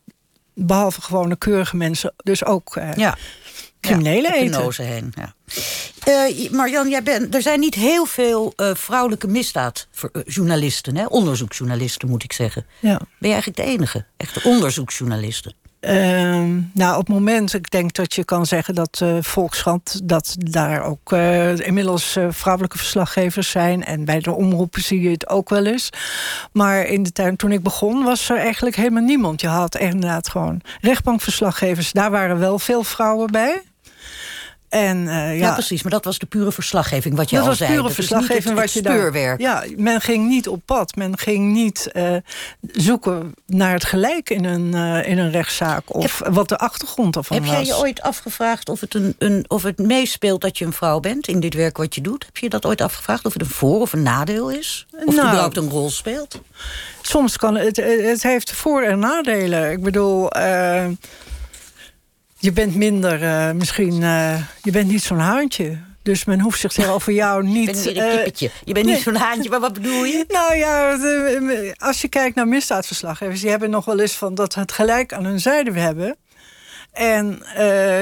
behalve 0.54 1.02
gewone 1.02 1.36
keurige 1.36 1.76
mensen, 1.78 2.14
dus 2.18 2.46
ook 2.46 2.80
Ja. 2.96 3.18
criminelen 3.82 4.32
ja, 4.32 4.38
eten. 4.38 4.86
Heen, 4.86 5.12
ja. 5.16 5.35
Eh, 6.04 6.52
Marjan, 6.52 6.90
jij 6.90 7.04
bent, 7.04 7.36
er 7.36 7.42
zijn 7.42 7.60
niet 7.60 7.76
heel 7.76 8.06
veel 8.06 8.54
eh, 8.56 8.72
vrouwelijke 8.74 9.28
misdaadjournalisten, 9.28 10.98
hè? 10.98 11.06
onderzoeksjournalisten 11.06 12.10
moet 12.10 12.24
ik 12.24 12.34
zeggen. 12.34 12.66
Ja. 12.80 12.98
Ben 12.98 13.30
je 13.30 13.34
eigenlijk 13.34 13.58
de 13.58 13.64
enige 13.64 14.06
echte 14.18 14.42
onderzoeksjournalisten? 14.44 15.56
Ehm, 15.86 16.62
nou, 16.74 16.92
op 16.92 17.08
het 17.08 17.16
moment, 17.16 17.54
ik 17.54 17.72
denk 17.72 17.94
dat 17.94 18.14
je 18.14 18.24
kan 18.24 18.46
zeggen 18.46 18.76
dat 18.76 19.00
eh 19.02 19.18
Volkskrant... 19.22 20.02
dat 20.04 20.36
daar 20.38 20.84
ook 20.84 21.12
eh, 21.12 21.58
inmiddels 21.58 22.16
eh, 22.16 22.28
vrouwelijke 22.30 22.78
verslaggevers 22.78 23.50
zijn... 23.50 23.84
en 23.84 24.06
bij 24.06 24.20
de 24.20 24.32
omroepen 24.32 24.82
zie 24.82 25.02
je 25.02 25.10
het 25.10 25.30
ook 25.30 25.50
wel 25.50 25.66
eens. 25.66 25.90
Maar 26.52 26.86
in 26.86 27.04
de 27.04 27.12
tijd 27.12 27.38
toen 27.38 27.52
ik 27.52 27.64
begon 27.64 28.04
was 28.04 28.30
er 28.30 28.38
eigenlijk 28.38 28.76
helemaal 28.76 29.04
niemand. 29.04 29.42
Je 29.42 29.48
had 29.48 29.78
inderdaad 29.78 30.30
gewoon 30.30 30.62
rechtbankverslaggevers. 30.82 31.92
Daar 31.92 32.12
waren 32.12 32.40
wel 32.40 32.60
veel 32.60 32.84
vrouwen 32.84 33.32
bij. 33.32 33.62
En, 34.76 35.08
eh, 35.08 35.16
Ja, 35.16 35.30
ja, 35.48 35.54
precies, 35.54 35.84
maar 35.84 35.92
dat 35.92 36.06
was 36.06 36.20
de 36.20 36.26
pure 36.26 36.52
verslaggeving, 36.52 37.16
wat 37.16 37.30
je 37.30 37.36
dat 37.36 37.44
al 37.44 37.50
was 37.50 37.58
zei. 37.58 37.70
pure 37.70 37.82
Dat 37.82 37.92
is 37.92 37.98
niet 37.98 38.08
verslaggeving 38.08 38.56
wat 38.60 38.72
je 38.74 38.82
daar- 38.82 38.94
speurwerk. 38.94 39.40
Ja, 39.42 39.64
men 39.76 40.02
ging 40.02 40.28
niet 40.28 40.48
op 40.48 40.62
pad. 40.66 40.96
Men 40.96 41.18
ging 41.18 41.54
niet 41.54 41.90
eh, 41.92 42.16
zoeken 42.72 43.34
naar 43.46 43.74
het 43.74 43.86
gelijk 43.86 44.30
in 44.30 44.46
een, 44.46 44.74
eh, 44.74 45.10
in 45.12 45.18
een 45.18 45.32
rechtszaak. 45.32 45.94
Of 45.96 46.22
wat 46.30 46.50
de 46.50 46.58
achtergrond 46.58 47.16
ervan 47.16 47.38
Heb 47.38 47.46
was. 47.46 47.56
jij 47.56 47.66
je 47.66 47.78
ooit 47.78 48.02
afgevraagd 48.02 48.70
of 48.70 48.80
het, 48.80 48.94
een, 48.94 49.16
een, 49.18 49.46
of 49.48 49.64
het 49.64 49.78
meespeelt 49.78 50.42
dat 50.42 50.58
je 50.58 50.66
een 50.66 50.74
vrouw 50.74 51.00
bent 51.00 51.28
in 51.28 51.40
dit 51.40 51.54
werk 51.54 51.78
wat 51.78 51.96
je 51.96 52.02
doet? 52.02 52.26
Heb 52.26 52.38
je 52.38 52.50
dat 52.50 52.66
ooit 52.66 52.82
afgevraagd? 52.82 53.26
Of 53.26 53.34
het 53.34 53.42
een 53.42 53.48
voor- 53.48 53.82
of 53.82 53.94
een 53.94 54.04
nadeel 54.04 54.50
is? 54.50 54.86
Of 54.92 55.00
het 55.00 55.16
Nou. 55.16 55.28
überhaupt 55.28 55.58
een 55.58 55.70
rol 55.70 55.90
speelt? 55.90 56.42
Soms 57.02 57.38
kan 57.38 57.56
het, 57.56 57.76
het 57.78 58.24
heeft 58.24 58.52
voor- 58.52 58.82
en 58.84 59.00
nadelen. 59.00 59.72
Ik 59.72 59.82
bedoel, 59.84 60.30
je 62.46 62.52
bent 62.52 62.76
minder, 62.76 63.24
eh, 63.24 63.52
misschien, 63.52 64.04
eh, 64.04 64.38
je 64.62 64.72
bent 64.72 64.88
niet 64.88 65.04
zo'n 65.04 65.20
haantje. 65.20 65.78
Dus 66.02 66.26
men 66.26 66.40
hoeft 66.40 66.60
zich 66.60 66.72
tegenover 66.72 67.14
jou 67.24 67.44
niet... 67.44 67.66
bent 67.66 67.86
meer 67.86 67.98
een 67.98 68.10
eh, 68.10 68.16
kippetje. 68.16 68.50
Je 68.64 68.74
bent 68.74 68.86
niet 68.86 69.02
zo'n 69.02 69.16
haantje, 69.16 69.50
maar 69.50 69.60
wat 69.60 69.74
bedoel 69.74 70.04
je? 70.04 70.26
Nou 70.38 70.56
ja, 70.56 70.98
als 71.78 72.02
je 72.02 72.08
kijkt 72.08 72.36
naar 72.36 72.48
misdaadverslaggevers... 72.48 73.42
die 73.42 73.50
hebben 73.50 73.70
nog 73.70 73.86
wel 73.86 74.00
eens 74.00 74.16
van 74.16 74.36
dat 74.36 74.56
het 74.56 74.72
gelijk 74.72 75.14
aan 75.14 75.26
hun 75.26 75.40
zijde 75.40 75.80
hebben. 75.80 76.18
En 76.92 77.42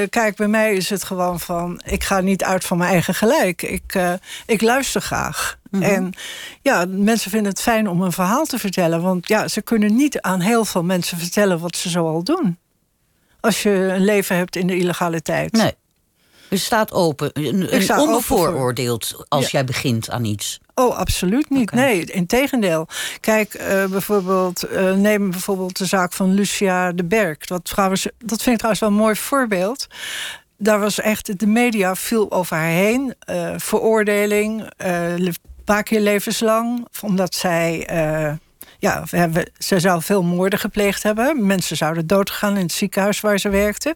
kijk, 0.09 0.35
bij 0.35 0.47
mij 0.47 0.73
is 0.73 0.89
het 0.89 1.03
gewoon 1.03 1.39
van... 1.39 1.81
ik 1.85 2.03
ga 2.03 2.19
niet 2.19 2.43
uit 2.43 2.65
van 2.65 2.77
mijn 2.77 2.91
eigen 2.91 3.15
gelijk. 3.15 3.61
Ik, 3.61 3.99
ik 4.45 4.61
luister 4.61 5.01
graag. 5.01 5.57
En 5.71 6.13
ja, 6.61 6.85
mensen 6.87 7.31
vinden 7.31 7.51
het 7.51 7.61
fijn 7.61 7.89
om 7.89 8.01
een 8.01 8.11
verhaal 8.11 8.45
te 8.45 8.59
vertellen. 8.59 9.01
Want 9.01 9.27
ja, 9.27 9.47
ze 9.47 9.61
kunnen 9.61 9.95
niet 9.95 10.21
aan 10.21 10.39
heel 10.39 10.65
veel 10.65 10.83
mensen 10.83 11.17
vertellen... 11.17 11.59
wat 11.59 11.75
ze 11.75 11.89
zoal 11.89 12.23
doen. 12.23 12.57
Als 13.43 13.63
je 13.63 13.69
een 13.69 14.03
leven 14.05 14.35
hebt 14.35 14.55
in 14.55 14.67
de 14.67 14.75
illegaliteit. 14.77 15.51
Nee. 15.51 15.73
Je 16.49 16.57
staat 16.57 16.91
open, 16.91 17.29
een, 17.33 17.99
onbevooroordeeld 17.99 19.25
als 19.27 19.43
Ja. 19.43 19.49
jij 19.51 19.63
begint 19.65 20.09
aan 20.09 20.25
iets. 20.25 20.59
Oh, 20.75 20.97
absoluut 20.97 21.49
niet. 21.49 21.71
Nee, 21.71 22.05
integendeel. 22.05 22.87
Kijk, 23.19 23.53
eh, 23.53 23.85
bijvoorbeeld, 23.85 24.63
eh, 24.63 24.93
neem 24.93 25.31
bijvoorbeeld 25.31 25.77
de 25.77 25.85
zaak 25.85 26.13
van 26.13 26.33
Lucia 26.33 26.91
de 26.91 27.03
Berg. 27.03 27.37
Dat, 27.37 27.65
trouwens, 27.65 28.03
dat 28.17 28.41
vind 28.41 28.47
ik 28.47 28.55
trouwens 28.57 28.79
wel 28.79 28.89
een 28.89 28.95
mooi 28.95 29.15
voorbeeld. 29.15 29.87
Daar 30.57 30.79
was 30.79 30.99
echt, 30.99 31.39
de 31.39 31.47
media 31.47 31.95
viel 31.95 32.31
over 32.31 32.55
haar 32.57 32.65
heen. 32.69 33.13
eh, 33.19 33.53
veroordeling, 33.57 34.69
een 34.77 35.35
paar 35.65 35.83
keer 35.83 35.99
levenslang. 35.99 36.87
Omdat 37.01 37.35
zij, 37.35 37.87
ja, 38.83 39.03
we 39.09 39.17
hebben, 39.17 39.49
ze 39.57 39.79
zou 39.79 40.01
veel 40.01 40.23
moorden 40.23 40.59
gepleegd 40.59 41.03
hebben. 41.03 41.45
Mensen 41.45 41.77
zouden 41.77 42.07
doodgaan 42.07 42.55
in 42.55 42.61
het 42.61 42.71
ziekenhuis 42.71 43.21
waar 43.21 43.37
ze 43.39 43.49
werkte. 43.49 43.95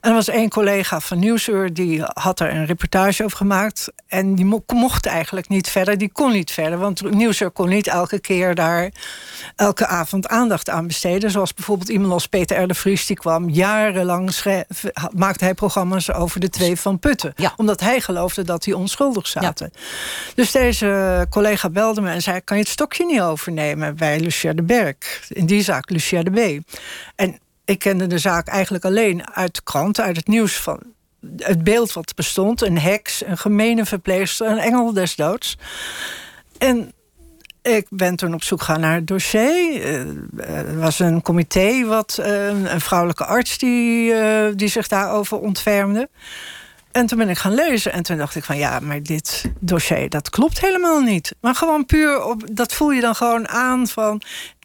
En 0.00 0.08
er 0.10 0.14
was 0.14 0.28
één 0.28 0.48
collega 0.48 1.00
van 1.00 1.18
Nieuwsuur, 1.18 1.72
die 1.72 2.02
had 2.02 2.40
er 2.40 2.54
een 2.54 2.66
reportage 2.66 3.24
over 3.24 3.36
gemaakt. 3.36 3.92
En 4.06 4.34
die 4.34 4.44
mo- 4.44 4.64
mocht 4.66 5.06
eigenlijk 5.06 5.48
niet 5.48 5.68
verder, 5.70 5.98
die 5.98 6.12
kon 6.12 6.32
niet 6.32 6.50
verder. 6.50 6.78
Want 6.78 7.10
Nieuwsuur 7.10 7.50
kon 7.50 7.68
niet 7.68 7.86
elke 7.86 8.18
keer 8.18 8.54
daar 8.54 8.90
elke 9.56 9.86
avond 9.86 10.28
aandacht 10.28 10.70
aan 10.70 10.86
besteden. 10.86 11.30
Zoals 11.30 11.54
bijvoorbeeld 11.54 11.88
iemand 11.88 12.12
als 12.12 12.26
Peter 12.26 12.62
R. 12.62 12.66
de 12.66 12.74
Vries, 12.74 13.06
die 13.06 13.16
kwam 13.16 13.48
jarenlang, 13.48 14.34
maakte 15.10 15.44
hij 15.44 15.54
programma's 15.54 16.12
over 16.12 16.40
de 16.40 16.48
twee 16.48 16.76
van 16.76 16.98
Putten. 16.98 17.32
Ja. 17.36 17.52
Omdat 17.56 17.80
hij 17.80 18.00
geloofde 18.00 18.42
dat 18.42 18.62
die 18.62 18.76
onschuldig 18.76 19.26
zaten. 19.26 19.72
Dus 20.34 20.50
deze 20.50 21.26
collega 21.30 21.70
belde 21.70 22.00
me 22.00 22.10
en 22.10 22.22
zei, 22.22 22.40
kan 22.40 22.56
je 22.56 22.62
het 22.62 22.72
stokje 22.72 23.06
niet 23.06 23.20
overnemen 23.20 23.93
bij 23.94 24.20
Lucia 24.20 24.52
de 24.52 24.62
Berg? 24.62 25.28
In 25.28 25.46
die 25.46 25.62
zaak, 25.62 25.90
Lucia 25.90 26.22
de 26.22 26.60
B. 26.60 26.62
En 27.14 27.38
ik 27.64 27.78
kende 27.78 28.06
de 28.06 28.18
zaak 28.18 28.46
eigenlijk 28.46 28.84
alleen 28.84 29.30
uit 29.30 29.54
de 29.54 29.62
krant, 29.62 30.00
uit 30.00 30.16
het 30.16 30.26
nieuws 30.26 30.56
van 30.56 30.82
het 31.36 31.64
beeld 31.64 31.92
wat 31.92 32.14
bestond. 32.14 32.62
Een 32.62 32.78
heks, 32.78 33.24
een 33.24 33.38
gemene 33.38 33.84
verpleegster, 33.84 34.46
een 34.46 34.58
engel 34.58 34.92
des 34.92 35.14
doods. 35.16 35.58
En 36.58 36.92
ik 37.62 37.86
ben 37.90 38.16
toen 38.16 38.34
op 38.34 38.42
zoek 38.42 38.62
gegaan 38.62 38.80
naar 38.80 38.94
het 38.94 39.06
dossier. 39.06 39.82
Eh, 39.82 40.58
Er 40.58 40.78
was 40.78 40.98
een 40.98 41.22
comité, 41.22 41.84
wat, 41.84 42.18
eh, 42.18 42.46
een 42.46 42.80
vrouwelijke 42.80 43.24
arts 43.24 43.58
die, 43.58 44.12
eh, 44.12 44.52
die 44.54 44.68
zich 44.68 44.88
daarover 44.88 45.38
ontfermde. 45.38 46.08
En 46.94 47.06
toen 47.06 47.18
ben 47.18 47.28
ik 47.28 47.38
gaan 47.38 47.54
lezen 47.54 47.92
en 47.92 48.02
toen 48.02 48.16
dacht 48.16 48.34
ik 48.34 48.44
van 48.44 48.56
ja, 48.56 48.80
maar 48.80 49.02
dit 49.02 49.52
dossier 49.60 50.08
dat 50.08 50.30
klopt 50.30 50.60
helemaal 50.60 51.00
niet. 51.00 51.34
Maar 51.40 51.54
gewoon 51.54 51.86
puur 51.86 52.24
op 52.24 52.56
dat 52.56 52.72
voel 52.72 52.90
je 52.90 53.00
dan 53.00 53.14
gewoon 53.14 53.48
aan 53.48 53.86
van 53.86 54.22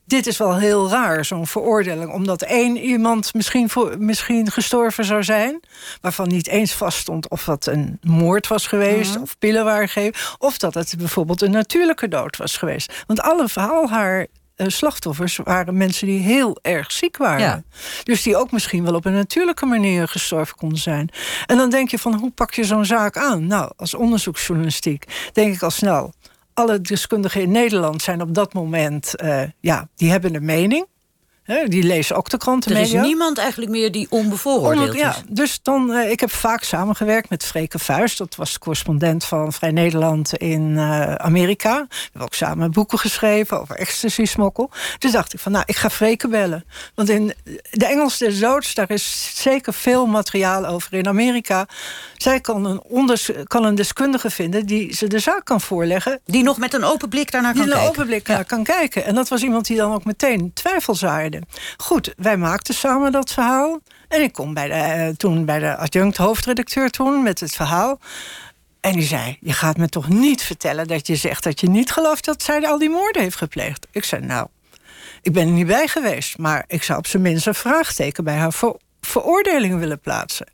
dit 0.10 0.28
is 0.28 0.38
wel 0.38 0.58
heel 0.58 0.90
raar, 0.90 1.26
zo'n 1.26 1.48
veroordeling. 1.48 2.12
Omdat 2.12 2.42
één 2.42 2.78
iemand 2.78 3.34
misschien, 3.34 3.70
voor, 3.70 3.96
misschien 4.00 4.52
gestorven 4.52 5.06
zou 5.06 5.24
zijn... 5.24 5.60
waarvan 6.02 6.28
niet 6.28 6.48
eens 6.48 6.74
vaststond 6.74 7.30
of 7.30 7.44
dat 7.44 7.66
een 7.66 7.98
moord 8.02 8.48
was 8.48 8.68
geweest... 8.68 9.22
of 9.22 9.38
pillen 9.38 9.66
waren 9.66 9.90
gegeven... 9.90 10.36
of 10.38 10.58
dat 10.58 10.74
het 10.74 10.96
bijvoorbeeld 10.98 11.42
een 11.42 11.52
natuurlijke 11.52 12.08
dood 12.08 12.38
was 12.38 12.58
geweest. 12.58 13.04
Want 13.08 13.22
alle 13.22 13.48
al 13.54 13.90
haar 13.90 14.28
slachtoffers 14.68 15.40
waren 15.44 15.78
mensen 15.78 16.08
die 16.08 16.20
heel 16.20 16.58
erg 16.62 16.92
ziek 16.92 17.18
waren. 17.18 17.40
Ja. 17.40 17.64
Dus 18.04 18.24
die 18.24 18.38
ook 18.38 18.52
misschien 18.52 18.84
wel 18.84 18.96
op 18.96 19.06
een 19.06 19.14
natuurlijke 19.14 19.66
manier 19.66 20.08
gestorven 20.08 20.56
konden 20.56 20.78
zijn. 20.78 21.10
En 21.46 21.58
dan 21.58 21.70
denk 21.70 21.90
je 21.90 22.00
van, 22.00 22.14
hoe 22.14 22.32
pak 22.32 22.54
je 22.54 22.64
zo'n 22.64 22.86
zaak 22.86 23.18
aan? 23.18 23.48
Nou, 23.48 23.72
als 23.76 23.94
onderzoeksjournalistiek 23.94 25.30
denk 25.34 25.56
ik 25.56 25.62
al 25.62 25.72
snel... 25.72 26.14
alle 26.54 26.82
deskundigen 26.82 27.42
in 27.42 27.52
Nederland 27.52 28.02
zijn 28.02 28.22
op 28.22 28.34
dat 28.34 28.54
moment... 28.54 29.16
eh, 29.16 29.42
ja, 29.60 29.88
die 29.96 30.12
hebben 30.12 30.36
een 30.36 30.46
mening. 30.46 30.86
Die 31.68 31.84
lezen 31.84 32.16
ook 32.16 32.26
de 32.30 32.32
Er 32.32 32.38
is 32.38 32.44
krantenmedia. 32.44 33.02
niemand 33.02 33.38
eigenlijk 33.38 33.72
meer 33.72 33.92
die 33.92 34.08
onbevooroordeeld 34.10 34.88
Onder- 34.90 34.98
ja, 35.02 35.10
is. 35.10 35.22
dus 35.30 35.60
dan, 35.62 35.94
eh, 35.94 36.12
ik 36.12 36.20
heb 36.20 36.32
vaak 36.32 36.64
samengewerkt 36.64 37.30
met 37.30 37.44
Freke 37.46 37.80
Vuist. 37.80 38.18
Dat 38.18 38.36
was 38.36 38.54
de 38.54 38.60
correspondent 38.60 39.26
van 39.26 39.54
Vrij 39.54 39.72
Nederland 39.72 40.34
in 40.34 40.78
eh, 40.78 41.14
Amerika. 41.16 41.74
We 41.90 41.96
hebben 42.02 42.22
ook 42.22 42.34
samen 42.34 42.72
boeken 42.72 43.00
geschreven 43.00 43.62
over 43.62 43.76
ecstasy-smokkel. 43.76 44.70
Dus 45.00 45.12
dacht 45.12 45.34
ik 45.34 45.40
van, 45.40 45.52
nou, 45.52 45.64
ik 45.68 45.76
ga 45.76 45.90
Freke 45.90 46.28
bellen. 46.28 46.66
Want 46.96 47.10
in 47.10 47.34
de 47.72 47.86
Engels 47.86 48.18
des 48.18 48.40
doods, 48.40 48.74
daar 48.74 48.90
is 48.92 49.32
zeker 49.36 49.74
veel 49.74 50.06
materiaal 50.06 50.66
over 50.66 50.94
in 50.94 51.08
Amerika. 51.08 51.68
Zij 52.18 52.40
kan 52.40 52.66
een, 52.66 52.82
onders 52.84 53.30
kan 53.44 53.64
een 53.66 53.76
deskundige 53.76 54.30
vinden 54.30 54.66
die 54.66 54.94
ze 54.96 55.08
de 55.08 55.20
zaak 55.20 55.46
kan 55.46 55.62
voorleggen. 55.62 56.20
Die 56.26 56.44
nog 56.44 56.58
met 56.58 56.74
een 56.74 56.84
open 56.84 57.10
blik 57.10 57.32
daarnaar 57.32 57.54
Die 57.54 57.62
kan 57.62 57.72
er 57.72 57.78
een 57.78 57.84
kijken. 57.84 58.02
open 58.02 58.10
blik 58.14 58.28
naar 58.28 58.46
kan 58.46 58.64
kijken. 58.64 59.06
En 59.06 59.16
dat 59.16 59.28
was 59.30 59.42
iemand 59.44 59.68
die 59.68 59.78
dan 59.78 59.94
ook 59.94 60.06
meteen 60.06 60.52
twijfel 60.54 60.96
zaaide. 60.96 61.39
Goed, 61.78 62.14
wij 62.18 62.38
maakten 62.38 62.74
samen 62.74 63.12
dat 63.12 63.32
verhaal. 63.32 63.80
En 64.08 64.22
ik 64.22 64.34
kom 64.34 64.54
bij 64.54 64.68
de, 64.68 64.74
eh, 64.74 65.08
toen 65.08 65.46
bij 65.46 65.60
de 65.60 65.76
adjunct 65.76 66.18
hoofdredacteur 66.18 66.90
toen 66.90 67.24
met 67.24 67.40
het 67.40 67.56
verhaal. 67.56 68.00
En 68.82 68.94
die 68.94 69.04
zei: 69.04 69.38
Je 69.42 69.54
gaat 69.54 69.78
me 69.78 69.90
toch 69.90 70.10
niet 70.10 70.42
vertellen 70.42 70.88
dat 70.88 71.08
je 71.08 71.16
zegt 71.16 71.44
dat 71.44 71.60
je 71.60 71.70
niet 71.70 71.92
gelooft 71.92 72.26
dat 72.26 72.44
zij 72.44 72.68
al 72.68 72.78
die 72.78 72.90
moorden 72.90 73.22
heeft 73.22 73.36
gepleegd? 73.36 73.88
Ik 73.92 74.04
zei: 74.04 74.26
Nou, 74.26 74.48
ik 75.22 75.34
ben 75.34 75.48
er 75.48 75.54
niet 75.54 75.68
bij 75.68 75.88
geweest, 75.88 76.38
maar 76.38 76.64
ik 76.68 76.84
zou 76.84 77.00
op 77.00 77.08
zijn 77.08 77.22
minst 77.24 77.48
een 77.48 77.56
vraagteken 77.56 78.24
bij 78.24 78.36
haar 78.36 78.54
ver 78.54 78.76
veroordeling 79.02 79.80
willen 79.80 80.00
plaatsen. 80.00 80.48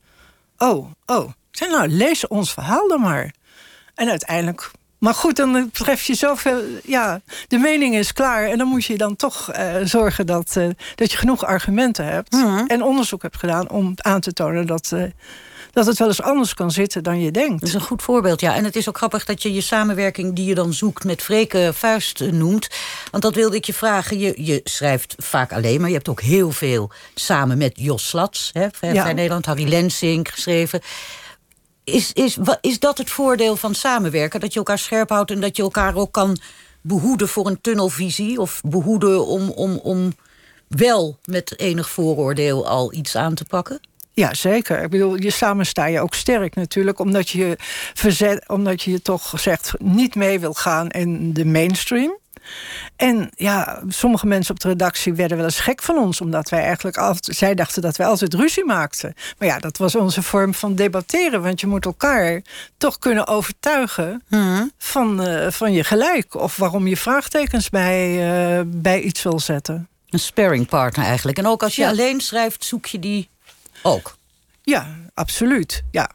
Oh, 0.58 0.92
oh. 1.06 1.30
Ik 1.52 1.58
zei: 1.58 1.72
Nou, 1.72 1.88
lees 1.88 2.28
ons 2.28 2.54
verhaal 2.54 2.88
dan 2.88 3.02
maar. 3.02 3.34
En 3.96 4.10
uiteindelijk 4.10 4.72
maar 5.00 5.14
goed, 5.14 5.36
dan 5.36 5.70
tref 5.72 6.04
je 6.04 6.16
zoveel. 6.16 6.62
Ja, 6.84 7.22
de 7.48 7.58
mening 7.58 7.96
is 7.96 8.14
klaar. 8.14 8.50
En 8.50 8.58
dan 8.58 8.68
moet 8.68 8.86
je 8.86 8.98
dan 8.98 9.16
toch 9.16 9.52
uh, 9.56 9.76
zorgen 9.84 10.26
dat, 10.26 10.56
uh, 10.58 10.70
dat 10.96 11.12
je 11.12 11.18
genoeg 11.18 11.46
argumenten 11.46 12.06
hebt. 12.06 12.32
Mhm. 12.32 12.66
En 12.68 12.84
onderzoek 12.84 13.22
hebt 13.22 13.38
gedaan 13.38 13.70
om 13.70 13.94
aan 13.96 14.20
te 14.22 14.34
tonen 14.34 14.68
dat. 14.68 14.92
Uh, 14.94 15.04
dat 15.76 15.86
het 15.86 15.98
wel 15.98 16.08
eens 16.08 16.22
anders 16.22 16.54
kan 16.54 16.72
zitten 16.72 17.04
dan 17.04 17.20
je 17.20 17.32
denkt. 17.32 17.60
Dat 17.60 17.70
is 17.70 17.76
een 17.76 17.82
goed 17.82 18.02
voorbeeld, 18.02 18.42
ja. 18.42 18.56
En 18.56 18.64
het 18.64 18.76
is 18.76 18.90
ook 18.90 18.98
grappig 18.98 19.26
dat 19.26 19.42
je 19.42 19.54
je 19.54 19.62
samenwerking 19.62 20.36
die 20.36 20.46
je 20.46 20.56
dan 20.56 20.74
zoekt... 20.74 21.04
met 21.04 21.22
Freke 21.22 21.72
Vuist 21.74 22.32
noemt. 22.32 22.68
Want 23.12 23.24
dat 23.24 23.36
wilde 23.36 23.56
ik 23.56 23.66
je 23.66 23.74
vragen. 23.74 24.20
Je, 24.20 24.34
je 24.36 24.62
schrijft 24.64 25.16
vaak 25.18 25.54
alleen, 25.54 25.80
maar 25.80 25.90
je 25.90 25.96
hebt 25.96 26.10
ook 26.10 26.22
heel 26.22 26.52
veel 26.52 26.92
samen 27.16 27.58
met 27.58 27.72
Jos 27.76 28.08
Slats... 28.08 28.50
Hè, 28.54 28.68
Vrij 28.72 28.94
Ja. 28.94 29.12
Nederland, 29.12 29.46
Harry 29.46 29.68
Lensink 29.68 30.28
geschreven. 30.28 30.82
Is, 31.86 32.14
is, 32.14 32.38
is 32.62 32.80
dat 32.80 32.98
het 32.98 33.10
voordeel 33.10 33.56
van 33.56 33.76
samenwerken? 33.76 34.40
Dat 34.40 34.54
je 34.54 34.60
elkaar 34.60 34.80
scherp 34.80 35.10
houdt 35.10 35.32
en 35.32 35.42
dat 35.42 35.56
je 35.58 35.64
elkaar 35.64 35.96
ook 35.96 36.12
kan 36.12 36.38
behoeden 36.82 37.28
voor 37.28 37.48
een 37.48 37.62
tunnelvisie? 37.62 38.40
Of 38.40 38.62
behoeden 38.66 39.26
om, 39.26 39.50
om, 39.50 39.78
om 39.78 40.16
wel 40.68 41.18
met 41.26 41.60
enig 41.60 41.90
vooroordeel 41.90 42.68
al 42.68 42.94
iets 42.94 43.16
aan 43.16 43.34
te 43.34 43.46
pakken? 43.46 43.80
Ja, 44.14 44.34
zeker. 44.34 44.84
Ik 44.84 44.90
bedoel, 44.90 45.16
je 45.16 45.30
samen 45.30 45.66
sta 45.66 45.86
je 45.86 46.00
ook 46.00 46.14
sterk 46.14 46.56
natuurlijk, 46.56 47.00
omdat 47.00 47.30
je 47.30 47.56
verzet, 47.94 48.50
omdat 48.50 48.82
je 48.82 49.02
toch 49.02 49.34
zegt 49.40 49.74
niet 49.80 50.16
mee 50.16 50.40
wil 50.40 50.54
gaan 50.54 50.90
in 50.90 51.34
de 51.34 51.46
mainstream. 51.46 52.18
En 52.96 53.30
ja, 53.36 53.82
sommige 53.88 54.26
mensen 54.28 54.54
op 54.54 54.60
de 54.60 54.68
redactie 54.68 55.14
werden 55.14 55.38
wel 55.38 55.46
eens 55.46 55.60
gek 55.60 55.82
van 55.82 55.98
ons, 55.98 56.22
omdat 56.22 56.50
wij 56.50 56.64
eigenlijk 56.64 56.98
altijd, 56.98 57.38
zij 57.38 57.56
dachten 57.56 57.82
dat 57.82 57.96
wij 57.98 58.08
altijd 58.08 58.34
ruzie 58.34 58.66
maakten. 58.66 59.14
Maar 59.38 59.48
ja, 59.48 59.60
dat 59.60 59.78
was 59.78 59.96
onze 59.96 60.22
vorm 60.22 60.54
van 60.54 60.76
debatteren, 60.76 61.42
want 61.42 61.60
je 61.60 61.68
moet 61.68 61.86
elkaar 61.86 62.42
toch 62.78 63.00
kunnen 63.00 63.28
overtuigen 63.28 64.24
van, 64.78 65.22
eh, 65.24 65.52
van 65.52 65.74
je 65.74 65.84
gelijk 65.84 66.34
of 66.36 66.56
waarom 66.58 66.88
je 66.88 66.98
vraagtekens 66.98 67.70
bij, 67.70 68.10
eh, 68.58 68.62
bij 68.66 69.02
iets 69.02 69.24
wil 69.24 69.40
zetten. 69.40 69.88
Een 70.10 70.20
sparringpartner 70.20 71.06
eigenlijk. 71.06 71.38
En 71.38 71.48
ook 71.48 71.64
als 71.64 71.76
je 71.76 71.82
Ja. 71.82 71.90
alleen 71.90 72.22
schrijft, 72.22 72.64
zoek 72.66 72.86
je 72.86 73.00
die 73.00 73.30
ook. 73.82 74.18
Ja, 74.64 74.88
absoluut. 75.14 75.84
Ja. 75.92 76.10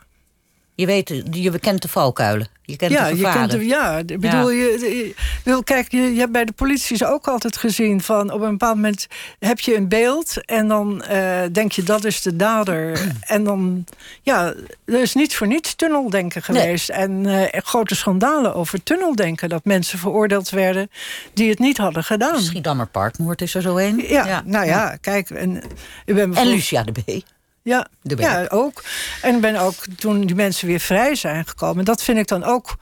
Je 0.81 0.87
weet, 0.87 1.23
je 1.31 1.59
kent 1.59 1.83
de 1.83 1.89
valkuilen. 1.89 2.49
Je 2.63 2.77
kent 2.77 2.93
ja, 2.93 3.09
de 3.09 3.17
je 3.17 3.23
kent, 3.23 3.53
ja, 3.53 3.97
ik 3.99 4.21
bedoel, 4.21 4.51
Je, 4.51 4.79
je, 4.81 5.15
wil, 5.45 5.63
kijk, 5.63 5.91
je, 5.91 6.01
je 6.01 6.19
hebt 6.19 6.33
bij 6.33 6.45
de 6.45 6.53
politie 6.53 6.95
is 6.95 7.05
ook 7.05 7.29
altijd 7.29 7.57
gezien 7.57 8.01
van 8.01 8.33
op 8.33 8.41
een 8.41 8.51
bepaald 8.51 8.75
moment 8.75 9.07
heb 9.39 9.61
je 9.61 9.77
een 9.77 9.89
beeld 9.89 10.45
en 10.45 10.69
dan 10.69 11.03
eh, 11.03 11.41
denk 11.53 11.73
je 11.73 11.83
dat 11.83 12.05
is 12.05 12.23
de 12.23 12.37
dader. 12.37 13.01
en 13.21 13.45
dan, 13.45 13.85
ja, 14.23 14.55
er 14.85 15.01
is 15.01 15.15
niet 15.15 15.37
voor 15.37 15.47
niets 15.47 15.75
tunneldenken 15.75 16.43
Nee. 16.47 16.63
geweest. 16.63 16.89
En 16.89 17.27
eh, 17.27 17.61
grote 17.63 17.95
schandalen 17.95 18.55
over 18.55 18.83
tunneldenken. 18.83 19.49
Dat 19.49 19.65
mensen 19.65 19.99
veroordeeld 19.99 20.51
werden 20.51 20.91
die 21.35 21.51
het 21.51 21.59
niet 21.59 21.77
hadden 21.77 22.05
gedaan. 22.05 22.41
Schiedammer 22.41 22.87
Parkmoord 22.87 23.43
is 23.43 23.55
er 23.55 23.63
zo 23.63 23.77
een. 23.77 24.05
Ja, 24.09 24.43
nou 24.45 24.67
ja, 24.67 24.97
kijk. 25.01 25.31
En, 25.31 25.63
ik 26.05 26.15
ben 26.15 26.35
En 26.35 26.47
Lucia 26.47 26.83
de 26.83 26.93
B. 26.93 27.23
ja, 27.63 27.89
De 28.03 28.17
ja, 28.17 28.47
ook. 28.49 28.83
En 29.23 29.41
ben 29.41 29.57
ook 29.57 29.75
toen 29.97 30.27
die 30.27 30.37
mensen 30.37 30.67
weer 30.67 30.81
vrij 30.81 31.15
zijn 31.15 31.47
gekomen. 31.47 31.85
Dat 31.85 32.03
vind 32.03 32.19
ik 32.19 32.27
dan 32.27 32.45
ook. 32.45 32.77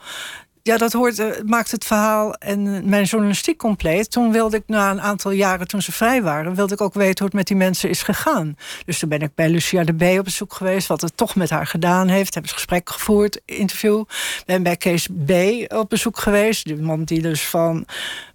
Ja, 0.62 0.76
dat 0.76 0.92
hoort, 0.92 1.18
eh, 1.18 1.26
maakt 1.44 1.70
het 1.70 1.84
verhaal 1.84 2.34
en 2.34 2.88
mijn 2.88 3.04
journalistiek 3.04 3.58
compleet. 3.58 4.10
Toen 4.10 4.32
wilde 4.32 4.56
ik 4.56 4.62
na 4.66 4.90
een 4.90 5.00
aantal 5.00 5.30
jaren, 5.30 5.68
toen 5.68 5.82
ze 5.82 5.92
vrij 5.92 6.22
waren, 6.22 6.54
wilde 6.54 6.74
ik 6.74 6.80
ook 6.80 6.94
weten 6.94 7.16
hoe 7.18 7.26
het 7.26 7.34
met 7.34 7.46
die 7.46 7.56
mensen 7.56 7.88
is 7.88 8.02
gegaan. 8.02 8.56
Dus 8.84 8.98
toen 8.98 9.08
ben 9.08 9.20
ik 9.20 9.34
bij 9.34 9.48
Lucia 9.48 9.84
de 9.84 9.92
B 9.92 10.18
op 10.18 10.24
bezoek 10.24 10.54
geweest, 10.54 10.88
wat 10.88 11.00
het 11.00 11.16
toch 11.16 11.34
met 11.34 11.50
haar 11.50 11.66
gedaan 11.66 12.08
heeft. 12.08 12.32
Hebben 12.32 12.50
ze 12.50 12.56
gesprek 12.56 12.90
gevoerd, 12.90 13.40
interview. 13.44 14.04
Ben 14.46 14.62
bij 14.62 14.76
Kees 14.76 15.08
B 15.26 15.32
op 15.72 15.88
bezoek 15.88 16.18
geweest. 16.18 16.64
Die 16.64 16.76
man 16.76 17.04
die 17.04 17.22
dus 17.22 17.46
van 17.46 17.86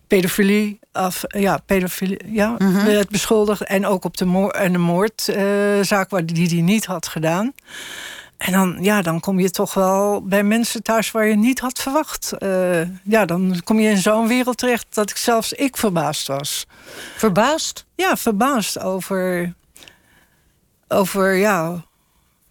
pedofilie 0.07 0.79
af, 0.91 1.23
ja, 1.27 1.57
pedofilie, 1.65 2.19
ja, 2.25 2.57
werd 2.85 3.09
beschuldigd. 3.09 3.63
En 3.63 3.85
ook 3.85 4.05
op 4.05 4.17
de, 4.17 4.25
moor, 4.25 4.51
en 4.51 4.71
de 4.71 4.77
moordzaak 4.77 6.09
waar 6.09 6.25
die 6.25 6.47
die 6.47 6.61
niet 6.61 6.85
had 6.85 7.07
gedaan. 7.07 7.53
En 8.37 8.51
dan, 8.51 8.77
ja, 8.81 9.01
dan 9.01 9.19
kom 9.19 9.39
je 9.39 9.49
toch 9.49 9.73
wel 9.73 10.21
bij 10.21 10.43
mensen 10.43 10.83
thuis 10.83 11.11
waar 11.11 11.25
je 11.25 11.35
niet 11.35 11.59
had 11.59 11.79
verwacht. 11.79 12.31
Eh, 12.31 12.81
ja, 13.03 13.25
dan 13.25 13.61
kom 13.63 13.79
je 13.79 13.89
in 13.89 13.97
zo'n 13.97 14.27
wereld 14.27 14.57
terecht 14.57 14.85
dat 14.89 15.09
ik 15.09 15.17
zelfs 15.17 15.53
ik 15.53 15.77
verbaasd 15.77 16.27
was. 16.27 16.67
Verbaasd? 17.15 17.85
Ja, 17.95 18.17
verbaasd 18.17 18.79
over, 18.79 19.53
over 20.87 21.33
ja, 21.33 21.83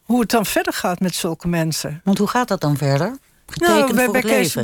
hoe 0.02 0.20
het 0.20 0.30
dan 0.30 0.46
verder 0.46 0.72
gaat 0.72 1.00
met 1.00 1.14
zulke 1.14 1.48
mensen. 1.48 2.00
Want 2.04 2.18
hoe 2.18 2.28
gaat 2.28 2.48
dat 2.48 2.60
dan 2.60 2.76
verder? 2.76 3.18
Nou, 3.54 3.94
bij, 3.94 4.10
bij 4.10 4.20
Kees 4.20 4.56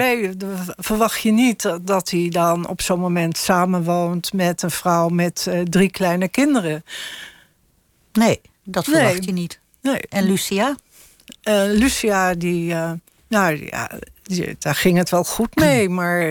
verwacht 0.77 1.21
je 1.23 1.31
niet 1.33 1.71
dat, 1.83 2.11
hij 2.11 2.29
dan 2.29 2.69
op 2.69 2.81
zo'n 2.81 3.01
moment 3.01 3.37
samenwoont 3.37 4.33
met 4.33 4.63
een 4.63 4.71
vrouw 4.71 5.09
met 5.09 5.47
eh, 5.49 5.61
drie 5.61 5.91
kleine 5.91 6.29
kinderen. 6.29 6.85
Nee, 8.13 8.41
dat 8.65 8.87
Nee. 8.87 8.97
verwacht 8.97 9.25
je 9.25 9.33
niet. 9.33 9.61
Nee. 9.83 10.01
En 10.09 10.25
Lucia? 10.25 10.77
Eh, 11.43 11.63
Lucia, 11.67 12.35
die, 12.35 12.73
eh, 12.75 12.93
nou 13.29 13.67
ja, 13.67 13.91
die- 14.23 14.57
daar 14.59 14.75
ging 14.75 14.97
het 14.99 15.11
wel 15.11 15.25
goed 15.25 15.55
mee. 15.57 15.89
Maar 15.89 16.23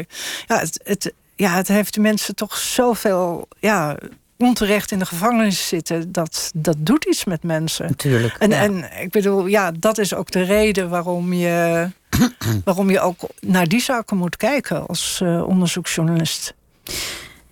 ja, 0.48 0.60
het, 0.60 0.80
het, 0.84 1.14
ja, 1.36 1.52
het 1.56 1.68
heeft 1.68 1.94
de 1.94 2.00
mensen 2.02 2.36
toch 2.36 2.58
zoveel 2.58 3.48
ja, 3.60 3.98
onterecht 4.38 4.92
in 4.92 5.00
de 5.00 5.06
gevangenis 5.06 5.68
zitten. 5.68 6.12
Dat, 6.12 6.52
dat 6.54 6.76
doet 6.80 7.06
iets 7.06 7.26
met 7.26 7.44
mensen. 7.44 7.86
Natuurlijk. 7.88 8.36
En, 8.40 8.50
ja. 8.50 8.62
en 8.62 8.90
ik 9.02 9.10
bedoel, 9.12 9.46
ja, 9.46 9.72
dat 9.72 9.98
is 9.98 10.14
ook 10.14 10.32
de 10.32 10.44
reden 10.44 10.90
waarom 10.90 11.34
je, 11.34 11.88
waarom 12.66 12.90
je 12.90 13.00
ook 13.00 13.20
naar 13.40 13.68
die 13.68 13.82
zaken 13.82 14.18
moet 14.18 14.38
kijken 14.38 14.88
als 14.88 15.20
eh, 15.24 15.48
onderzoeksjournalist. 15.48 16.54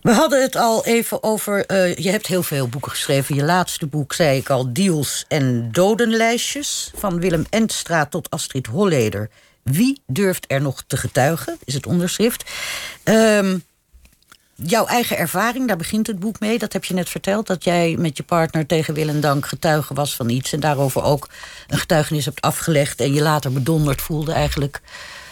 We 0.02 0.12
hadden 0.12 0.42
het 0.42 0.56
al 0.56 0.86
even 0.86 1.24
over. 1.24 1.66
eh, 1.66 1.96
je 1.96 2.10
hebt 2.10 2.28
heel 2.28 2.44
veel 2.44 2.68
boeken 2.68 2.92
geschreven. 2.92 3.36
Je 3.36 3.44
laatste 3.44 3.88
boek, 3.88 4.14
zei 4.14 4.38
ik 4.38 4.50
al, 4.50 4.74
Deals 4.74 5.26
en 5.28 5.72
Dodenlijstjes. 5.72 6.92
Van 6.96 7.20
Willem 7.20 7.46
Entstra 7.50 8.06
tot 8.06 8.30
Astrid 8.30 8.68
Holleder. 8.68 9.30
Wie 9.64 10.02
durft 10.08 10.46
er 10.48 10.62
nog 10.62 10.84
te 10.88 10.98
getuigen? 10.98 11.58
Is 11.64 11.74
het 11.74 11.86
onderschrift. 11.86 12.52
Ehm, 13.04 13.58
jouw 14.56 14.86
eigen 14.86 15.18
ervaring, 15.18 15.68
daar 15.68 15.78
begint 15.78 16.08
het 16.08 16.20
boek 16.20 16.40
mee. 16.40 16.60
Dat 16.60 16.74
heb 16.74 16.86
je 16.86 16.94
net 16.94 17.10
verteld. 17.10 17.48
Dat 17.48 17.64
jij 17.64 17.96
met 18.00 18.18
je 18.18 18.24
partner 18.24 18.66
tegen 18.66 18.94
wil 18.94 19.08
en 19.08 19.22
dank 19.22 19.48
getuige 19.48 19.94
was 19.94 20.16
van 20.16 20.30
iets. 20.30 20.54
En 20.54 20.60
daarover 20.60 21.04
ook 21.04 21.30
een 21.68 21.78
getuigenis 21.78 22.26
hebt 22.26 22.42
afgelegd. 22.42 23.00
En 23.00 23.14
je 23.14 23.22
later 23.22 23.52
bedonderd 23.52 24.02
voelde 24.02 24.32
eigenlijk. 24.32 24.82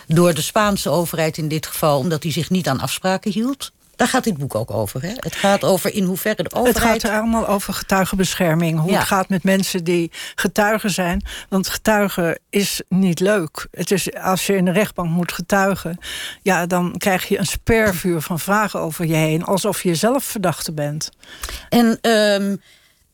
Door 0.07 0.34
de 0.34 0.41
Spaanse 0.41 0.89
overheid 0.89 1.38
in 1.38 1.47
dit 1.47 1.67
geval. 1.67 1.97
Omdat 1.97 2.21
die 2.21 2.32
zich 2.32 2.49
niet 2.49 2.67
aan 2.67 2.80
afspraken 2.80 3.32
hield. 3.32 3.71
Daar 4.03 4.11
gaat 4.11 4.23
dit 4.23 4.37
boek 4.37 4.55
ook 4.55 4.71
over. 4.71 5.01
Hè? 5.01 5.11
Het 5.15 5.35
gaat 5.35 5.63
over 5.63 5.93
in 5.93 6.03
hoeverre 6.03 6.35
de 6.35 6.43
Het 6.43 6.53
overheid. 6.55 7.01
gaat 7.01 7.11
er 7.11 7.17
allemaal 7.17 7.47
over 7.47 7.73
getuigenbescherming. 7.73 8.79
Hoe 8.79 8.91
Ja. 8.91 8.97
het 8.97 9.07
gaat 9.07 9.29
met 9.29 9.43
mensen 9.43 9.83
die 9.83 10.11
getuigen 10.35 10.89
zijn. 10.91 11.25
Want 11.49 11.69
getuigen 11.69 12.39
is 12.49 12.81
niet 12.89 13.19
leuk. 13.19 13.67
Het 13.71 13.91
is, 13.91 14.13
als 14.13 14.45
je 14.47 14.55
in 14.55 14.65
de 14.65 14.71
rechtbank 14.71 15.09
moet 15.09 15.31
getuigen... 15.31 15.97
Ja, 16.41 16.65
dan 16.65 16.95
krijg 16.97 17.27
je 17.27 17.37
een 17.39 17.45
spervuur 17.45 18.21
van 18.21 18.39
vragen 18.39 18.79
over 18.79 19.05
je 19.05 19.15
heen. 19.15 19.43
Alsof 19.43 19.83
je 19.83 19.95
zelf 19.95 20.23
verdachte 20.23 20.71
bent. 20.71 21.09
En 21.69 21.97
ehm, 22.01 22.55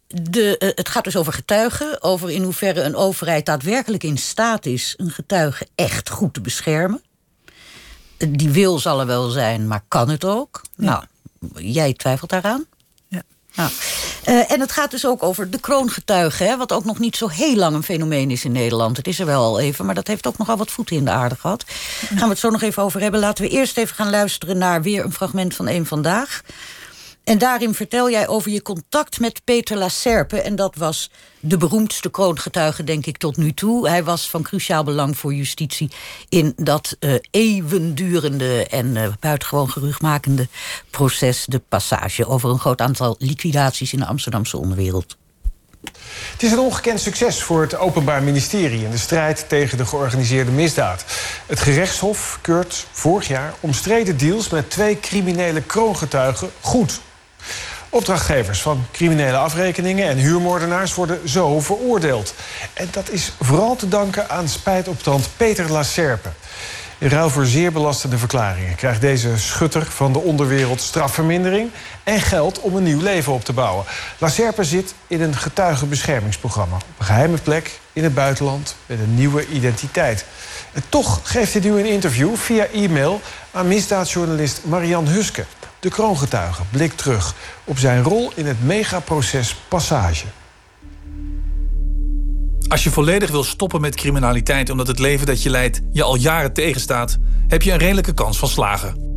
de, 0.08 0.58
eh, 0.58 0.70
het 0.76 0.90
gaat 0.90 1.04
dus 1.04 1.16
over 1.16 1.34
getuigen. 1.34 2.02
Over 2.04 2.30
in 2.32 2.44
hoeverre 2.44 2.82
een 2.82 2.96
overheid 2.96 3.46
daadwerkelijk 3.46 4.04
in 4.04 4.18
staat 4.18 4.66
is. 4.66 4.94
een 4.98 5.12
getuige 5.12 5.68
echt 5.76 6.10
goed 6.10 6.34
te 6.34 6.42
beschermen. 6.42 7.02
Die 8.28 8.50
wil 8.50 8.80
zal 8.80 9.00
er 9.00 9.06
wel 9.06 9.30
zijn, 9.30 9.68
maar 9.68 9.84
kan 9.88 10.10
het 10.10 10.26
ook? 10.26 10.62
Nou, 10.76 11.04
jij 11.56 11.94
twijfelt 11.94 12.30
daaraan? 12.30 12.66
Ja. 13.08 13.22
Nou, 13.56 13.72
eh, 14.24 14.52
en 14.52 14.60
het 14.60 14.72
gaat 14.72 14.92
dus 14.92 15.06
ook 15.06 15.24
over 15.24 15.50
de 15.50 15.60
kroongetuige, 15.60 16.44
hè, 16.44 16.58
wat 16.58 16.72
ook 16.72 16.86
nog 16.86 17.00
niet 17.00 17.16
zo 17.16 17.28
heel 17.28 17.56
lang 17.56 17.76
een 17.76 17.84
fenomeen 17.84 18.32
is 18.32 18.46
in 18.46 18.52
Nederland. 18.52 18.98
Het 18.98 19.08
is 19.08 19.20
er 19.20 19.26
wel 19.26 19.44
al 19.44 19.60
even, 19.60 19.86
maar 19.86 19.96
dat 19.96 20.08
heeft 20.08 20.28
ook 20.28 20.38
nogal 20.38 20.58
wat 20.58 20.72
voeten 20.72 20.96
in 20.96 21.06
de 21.06 21.12
aarde 21.12 21.36
gehad. 21.36 21.66
Daar 21.68 22.10
gaan 22.10 22.28
we 22.28 22.34
het 22.34 22.40
zo 22.40 22.50
nog 22.50 22.62
even 22.62 22.84
over 22.84 23.02
hebben. 23.02 23.20
Laten 23.20 23.44
we 23.44 23.50
eerst 23.50 23.78
even 23.78 23.96
gaan 23.96 24.10
luisteren 24.10 24.58
naar 24.58 24.82
weer 24.82 25.04
een 25.04 25.14
fragment 25.14 25.56
van 25.56 25.68
Eén 25.68 25.86
Vandaag. 25.86 26.42
En 27.30 27.38
daarin 27.38 27.74
vertel 27.74 28.10
jij 28.10 28.28
over 28.28 28.52
je 28.52 28.62
contact 28.62 29.20
met 29.20 29.42
Peter 29.44 29.78
Lacerpe. 29.78 30.42
En 30.42 30.56
dat 30.56 30.76
was 30.76 31.12
de 31.40 31.58
beroemdste 31.58 32.10
kroongetuige, 32.10 32.84
denk 32.84 33.06
ik, 33.06 33.18
tot 33.18 33.38
nu 33.38 33.54
toe. 33.54 33.90
Hij 33.90 34.04
was 34.04 34.30
van 34.30 34.44
cruciaal 34.44 34.84
belang 34.84 35.18
voor 35.18 35.34
justitie 35.34 35.92
in 36.30 36.54
dat 36.56 36.98
uh, 37.00 37.14
eeuwendurende 37.32 38.68
en 38.68 38.96
uh, 38.96 39.08
buitengewoon 39.20 39.70
geruchtmakende 39.70 40.48
proces, 40.90 41.46
de 41.46 41.60
passage 41.60 42.28
over 42.28 42.50
een 42.50 42.60
groot 42.60 42.82
aantal 42.82 43.16
liquidaties 43.20 43.94
in 43.94 44.00
de 44.00 44.06
Amsterdamse 44.06 44.58
onderwereld. 44.58 45.18
Het 46.32 46.44
is 46.44 46.52
een 46.52 46.60
ongekend 46.60 47.00
succes 47.00 47.44
voor 47.44 47.62
het 47.62 47.78
Openbaar 47.78 48.24
Ministerie 48.24 48.84
in 48.84 48.92
de 48.92 48.98
strijd 48.98 49.50
tegen 49.50 49.78
de 49.78 49.86
georganiseerde 49.86 50.52
misdaad. 50.52 51.06
Het 51.46 51.60
gerechtshof 51.60 52.40
keurt 52.42 52.88
vorig 52.92 53.28
jaar 53.28 53.54
omstreden 53.60 54.18
deals 54.18 54.50
met 54.50 54.70
twee 54.70 55.00
criminele 55.00 55.62
kroongetuigen 55.62 56.50
goed. 56.60 57.00
Opdrachtgevers 57.90 58.62
van 58.62 58.86
criminele 58.92 59.38
afrekeningen 59.38 60.10
en 60.10 60.18
huurmoordenaars 60.18 60.94
worden 60.94 61.30
zo 61.30 61.60
veroordeeld. 61.60 62.34
En 62.74 62.88
dat 62.92 63.10
is 63.10 63.34
vooral 63.42 63.76
te 63.76 63.88
danken 63.88 64.30
aan 64.30 64.48
spijtopstand 64.48 65.30
Peter 65.38 65.72
Lacerpe. 65.72 66.30
In 66.98 67.10
ruil 67.10 67.30
voor 67.30 67.46
zeer 67.46 67.72
belastende 67.72 68.18
verklaringen 68.18 68.76
krijgt 68.76 69.02
deze 69.02 69.38
schutter 69.38 69.86
van 69.86 70.14
de 70.14 70.20
onderwereld 70.20 70.82
strafvermindering 70.82 71.72
en 72.04 72.22
geld 72.22 72.60
om 72.60 72.76
een 72.76 72.84
nieuw 72.84 73.02
leven 73.02 73.34
op 73.34 73.44
te 73.44 73.54
bouwen. 73.54 73.86
Lacerpe 74.18 74.64
zit 74.64 74.94
in 75.08 75.22
een 75.22 75.36
getuigenbeschermingsprogramma 75.36 76.76
op 76.76 76.84
een 76.98 77.06
geheime 77.06 77.38
plek 77.38 77.80
in 77.94 78.04
het 78.04 78.14
buitenland 78.14 78.76
met 78.86 79.00
een 79.00 79.16
nieuwe 79.16 79.48
identiteit. 79.48 80.26
En 80.74 80.84
toch 80.90 81.20
geeft 81.24 81.54
hij 81.54 81.62
nu 81.62 81.80
een 81.80 81.86
interview 81.86 82.36
via 82.36 82.66
e-mail 82.66 83.22
aan 83.52 83.68
misdaadjournalist 83.68 84.62
Marian 84.64 85.08
Huske. 85.08 85.46
De 85.80 85.90
kroongetuige 85.90 86.64
blikt 86.72 86.98
terug 86.98 87.36
op 87.64 87.78
zijn 87.78 88.04
rol 88.04 88.32
in 88.36 88.46
het 88.46 88.64
megaproces 88.64 89.56
Passage. 89.68 90.26
Als 92.68 92.84
je 92.84 92.90
volledig 92.90 93.32
wil 93.32 93.44
stoppen 93.44 93.82
met 93.82 93.96
criminaliteit 93.96 94.70
omdat 94.70 94.88
het 94.88 95.00
leven 95.00 95.26
dat 95.26 95.44
je 95.44 95.50
leidt 95.50 95.82
je 95.92 96.04
al 96.04 96.16
jaren 96.16 96.54
tegenstaat, 96.54 97.18
heb 97.48 97.62
je 97.62 97.72
een 97.72 97.78
redelijke 97.78 98.14
kans 98.14 98.40
van 98.40 98.48
slagen. 98.48 99.08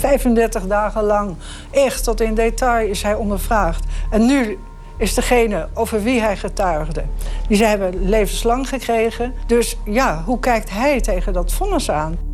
35 0.00 0.66
dagen 0.66 1.02
lang, 1.02 1.36
echt 1.70 2.04
tot 2.04 2.20
in 2.20 2.34
detail, 2.34 2.88
is 2.88 3.02
hij 3.02 3.14
ondervraagd. 3.14 3.84
En 4.10 4.26
nu 4.26 4.58
is 4.98 5.14
degene 5.14 5.68
over 5.74 6.02
wie 6.02 6.20
hij 6.20 6.36
getuigde. 6.36 7.04
Die 7.48 7.56
ze 7.56 7.64
hebben 7.64 8.08
levenslang 8.08 8.68
gekregen. 8.68 9.34
Dus 9.46 9.76
ja, 9.84 10.22
hoe 10.24 10.40
kijkt 10.40 10.70
hij 10.70 11.00
tegen 11.00 11.32
dat 11.32 11.52
vonnis 11.52 11.90
aan? 11.90 12.29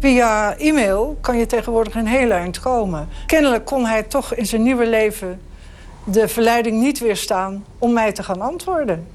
Via 0.00 0.56
e-mail 0.56 1.18
kan 1.20 1.38
je 1.38 1.46
tegenwoordig 1.46 1.94
een 1.94 2.06
heel 2.06 2.30
eind 2.30 2.60
komen. 2.60 3.08
Kennelijk 3.26 3.64
kon 3.64 3.86
hij 3.86 4.02
toch 4.02 4.34
in 4.34 4.46
zijn 4.46 4.62
nieuwe 4.62 4.88
leven 4.88 5.40
de 6.04 6.28
verleiding 6.28 6.80
niet 6.80 6.98
weerstaan 6.98 7.64
om 7.78 7.92
mij 7.92 8.12
te 8.12 8.22
gaan 8.22 8.40
antwoorden. 8.40 9.06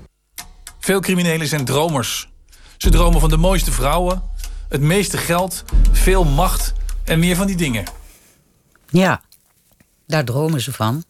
Veel 0.80 1.00
criminelen 1.00 1.48
zijn 1.48 1.66
dromers. 1.66 2.30
Ze 2.78 2.90
dromen 2.90 3.20
van 3.20 3.30
de 3.30 3.38
mooiste 3.38 3.72
vrouwen, 3.72 4.24
het 4.70 4.82
meeste 4.82 5.18
geld, 5.18 5.64
veel 5.92 6.24
macht 6.24 6.74
en 7.04 7.20
meer 7.20 7.36
van 7.36 7.48
die 7.48 7.56
dingen. 7.56 7.84
Ja, 8.90 9.22
daar 10.08 10.26
dromen 10.26 10.62
ze 10.62 10.74
van. 10.74 11.04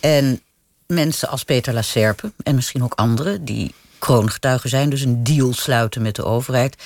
En 0.00 0.40
mensen 0.86 1.28
als 1.28 1.44
Peter 1.44 1.74
Lacerpe 1.74 2.32
en 2.42 2.54
misschien 2.54 2.84
ook 2.84 2.94
anderen 2.94 3.44
die 3.44 3.74
kroongetuigen 3.98 4.70
zijn, 4.70 4.90
dus 4.90 5.02
een 5.02 5.24
deal 5.24 5.52
sluiten 5.52 6.02
met 6.02 6.16
de 6.16 6.24
overheid 6.24 6.76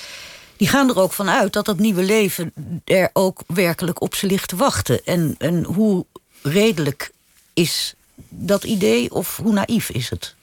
die 0.57 0.67
gaan 0.67 0.89
er 0.89 0.99
ook 0.99 1.13
van 1.13 1.29
uit 1.29 1.53
dat 1.53 1.65
dat 1.65 1.79
nieuwe 1.79 2.03
leven 2.03 2.53
er 2.85 3.09
ook 3.13 3.41
werkelijk 3.47 4.01
op 4.01 4.15
ze 4.15 4.27
ligt 4.27 4.49
te 4.49 4.55
wachten. 4.55 5.05
En, 5.05 5.35
en 5.37 5.63
hoe 5.63 6.05
redelijk 6.41 7.11
is 7.53 7.95
dat 8.29 8.63
idee 8.63 9.11
of 9.11 9.37
hoe 9.37 9.53
naïef 9.53 9.89
is 9.89 10.09
het? 10.09 10.35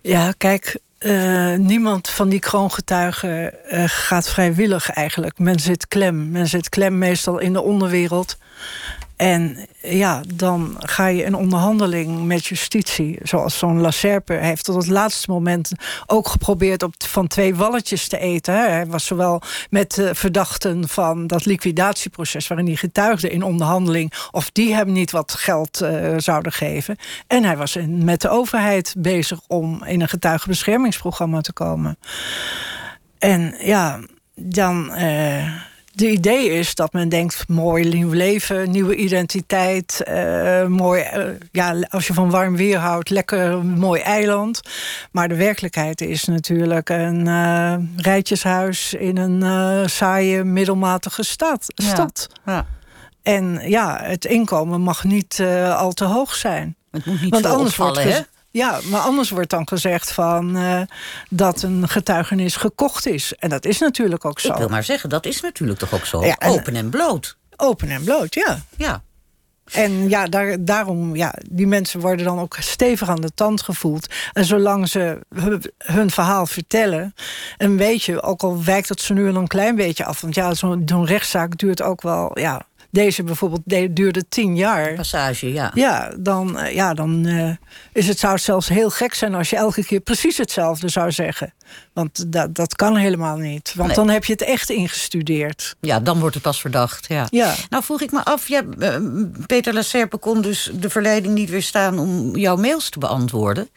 Ja, 0.00 0.32
kijk, 0.36 0.76
uh, 1.00 1.54
niemand 1.54 2.08
van 2.08 2.28
die 2.28 2.38
kroongetuigen 2.38 3.54
uh, 3.72 3.84
gaat 3.86 4.28
vrijwillig 4.28 4.90
eigenlijk. 4.90 5.38
Men 5.38 5.60
zit 5.60 5.88
klem. 5.88 6.30
Men 6.30 6.46
zit 6.46 6.68
klem 6.68 6.98
meestal 6.98 7.38
in 7.38 7.52
de 7.52 7.60
onderwereld. 7.60 8.36
En 9.20 9.56
ja, 9.80 10.22
dan 10.34 10.76
ga 10.78 11.06
je 11.06 11.22
in 11.22 11.34
onderhandeling 11.34 12.24
met 12.24 12.46
justitie. 12.46 13.18
Zoals 13.22 13.58
zo'n 13.58 13.80
Lacerpe 13.80 14.32
heeft 14.32 14.64
tot 14.64 14.76
het 14.76 14.86
laatste 14.86 15.30
moment 15.30 15.72
ook 16.06 16.28
geprobeerd 16.28 16.82
op 16.82 16.94
van 16.98 17.26
twee 17.26 17.54
walletjes 17.54 18.08
te 18.08 18.18
eten. 18.18 18.54
Hij 18.54 18.86
was 18.86 19.04
zowel 19.04 19.42
met 19.70 19.94
de 19.94 20.14
verdachten 20.14 20.88
van 20.88 21.26
dat 21.26 21.44
liquidatieproces 21.44 22.48
waarin 22.48 22.66
hij 22.66 22.76
getuigde 22.76 23.30
in 23.30 23.42
onderhandeling 23.42 24.12
of 24.30 24.50
die 24.50 24.74
hem 24.74 24.92
niet 24.92 25.10
wat 25.10 25.32
geld 25.32 25.82
uh, 25.82 26.14
zouden 26.16 26.52
geven. 26.52 26.96
En 27.26 27.44
hij 27.44 27.56
was 27.56 27.76
met 27.86 28.20
de 28.20 28.28
overheid 28.28 28.94
bezig 28.98 29.40
om 29.46 29.84
in 29.84 30.00
een 30.00 30.08
getuigenbeschermingsprogramma 30.08 31.40
te 31.40 31.52
komen. 31.52 31.98
En 33.18 33.54
ja, 33.58 34.00
dan. 34.34 34.92
Uh, 34.98 35.68
de 35.92 36.10
idee 36.10 36.50
is 36.50 36.74
dat 36.74 36.92
men 36.92 37.08
denkt: 37.08 37.48
mooi 37.48 37.88
nieuw 37.88 38.10
leven, 38.10 38.70
nieuwe 38.70 38.96
identiteit. 38.96 40.02
Uh, 40.08 40.66
mooi, 40.66 41.04
uh, 41.16 41.24
ja, 41.52 41.76
als 41.88 42.06
je 42.06 42.12
van 42.14 42.30
warm 42.30 42.56
weer 42.56 42.78
houdt, 42.78 43.10
lekker 43.10 43.64
mooi 43.64 44.00
eiland. 44.00 44.60
Maar 45.12 45.28
de 45.28 45.34
werkelijkheid 45.34 46.00
is 46.00 46.24
natuurlijk 46.24 46.88
een 46.88 47.26
uh, 47.26 47.74
rijtjeshuis 47.96 48.94
in 48.94 49.16
een 49.16 49.90
saaie, 49.90 50.44
middelmatige 50.44 51.22
stad. 51.22 51.64
stad. 51.74 52.26
Ja. 52.44 52.66
En 53.22 53.60
ja, 53.64 54.00
het 54.02 54.24
inkomen 54.24 54.80
mag 54.80 55.04
niet 55.04 55.42
al 55.76 55.92
te 55.92 56.04
hoog 56.04 56.34
zijn. 56.34 56.76
Het 56.90 57.06
moet 57.06 57.20
niet 57.20 57.30
Want 57.30 57.44
anders 57.44 57.70
opvallen, 57.70 58.02
wordt 58.02 58.28
ja, 58.50 58.80
maar 58.84 59.00
anders 59.00 59.30
wordt 59.30 59.50
dan 59.50 59.68
gezegd 59.68 60.12
van 60.12 60.56
uh, 60.56 60.80
dat 61.28 61.62
een 61.62 61.88
getuigenis 61.88 62.56
gekocht 62.56 63.06
is. 63.06 63.34
En 63.34 63.48
dat 63.48 63.64
is 63.64 63.78
natuurlijk 63.78 64.24
ook 64.24 64.40
zo. 64.40 64.48
Ik 64.48 64.56
wil 64.56 64.68
maar 64.68 64.84
zeggen, 64.84 65.08
dat 65.08 65.26
is 65.26 65.40
natuurlijk 65.40 65.78
toch 65.78 65.94
ook 65.94 66.06
zo. 66.06 66.24
Ja, 66.24 66.36
open 66.46 66.76
en 66.76 66.90
bloot. 66.90 67.36
Open 67.56 67.88
en 67.88 68.04
bloot, 68.04 68.34
ja. 68.34 68.58
Ja. 68.76 69.02
En 69.72 70.08
ja, 70.08 70.26
daar, 70.26 70.64
daarom, 70.64 71.16
ja, 71.16 71.34
die 71.50 71.66
mensen 71.66 72.00
worden 72.00 72.24
dan 72.24 72.38
ook 72.38 72.56
stevig 72.60 73.08
aan 73.08 73.20
de 73.20 73.34
tand 73.34 73.62
gevoeld. 73.62 74.14
En 74.32 74.44
zolang 74.44 74.88
ze 74.88 75.18
hun 75.78 76.10
verhaal 76.10 76.46
vertellen, 76.46 77.14
een 77.58 77.76
beetje, 77.76 78.22
ook 78.22 78.42
al 78.42 78.64
wijkt 78.64 78.88
dat 78.88 79.00
ze 79.00 79.12
nu 79.12 79.28
een 79.28 79.46
klein 79.46 79.76
beetje 79.76 80.04
af. 80.04 80.20
Want 80.20 80.34
ja, 80.34 80.54
zo'n 80.54 81.06
rechtszaak 81.06 81.58
duurt 81.58 81.82
ook 81.82 82.02
wel 82.02 82.38
ja, 82.38 82.66
deze 82.90 83.22
bijvoorbeeld 83.22 83.62
duurde 83.96 84.28
tien 84.28 84.56
jaar. 84.56 84.94
Passage, 84.94 85.52
ja. 85.52 85.70
Ja, 85.74 86.12
dan, 86.18 86.58
eh, 86.58 86.74
ja, 86.74 86.94
dan 86.94 87.26
uh, 87.26 87.50
is 87.92 88.08
het, 88.08 88.18
zou 88.18 88.32
het 88.34 88.42
zelfs 88.42 88.68
heel 88.68 88.90
gek 88.90 89.14
zijn 89.14 89.34
als 89.34 89.50
je 89.50 89.56
elke 89.56 89.84
keer 89.84 90.00
precies 90.00 90.36
hetzelfde 90.36 90.88
zou 90.88 91.12
zeggen. 91.12 91.54
Want 91.92 92.32
dat, 92.32 92.54
dat 92.54 92.76
kan 92.76 92.96
helemaal 92.96 93.36
niet. 93.36 93.72
Want 93.76 93.94
dan 93.94 94.08
heb 94.08 94.24
je 94.24 94.32
het 94.32 94.42
echt 94.42 94.70
ingestudeerd. 94.70 95.76
Ja, 95.80 96.00
dan 96.00 96.18
wordt 96.18 96.34
het 96.34 96.44
pas 96.44 96.60
verdacht. 96.60 97.08
Ja. 97.08 97.26
ja. 97.30 97.54
Nou 97.68 97.84
vroeg 97.84 98.00
ik 98.00 98.12
me 98.12 98.24
af, 98.24 98.48
ja, 98.48 98.62
eh, 98.78 98.96
Peter 99.46 99.74
Lacerpe 99.74 100.16
kon 100.16 100.40
dus 100.42 100.70
de 100.74 100.90
verleiding 100.90 101.34
niet 101.34 101.50
weerstaan 101.50 101.98
om 101.98 102.36
jouw 102.36 102.56
mails 102.56 102.90
te 102.90 102.98
beantwoorden. 102.98 103.68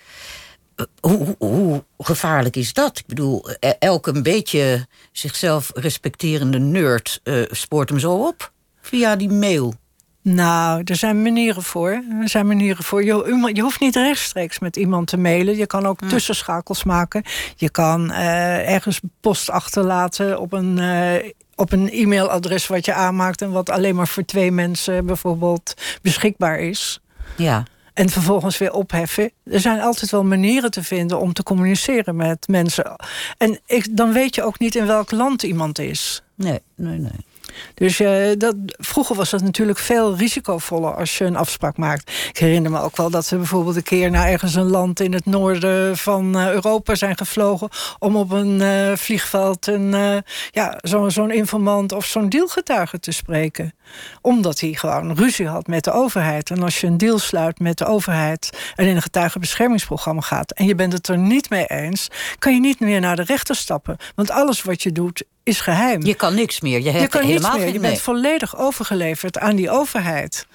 Hoe, 1.00 1.36
hoe, 1.38 1.38
hoe, 1.38 1.84
gevaarlijk 1.98 2.56
is 2.56 2.74
dat? 2.74 2.98
Ik 2.98 3.06
bedoel, 3.06 3.50
e-, 3.60 3.74
elke 3.80 4.16
een 4.16 4.24
beetje 4.24 4.88
zichzelf 5.12 5.72
respecterende 5.74 6.60
nerd 6.60 7.20
uh, 7.24 7.46
spoort 7.50 7.90
hem 7.90 8.00
zo 8.00 8.14
op 8.14 8.53
via 8.84 9.16
die 9.16 9.30
mail? 9.30 9.74
Nou, 10.22 10.82
er 10.86 10.96
zijn 10.96 11.22
manieren 11.22 11.64
voor. 11.64 11.90
Er 12.22 12.30
zijn 12.30 12.48
manieren 12.48 12.84
voor. 12.84 13.04
Je, 13.04 13.50
je 13.54 13.62
hoeft 13.62 13.80
niet 13.80 13.96
rechtstreeks 13.96 14.60
met 14.60 14.76
iemand 14.76 15.08
te 15.08 15.18
mailen. 15.18 15.58
Je 15.58 15.68
kan 15.68 15.86
ook 15.86 16.00
tussenschakels 16.00 16.84
maken. 16.84 17.24
Je 17.56 17.70
kan 17.70 18.12
uh, 18.12 18.70
ergens 18.74 19.00
post 19.22 19.50
achterlaten 19.50 20.40
op 20.40 20.54
een, 20.54 20.78
uh, 20.78 21.32
op 21.56 21.72
een 21.72 21.90
e-mailadres 21.90 22.68
wat 22.68 22.86
je 22.86 22.94
aanmaakt 22.94 23.42
en 23.42 23.52
wat 23.52 23.70
alleen 23.70 23.96
maar 23.96 24.08
voor 24.08 24.26
twee 24.26 24.52
mensen 24.52 25.06
bijvoorbeeld 25.06 25.74
beschikbaar 26.02 26.60
is. 26.60 27.02
Ja. 27.36 27.64
En 27.94 28.10
vervolgens 28.10 28.58
weer 28.58 28.74
opheffen. 28.74 29.32
Er 29.44 29.60
zijn 29.60 29.82
altijd 29.82 30.12
wel 30.12 30.24
manieren 30.24 30.72
te 30.72 30.84
vinden 30.84 31.20
om 31.20 31.34
te 31.34 31.44
communiceren 31.44 32.16
met 32.16 32.48
mensen. 32.48 32.96
En 33.38 33.60
ik, 33.66 33.98
dan 33.98 34.14
weet 34.14 34.36
je 34.36 34.44
ook 34.44 34.60
niet 34.60 34.76
in 34.76 34.86
welk 34.86 35.12
land 35.12 35.44
iemand 35.44 35.80
is. 35.80 36.24
Nee, 36.36 36.60
nee, 36.76 36.98
nee. 36.98 37.26
Dus 37.74 38.00
uh, 38.00 38.32
dat, 38.38 38.56
vroeger 38.68 39.16
was 39.16 39.30
dat 39.30 39.42
natuurlijk 39.42 39.80
veel 39.80 40.16
risicovoller 40.16 40.96
als 40.96 41.18
je 41.18 41.26
een 41.26 41.36
afspraak 41.36 41.78
maakt. 41.78 42.12
Ik 42.30 42.38
herinner 42.38 42.72
me 42.72 42.80
ook 42.80 42.98
wel 42.98 43.10
dat 43.10 43.30
we 43.30 43.38
bijvoorbeeld 43.38 43.76
een 43.76 43.84
keer 43.84 44.12
naar 44.12 44.28
ergens 44.28 44.56
een 44.56 44.70
land 44.70 45.00
in 45.00 45.14
het 45.14 45.26
noorden 45.26 45.98
van 45.98 46.38
uh, 46.38 46.52
Europa 46.52 46.96
zijn 46.96 47.18
gevlogen. 47.18 47.70
om 48.00 48.16
op 48.16 48.32
een 48.32 48.60
uh, 48.60 48.96
vliegveld 48.96 49.68
een, 49.68 50.24
ja, 50.52 50.78
zo'n 51.08 51.32
informant 51.32 51.92
of 51.92 52.06
zo'n 52.06 52.30
dealgetuige 52.30 53.00
te 53.00 53.12
spreken. 53.12 53.74
Omdat 54.22 54.60
hij 54.60 54.74
gewoon 54.74 55.16
ruzie 55.16 55.48
had 55.48 55.68
met 55.68 55.84
de 55.84 55.92
overheid. 55.92 56.50
En 56.50 56.64
als 56.64 56.82
je 56.82 56.88
een 56.88 56.98
deal 56.98 57.20
sluit 57.20 57.60
met 57.60 57.78
de 57.78 57.86
overheid 57.86 58.72
en 58.76 58.88
in 58.88 58.96
een 58.96 59.02
getuigenbeschermingsprogramma 59.02 60.22
gaat. 60.22 60.52
en 60.52 60.66
je 60.66 60.76
bent 60.76 60.94
het 60.94 61.08
er 61.08 61.18
niet 61.18 61.50
mee 61.50 61.66
eens, 61.66 62.08
kan 62.40 62.54
je 62.54 62.60
niet 62.60 62.80
meer 62.80 63.00
naar 63.00 63.16
de 63.16 63.24
rechter 63.24 63.56
stappen. 63.56 63.98
Want 64.16 64.30
alles 64.32 64.62
wat 64.62 64.84
je 64.84 64.92
doet 64.92 65.24
is 65.44 65.62
geheim. 65.62 66.06
Je 66.06 66.14
kan 66.16 66.36
niks 66.36 66.62
meer. 66.62 66.82
Je, 66.82 66.90
hebt 66.90 67.02
je 67.02 67.08
kan 67.08 67.22
niets 67.22 67.32
helemaal 67.34 67.56
meer. 67.58 67.64
geen- 67.66 67.74
Je 67.74 67.80
bent 67.80 68.02
volledig 68.02 68.58
overgeleverd 68.58 69.38
aan 69.40 69.56
die 69.56 69.70
overheid. 69.70 70.48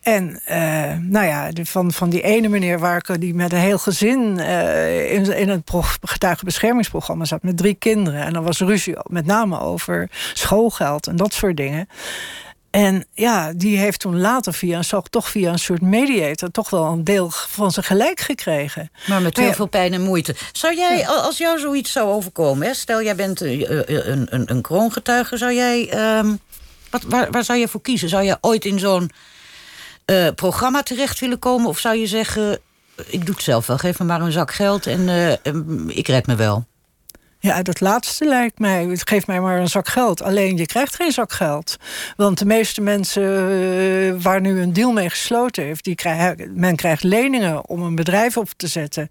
En 0.00 0.40
eh, 0.44 0.96
nou 1.00 1.26
ja, 1.26 1.50
van, 1.62 1.92
van 1.92 2.10
die 2.10 2.22
ene 2.22 2.48
meneer 2.48 2.78
waar 2.78 2.96
ik 3.08 3.20
die 3.20 3.34
met 3.34 3.52
een 3.52 3.58
heel 3.58 3.78
gezin 3.78 4.38
eh, 4.38 5.12
in, 5.12 5.36
in 5.36 5.62
pro- 5.62 5.84
getuigenbeschermingsprogramma 6.02 7.24
zat 7.24 7.42
met 7.42 7.56
drie 7.56 7.74
kinderen. 7.74 8.20
En 8.22 8.32
dan 8.32 8.44
was 8.44 8.58
ruzie 8.60 8.94
met 9.06 9.26
name 9.26 9.60
over 9.60 10.10
schoolgeld 10.34 11.06
en 11.06 11.16
dat 11.16 11.32
soort 11.34 11.56
dingen. 11.56 11.88
En 12.72 13.06
ja, 13.14 13.52
die 13.52 13.78
heeft 13.78 14.00
toen 14.00 14.20
later 14.20 14.54
via 14.54 14.78
een, 14.78 15.02
toch 15.10 15.28
via 15.28 15.52
een 15.52 15.58
soort 15.58 15.80
mediator 15.80 16.50
toch 16.50 16.70
wel 16.70 16.84
een 16.84 17.04
deel 17.04 17.30
van 17.30 17.70
zijn 17.72 17.84
gelijk 17.84 18.20
gekregen. 18.20 18.90
Maar 19.06 19.22
met 19.22 19.36
heel 19.36 19.46
ja, 19.46 19.54
veel 19.54 19.66
pijn 19.66 19.92
en 19.92 20.02
moeite. 20.02 20.34
Zou 20.52 20.76
jij, 20.76 21.08
als 21.08 21.38
jou 21.38 21.58
zoiets 21.58 21.92
zou 21.92 22.10
overkomen, 22.10 22.66
hè, 22.66 22.74
stel 22.74 23.02
jij 23.02 23.16
bent 23.16 23.40
eh, 23.40 23.80
eh, 23.80 24.06
een, 24.06 24.26
een, 24.30 24.50
een 24.50 24.62
kroongetuige, 24.62 25.36
zou 25.36 25.54
jij. 25.54 25.88
ehm, 25.88 26.34
wat, 26.90 27.02
waar, 27.02 27.30
waar 27.30 27.44
zou 27.44 27.58
je 27.58 27.68
voor 27.68 27.82
kiezen? 27.82 28.08
Zou 28.08 28.22
je 28.24 28.38
ooit 28.40 28.64
in 28.64 28.78
zo'n 28.78 29.10
eh, 30.04 30.28
programma 30.34 30.82
terecht 30.82 31.20
willen 31.20 31.38
komen? 31.38 31.68
Of 31.68 31.78
zou 31.78 31.96
je 31.96 32.06
zeggen: 32.06 32.58
Ik 33.06 33.26
doe 33.26 33.34
het 33.34 33.44
zelf 33.44 33.66
wel, 33.66 33.78
geef 33.78 33.98
me 33.98 34.04
maar 34.04 34.20
een 34.20 34.32
zak 34.32 34.52
geld 34.52 34.86
en 34.86 35.08
eh, 35.08 35.52
ik 35.96 36.06
red 36.06 36.26
me 36.26 36.34
wel? 36.34 36.66
Ja, 37.42 37.62
dat 37.62 37.80
laatste 37.80 38.24
lijkt 38.24 38.58
mij. 38.58 38.84
Het 38.84 39.08
geeft 39.08 39.26
mij 39.26 39.40
maar 39.40 39.58
een 39.60 39.68
zak 39.68 39.88
geld. 39.88 40.22
Alleen 40.22 40.56
je 40.56 40.66
krijgt 40.66 40.94
geen 40.94 41.12
zak 41.12 41.32
geld. 41.32 41.76
Want 42.16 42.38
de 42.38 42.44
meeste 42.44 42.80
mensen 42.80 43.22
eh, 43.22 44.22
waar 44.22 44.40
nu 44.40 44.60
een 44.60 44.72
deal 44.72 44.92
mee 44.92 45.10
gesloten 45.10 45.64
heeft, 45.64 45.84
die 45.84 45.94
krijgen, 45.94 46.52
men 46.54 46.76
krijgt 46.76 47.02
leningen 47.02 47.68
om 47.68 47.82
een 47.82 47.94
bedrijf 47.94 48.36
op 48.36 48.48
te 48.56 48.66
zetten. 48.66 49.08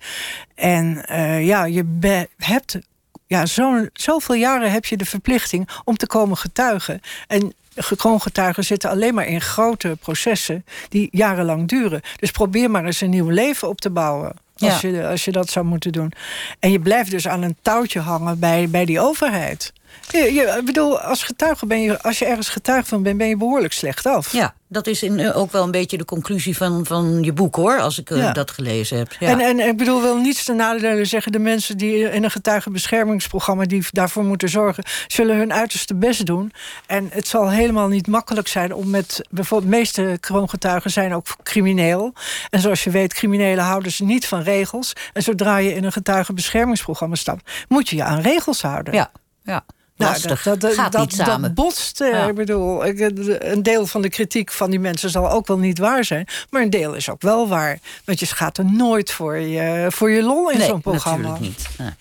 En 0.56 1.06
eh, 1.06 1.46
ja, 1.46 1.66
je 1.66 1.98
hebt. 2.38 2.80
Ja, 3.28 3.46
zo, 3.46 3.86
zoveel 3.94 4.36
jaren 4.36 4.72
heb 4.72 4.86
je 4.86 4.98
de 4.98 5.06
verplichting 5.06 5.70
om 5.84 5.98
te 5.98 6.08
komen 6.08 6.38
getuigen. 6.38 7.02
En 7.28 7.54
kroongetuigen 7.96 8.64
zitten 8.64 8.90
alleen 8.90 9.14
maar 9.14 9.28
in 9.28 9.42
grote 9.42 9.98
processen 10.00 10.66
die 10.90 11.08
jarenlang 11.12 11.68
duren. 11.68 12.02
Dus 12.16 12.32
probeer 12.32 12.72
maar 12.72 12.86
eens 12.86 13.02
een 13.02 13.10
nieuw 13.10 13.30
leven 13.30 13.68
op 13.68 13.82
te 13.82 13.90
bouwen. 13.90 14.36
Als, 14.62 14.82
Ja. 14.82 14.90
je, 14.90 15.08
als 15.08 15.26
je 15.26 15.32
dat 15.32 15.50
zou 15.50 15.66
moeten 15.66 15.92
doen. 15.92 16.12
En 16.60 16.72
je 16.72 16.80
blijft 16.80 17.12
dus 17.12 17.28
aan 17.28 17.42
een 17.42 17.56
touwtje 17.62 18.00
hangen 18.00 18.40
bij, 18.40 18.70
bij 18.70 18.86
die 18.86 19.00
overheid. 19.00 19.74
Je, 20.12 20.34
je, 20.34 20.56
ik 20.60 20.66
bedoel, 20.66 21.00
als 21.00 21.24
getuige 21.24 21.66
ben 21.66 21.82
je, 21.82 22.02
als 22.02 22.20
je 22.20 22.26
ergens 22.26 22.50
getuige 22.50 22.88
van 22.88 23.04
bent, 23.04 23.18
ben 23.18 23.28
je 23.28 23.38
behoorlijk 23.38 23.74
slecht 23.74 24.06
af. 24.06 24.32
Ja, 24.32 24.54
dat 24.68 24.88
is 24.88 25.04
in, 25.04 25.20
eh, 25.20 25.38
ook 25.38 25.52
wel 25.52 25.64
een 25.64 25.72
beetje 25.72 25.98
de 25.98 26.06
conclusie 26.06 26.58
van, 26.58 26.86
van 26.86 27.24
je 27.24 27.34
boek 27.34 27.56
hoor, 27.56 27.80
als 27.80 28.00
ik 28.00 28.10
eh, 28.10 28.18
Ja. 28.18 28.32
dat 28.32 28.52
gelezen 28.52 28.98
heb. 28.98 29.12
Ja. 29.20 29.28
En, 29.30 29.40
en 29.40 29.60
ik 29.60 29.78
bedoel, 29.78 30.02
wil 30.02 30.18
niets 30.18 30.44
ten 30.44 30.56
nadele 30.56 31.06
zeggen. 31.06 31.32
De 31.32 31.40
mensen 31.40 31.78
die 31.78 32.12
in 32.12 32.24
een 32.24 32.32
getuigenbeschermingsprogramma 32.32 33.64
die 33.66 33.86
daarvoor 33.92 34.24
moeten 34.24 34.50
zorgen, 34.50 34.84
zullen 35.08 35.38
hun 35.38 35.54
uiterste 35.54 35.96
best 35.96 36.26
doen. 36.26 36.52
En 36.88 37.10
het 37.12 37.28
zal 37.28 37.50
helemaal 37.50 37.88
niet 37.88 38.08
makkelijk 38.08 38.48
zijn 38.48 38.74
om 38.74 38.90
met 38.90 39.22
bijvoorbeeld, 39.30 39.72
de 39.72 39.78
meeste 39.78 40.18
kroongetuigen 40.20 40.92
zijn 40.92 41.14
ook 41.14 41.26
crimineel. 41.44 42.14
En 42.50 42.60
zoals 42.60 42.84
je 42.84 42.90
weet, 42.90 43.14
criminelen 43.14 43.64
houden 43.64 43.92
ze 43.92 44.04
niet 44.04 44.28
van 44.28 44.42
regels. 44.42 44.94
En 45.14 45.24
zodra 45.24 45.58
je 45.58 45.74
in 45.74 45.84
een 45.84 45.92
getuigenbeschermingsprogramma 45.92 47.16
stapt, 47.16 47.50
moet 47.68 47.90
je 47.90 47.96
je 47.96 48.04
aan 48.04 48.22
regels 48.22 48.62
houden. 48.62 48.94
ja, 48.94 49.12
ja. 49.44 49.64
Nou, 50.02 50.14
Lastig. 50.14 50.44
dat, 50.44 50.60
dat, 50.60 50.74
Gaat 50.74 50.92
dat, 50.92 51.02
niet 51.02 51.14
samen. 51.16 51.42
Dat 51.42 51.54
botst. 51.54 52.02
eh, 52.02 52.10
Ja. 52.12 52.28
Ik 52.28 52.36
bedoel, 52.36 52.86
eh, 52.86 53.10
een 53.40 53.64
deel 53.64 53.88
van 53.88 54.02
de 54.02 54.10
kritiek 54.10 54.52
van 54.52 54.70
die 54.70 54.80
mensen 54.80 55.10
zal 55.10 55.32
ook 55.32 55.48
wel 55.48 55.58
niet 55.58 55.78
waar 55.78 56.06
zijn. 56.06 56.28
Maar 56.50 56.62
een 56.62 56.70
deel 56.70 56.94
is 56.94 57.10
ook 57.10 57.22
wel 57.22 57.48
waar. 57.48 57.80
Want 58.06 58.20
je 58.20 58.26
gaat 58.26 58.58
er 58.58 58.66
nooit 58.66 59.12
voor 59.12 59.38
je, 59.38 59.88
voor 59.90 60.10
je 60.12 60.24
lol 60.24 60.50
in 60.52 60.58
nee, 60.58 60.68
zo'n 60.68 60.82
programma. 60.82 61.28
natuurlijk 61.30 61.58
niet. 61.58 61.68
Ja. 61.78 61.96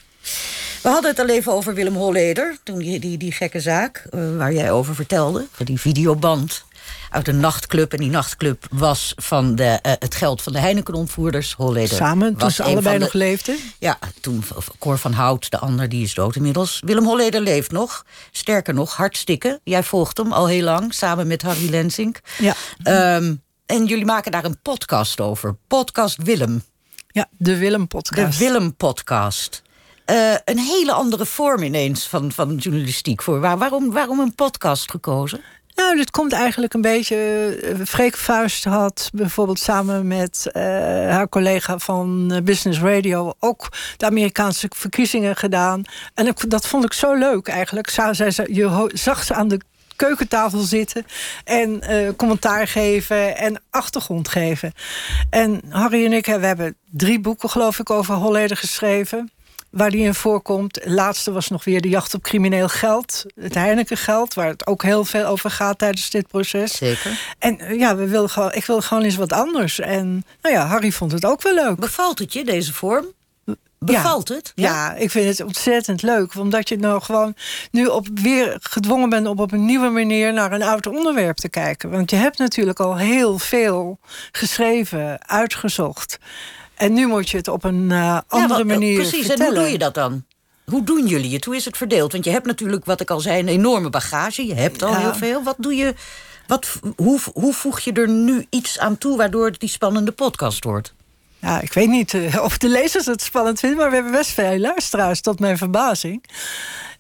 We 0.83 0.89
hadden 0.89 1.11
het 1.11 1.19
al 1.21 1.29
even 1.29 1.53
over 1.53 1.75
Willem 1.75 1.95
Holleder, 1.95 2.57
toen 2.63 2.79
die, 2.79 3.01
die, 3.01 3.17
die 3.19 3.33
gekke 3.33 3.61
zaak 3.61 4.05
eh, 4.11 4.21
waar 4.37 4.53
jij 4.53 4.73
over 4.73 4.95
vertelde. 4.95 5.47
Die 5.65 5.81
videoband 5.81 6.65
uit 7.11 7.29
een 7.29 7.41
nachtclub. 7.41 7.93
En 7.93 7.99
die 7.99 8.11
nachtclub 8.11 8.67
was 8.71 9.13
van 9.17 9.55
de, 9.55 9.65
eh, 9.65 9.93
het 9.99 10.15
geld 10.15 10.43
van 10.43 10.53
de 10.53 10.59
Heineken-ontvoerders. 10.59 11.53
Holleder 11.53 11.97
Samen, 11.97 12.37
toen 12.37 12.51
ze 12.51 12.63
allebei 12.63 12.99
de- 12.99 13.05
nog 13.05 13.13
leefden. 13.13 13.57
Ja, 13.79 13.99
toen 14.21 14.45
Cor 14.79 14.99
van 14.99 15.13
Hout, 15.13 15.51
de 15.51 15.59
ander, 15.59 15.89
die 15.89 16.03
is 16.05 16.15
dood 16.15 16.37
inmiddels. 16.37 16.83
Willem 16.85 17.05
Holleder 17.05 17.41
leeft 17.41 17.71
nog. 17.71 18.05
Sterker 18.31 18.75
nog, 18.75 18.97
hartstikke. 18.97 19.61
Jij 19.65 19.83
volgt 19.83 20.17
hem 20.17 20.33
al 20.33 20.47
heel 20.49 20.65
lang, 20.65 20.95
samen 20.95 21.27
met 21.27 21.43
Harry 21.43 21.71
Lensink. 21.71 22.21
Ja. 22.39 22.55
Ehm, 22.83 23.35
en 23.67 23.87
jullie 23.87 24.05
maken 24.05 24.33
daar 24.33 24.45
een 24.45 24.61
podcast 24.63 25.21
over. 25.21 25.57
Podcast 25.69 26.17
Willem. 26.23 26.63
Ja, 27.09 27.27
de 27.31 27.45
De 27.53 27.59
Willem-podcast. 27.59 28.39
Willem-podcast. 28.39 29.63
Eh, 30.05 30.35
een 30.45 30.59
hele 30.59 30.93
andere 30.93 31.27
vorm 31.27 31.63
ineens 31.63 32.07
van, 32.07 32.33
van 32.33 32.57
journalistiek. 32.57 33.23
Voor. 33.23 33.41
Waar, 33.41 33.59
waarom, 33.59 33.93
waarom 33.93 34.21
een 34.21 34.35
podcast 34.35 34.91
gekozen? 34.91 35.41
Nou, 35.81 35.97
dit 35.97 36.11
komt 36.11 36.33
eigenlijk 36.33 36.75
een 36.75 36.81
beetje. 36.81 37.17
eh, 37.63 37.75
Freek 37.87 38.17
Vuist 38.17 38.65
had 38.65 39.11
bijvoorbeeld 39.13 39.59
samen 39.59 40.07
met 40.07 40.49
eh, 40.53 40.63
haar 41.11 41.29
collega 41.29 41.79
van 41.79 42.31
eh, 42.33 42.43
Business 42.43 42.81
Radio 42.81 43.33
ook 43.39 43.69
de 43.97 44.07
Amerikaanse 44.07 44.67
verkiezingen 44.77 45.37
gedaan. 45.37 45.83
En 46.15 46.35
dat 46.49 46.67
vond 46.67 46.85
ik 46.85 46.93
zo 46.93 47.15
leuk 47.15 47.49
eigenlijk. 47.49 47.91
Zij- 47.91 48.15
je 48.53 48.91
zag 48.95 49.25
ze 49.25 49.35
aan 49.35 49.49
de 49.49 49.61
keukentafel 49.97 50.59
zitten 50.59 51.07
en 51.45 51.83
commentaar 52.17 52.67
geven 52.69 53.37
en 53.37 53.63
achtergrond 53.71 54.29
geven. 54.29 54.73
En 55.31 55.61
Harry 55.69 56.05
en 56.05 56.13
ik 56.13 56.27
we 56.27 56.47
hebben 56.47 56.77
drie 56.91 57.21
boeken, 57.21 57.51
geloof 57.51 57.79
ik, 57.79 57.91
over 57.91 58.15
Holleder 58.15 58.57
geschreven 58.57 59.31
waar 59.71 59.91
die 59.91 60.05
in 60.05 60.15
voorkomt. 60.15 60.81
Laatste 60.85 61.33
was 61.33 61.49
nog 61.49 61.65
weer 61.65 61.81
de 61.81 61.89
jacht 61.89 62.15
op 62.15 62.23
crimineel 62.23 62.69
geld. 62.69 63.25
Het 63.41 63.55
Heineken 63.55 63.97
geld, 63.97 64.35
waar 64.35 64.49
het 64.49 64.67
ook 64.67 64.83
heel 64.83 65.05
veel 65.05 65.27
over 65.27 65.51
gaat 65.51 65.79
tijdens 65.79 66.11
dit 66.11 66.27
proces. 66.27 66.77
Zeker. 66.77 67.35
En 67.39 67.59
eh, 67.59 67.79
ja, 67.79 67.97
we 67.97 68.09
wilden 68.09 68.31
gewoon, 68.31 68.53
ik 68.53 68.65
wilde 68.65 68.83
gewoon 68.83 69.03
eens 69.03 69.17
wat 69.17 69.33
anders. 69.33 69.79
En 69.79 70.25
nou 70.43 70.55
ja, 70.55 70.67
Harry 70.67 70.93
vond 70.93 71.13
het 71.13 71.25
ook 71.25 71.43
wel 71.43 71.55
leuk. 71.55 71.77
Bevalt 71.77 72.19
het 72.19 72.33
je, 72.33 72.45
deze 72.45 72.73
vorm? 72.73 73.07
Bevalt 73.85 74.29
het? 74.29 74.53
Ja? 74.55 74.95
ik 74.95 75.11
vind 75.11 75.27
het 75.39 75.47
ontzettend 75.47 76.03
leuk. 76.03 76.35
Omdat 76.35 76.69
je 76.69 76.77
nou 76.77 77.03
gewoon 77.03 77.35
nu 77.71 77.87
op 77.87 78.09
weer 78.15 78.57
gedwongen 78.61 79.09
bent 79.09 79.27
om 79.27 79.39
op 79.39 79.53
een 79.53 79.65
nieuwe 79.65 79.89
manier 79.89 80.33
naar 80.33 80.53
een 80.53 80.63
oud 80.63 80.87
onderwerp 80.87 81.37
te 81.37 81.49
kijken. 81.49 81.91
Want 81.91 82.11
je 82.11 82.17
hebt 82.17 82.39
natuurlijk 82.39 82.81
al 82.81 82.97
heel 82.97 83.39
veel 83.39 83.99
geschreven, 84.33 85.29
uitgezocht. 85.29 86.19
En 86.81 86.93
nu 86.93 87.07
moet 87.07 87.31
je 87.31 87.37
het 87.37 87.49
op 87.49 87.65
een 87.65 87.91
eh, 87.91 88.19
andere 88.27 88.53
Ja, 88.53 88.65
wat- 88.65 88.67
manier 88.67 88.95
Precies, 88.95 89.27
vertellen. 89.27 89.47
en 89.47 89.53
hoe 89.55 89.63
doe 89.63 89.73
je 89.73 89.79
dat 89.79 89.95
dan? 89.95 90.25
Hoe 90.65 90.85
doen 90.85 91.07
jullie 91.07 91.35
het? 91.35 91.45
Hoe 91.45 91.57
is 91.57 91.65
het 91.65 91.77
verdeeld? 91.77 92.13
Want 92.13 92.25
je 92.25 92.31
hebt 92.31 92.47
natuurlijk, 92.47 92.85
wat 92.85 93.01
ik 93.01 93.11
al 93.11 93.21
zei, 93.21 93.39
een 93.39 93.49
enorme 93.49 93.91
bagage. 93.91 94.47
Je 94.47 94.55
hebt 94.55 94.83
al 94.83 94.91
Ja. 94.93 94.99
heel 94.99 95.15
veel. 95.15 95.43
Wat 95.43 95.57
doe 95.59 95.75
je... 95.75 95.95
Wat, 96.47 96.69
hoe, 96.97 97.21
hoe 97.33 97.53
voeg 97.53 97.81
je 97.81 97.93
er 97.93 98.09
nu 98.09 98.47
iets 98.51 98.79
aan 98.79 98.99
toe 98.99 99.17
waardoor 99.17 99.47
het 99.47 99.61
die 99.61 99.69
spannende 99.69 100.13
podcast 100.13 100.65
wordt? 100.65 100.95
Ja, 101.39 101.61
ik 101.61 101.73
weet 101.73 101.89
niet 101.89 102.15
eh, 102.15 102.43
of 102.43 102.59
de 102.59 102.69
lezers 102.69 103.07
het 103.07 103.23
spannend 103.23 103.59
vinden, 103.61 103.79
maar 103.79 103.89
we 103.89 103.95
hebben 103.95 104.13
best 104.13 104.31
veel 104.31 104.59
luisteraars, 104.59 105.21
tot 105.21 105.41
mijn 105.41 105.59
verbazing. 105.59 106.25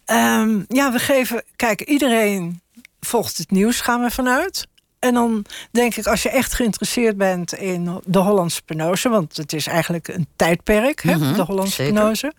Ehm, 0.04 0.58
ja, 0.68 0.92
we 0.92 0.98
geven. 0.98 1.42
Kijk, 1.56 1.80
iedereen 1.80 2.60
volgt 3.00 3.38
het 3.38 3.50
nieuws, 3.50 3.80
gaan 3.80 4.02
we 4.02 4.10
vanuit. 4.10 4.66
En 5.00 5.14
dan 5.14 5.44
denk 5.70 5.94
ik, 5.96 6.06
als 6.06 6.22
je 6.22 6.28
echt 6.30 6.54
geïnteresseerd 6.54 7.16
bent 7.16 7.54
in 7.54 8.00
de 8.04 8.18
Hollandse 8.18 8.62
penose, 8.62 9.08
want 9.08 9.36
het 9.36 9.52
is 9.52 9.66
eigenlijk 9.66 10.08
een 10.08 10.26
tijdperk, 10.36 11.02
hè, 11.02 11.16
Mhm, 11.16 11.34
de 11.34 11.42
Hollandse 11.42 11.82
penose. 11.82 12.32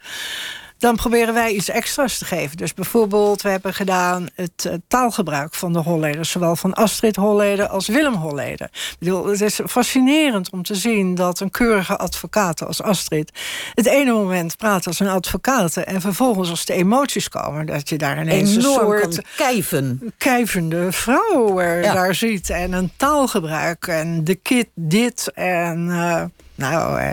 Dan 0.81 0.95
proberen 0.95 1.33
wij 1.33 1.51
iets 1.51 1.69
extra's 1.69 2.17
te 2.17 2.25
geven. 2.25 2.57
Dus 2.57 2.73
bijvoorbeeld, 2.73 3.41
we 3.41 3.49
hebben 3.49 3.73
gedaan 3.73 4.29
het 4.35 4.65
eh, 4.65 4.73
taalgebruik 4.87 5.53
van 5.53 5.73
de 5.73 5.79
Holleders. 5.79 6.29
Zowel 6.31 6.55
van 6.55 6.73
Astrid 6.73 7.15
Holleder 7.15 7.67
als 7.67 7.87
Willem 7.87 8.13
Holleder. 8.13 8.69
Ik 8.71 8.95
bedoel, 8.99 9.25
het 9.25 9.41
is 9.41 9.59
fascinerend 9.67 10.49
om 10.49 10.63
te 10.63 10.75
zien 10.75 11.15
dat 11.15 11.39
een 11.39 11.49
keurige 11.51 11.97
advocaat 11.97 12.65
als 12.65 12.81
Astrid... 12.81 13.31
het 13.73 13.85
ene 13.85 14.11
moment 14.11 14.57
praat 14.57 14.87
als 14.87 14.99
een 14.99 15.07
advocaat... 15.07 15.77
en 15.77 16.01
vervolgens 16.01 16.49
als 16.49 16.65
de 16.65 16.73
emoties 16.73 17.29
komen... 17.29 17.65
dat 17.65 17.89
je 17.89 17.97
daar 17.97 18.21
ineens 18.21 18.55
Enorm 18.55 18.91
een 18.91 19.01
soort 19.01 19.21
kijven. 19.35 20.13
kijvende 20.17 20.91
vrouw 20.91 21.59
er 21.59 21.83
Ja. 21.83 21.93
daar 21.93 22.15
ziet. 22.15 22.49
En 22.49 22.73
een 22.73 22.91
taalgebruik 22.97 23.87
en 23.87 24.23
de 24.23 24.35
kid 24.35 24.67
dit 24.73 25.31
en... 25.33 25.89
eh, 25.89 26.23
nou... 26.55 26.99
eh, 26.99 27.09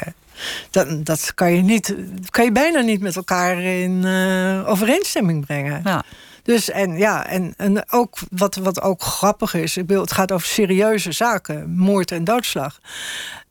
dat, 0.71 1.07
dat 1.07 1.35
kan 1.35 1.53
je, 1.53 1.63
niet, 1.63 1.95
kan 2.31 2.45
je 2.45 2.53
bijna 2.53 2.81
niet 2.81 3.01
met 3.01 3.17
elkaar 3.17 3.61
in 3.61 4.05
eh, 4.05 4.69
overeenstemming 4.69 5.47
brengen. 5.47 5.81
Ja. 5.85 6.05
Dus 6.43 6.71
en 6.71 6.97
ja, 6.97 7.27
en, 7.27 7.55
en 7.57 7.93
ook 7.93 8.19
wat, 8.31 8.57
wat 8.57 8.81
ook 8.81 9.03
grappig 9.03 9.55
is, 9.55 9.77
ik 9.77 9.87
bedoel, 9.87 10.03
het 10.03 10.13
gaat 10.13 10.33
over 10.33 10.47
serieuze 10.47 11.13
zaken, 11.13 11.77
moord 11.77 12.11
en 12.11 12.25
doodslag. 12.25 12.81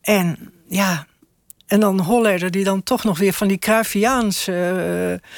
En 0.01 0.51
ja, 0.67 1.05
en 1.67 1.79
dan 1.79 1.99
Holleder 1.99 2.51
die 2.51 2.63
dan 2.63 2.83
toch 2.83 3.03
nog 3.03 3.17
weer 3.17 3.33
van 3.33 3.47
die 3.47 3.57
Cruyffiaanse 3.57 5.19
eh, 5.21 5.29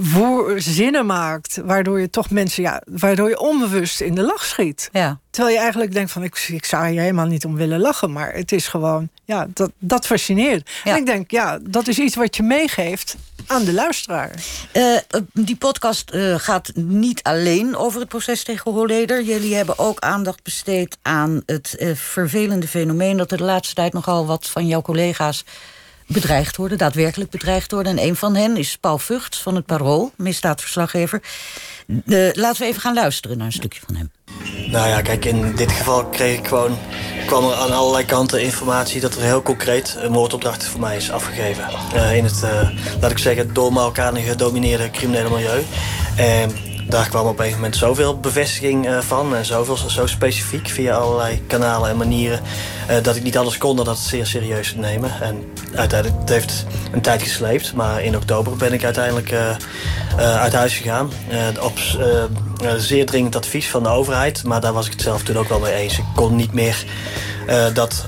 woor- 0.00 0.60
zinnen 0.60 1.06
maakt, 1.06 1.60
waardoor 1.64 2.00
je 2.00 2.10
toch 2.10 2.30
mensen, 2.30 2.62
ja, 2.62 2.82
waardoor 2.86 3.28
je 3.28 3.38
onbewust 3.40 4.00
in 4.00 4.14
de 4.14 4.22
lach 4.22 4.44
schiet. 4.44 4.88
Ja. 4.92 5.18
Terwijl 5.30 5.54
je 5.54 5.60
eigenlijk 5.60 5.92
denkt 5.92 6.10
van, 6.10 6.22
ik, 6.22 6.46
ik 6.48 6.64
zou 6.64 6.88
hier 6.88 7.00
helemaal 7.00 7.26
niet 7.26 7.44
om 7.44 7.56
willen 7.56 7.80
lachen. 7.80 8.12
Maar 8.12 8.32
het 8.32 8.52
is 8.52 8.68
gewoon, 8.68 9.08
ja, 9.24 9.46
dat, 9.54 9.70
dat 9.78 10.06
fascineert. 10.06 10.70
Ja. 10.84 10.92
En 10.92 10.98
ik 10.98 11.06
denk, 11.06 11.30
ja, 11.30 11.58
dat 11.62 11.88
is 11.88 11.98
iets 11.98 12.14
wat 12.14 12.36
je 12.36 12.42
meegeeft 12.42 13.16
aan 13.46 13.64
de 13.64 13.72
luisteraar. 13.72 14.30
Uh, 14.72 14.96
die 15.32 15.56
podcast 15.56 16.10
uh, 16.14 16.34
gaat 16.38 16.70
niet 16.74 17.22
alleen 17.22 17.76
over 17.76 18.00
het 18.00 18.08
proces 18.08 18.42
tegen 18.42 18.72
Holleder. 18.72 19.22
Jullie 19.22 19.54
hebben 19.54 19.78
ook 19.78 19.98
aandacht 19.98 20.42
besteed 20.42 20.98
aan 21.02 21.42
het 21.46 21.76
uh, 21.78 21.94
vervelende 21.94 22.68
fenomeen... 22.68 23.16
dat 23.16 23.30
er 23.30 23.38
de 23.38 23.44
laatste 23.44 23.74
tijd 23.74 23.92
nogal 23.92 24.26
wat 24.26 24.46
van 24.46 24.66
jouw 24.66 24.82
collega's 24.82 25.44
bedreigd 26.12 26.56
worden, 26.56 26.78
daadwerkelijk 26.78 27.30
bedreigd 27.30 27.72
worden. 27.72 27.98
En 27.98 28.06
een 28.06 28.16
van 28.16 28.34
hen 28.34 28.56
is 28.56 28.76
Paul 28.76 28.98
Vugts 28.98 29.42
van 29.42 29.54
het 29.54 29.66
Parool, 29.66 30.12
misdaadverslaggever. 30.16 31.22
De, 31.86 32.32
laten 32.34 32.62
we 32.62 32.68
even 32.68 32.80
gaan 32.80 32.94
luisteren 32.94 33.36
naar 33.36 33.46
een 33.46 33.52
stukje 33.52 33.80
van 33.86 33.94
hem. 33.96 34.10
Nou 34.70 34.88
ja, 34.88 35.02
kijk, 35.02 35.24
in 35.24 35.56
dit 35.56 35.72
geval 35.72 36.06
kreeg 36.06 36.38
ik 36.38 36.46
gewoon, 36.46 36.78
kwam 37.26 37.44
er 37.44 37.54
aan 37.54 37.72
allerlei 37.72 38.04
kanten 38.04 38.42
informatie 38.42 39.00
dat 39.00 39.14
er 39.14 39.22
heel 39.22 39.42
concreet 39.42 39.96
een 39.98 40.12
moordopdracht 40.12 40.64
voor 40.64 40.80
mij 40.80 40.96
is 40.96 41.10
afgegeven. 41.10 41.64
Uh, 41.94 42.16
in 42.16 42.24
het, 42.24 42.40
uh, 42.44 42.68
laat 43.00 43.10
ik 43.10 43.18
zeggen, 43.18 43.54
door 43.54 43.72
Marokkanen 43.72 44.22
gedomineerde 44.22 44.90
criminele 44.90 45.30
milieu. 45.30 45.62
En 46.16 46.69
daar 46.90 47.08
kwam 47.08 47.22
op 47.22 47.30
een 47.30 47.36
gegeven 47.36 47.60
moment 47.60 47.76
zoveel 47.76 48.20
bevestiging 48.20 48.88
uh, 48.88 48.98
van. 48.98 49.36
En 49.36 49.44
zoveel, 49.44 49.76
zo 49.76 50.06
specifiek 50.06 50.68
via 50.68 50.94
allerlei 50.94 51.42
kanalen 51.46 51.90
en 51.90 51.96
manieren. 51.96 52.40
Uh, 52.90 52.96
dat 53.02 53.16
ik 53.16 53.22
niet 53.22 53.38
alles 53.38 53.58
kon 53.58 53.76
dat 53.76 53.86
het 53.86 53.98
zeer 53.98 54.26
serieus 54.26 54.72
te 54.72 54.78
nemen. 54.78 55.10
En 55.20 55.52
uiteindelijk, 55.74 56.20
het 56.20 56.28
heeft 56.28 56.66
een 56.92 57.00
tijd 57.00 57.22
gesleept. 57.22 57.72
Maar 57.74 58.02
in 58.02 58.16
oktober 58.16 58.56
ben 58.56 58.72
ik 58.72 58.84
uiteindelijk 58.84 59.32
uh, 59.32 59.56
uit 60.16 60.52
huis 60.52 60.76
gegaan. 60.76 61.10
op 61.60 61.78
zeer 62.76 63.06
dringend 63.06 63.36
advies 63.36 63.68
van 63.68 63.82
de 63.82 63.88
overheid. 63.88 64.44
Maar 64.44 64.60
daar 64.60 64.72
was 64.72 64.86
ik 64.86 64.92
het 64.92 65.02
zelf 65.02 65.22
toen 65.22 65.38
ook 65.38 65.48
wel 65.48 65.60
mee 65.60 65.74
eens. 65.74 65.98
Ik 65.98 66.04
kon 66.14 66.36
niet 66.36 66.52
meer 66.52 66.84
dat, 67.72 68.06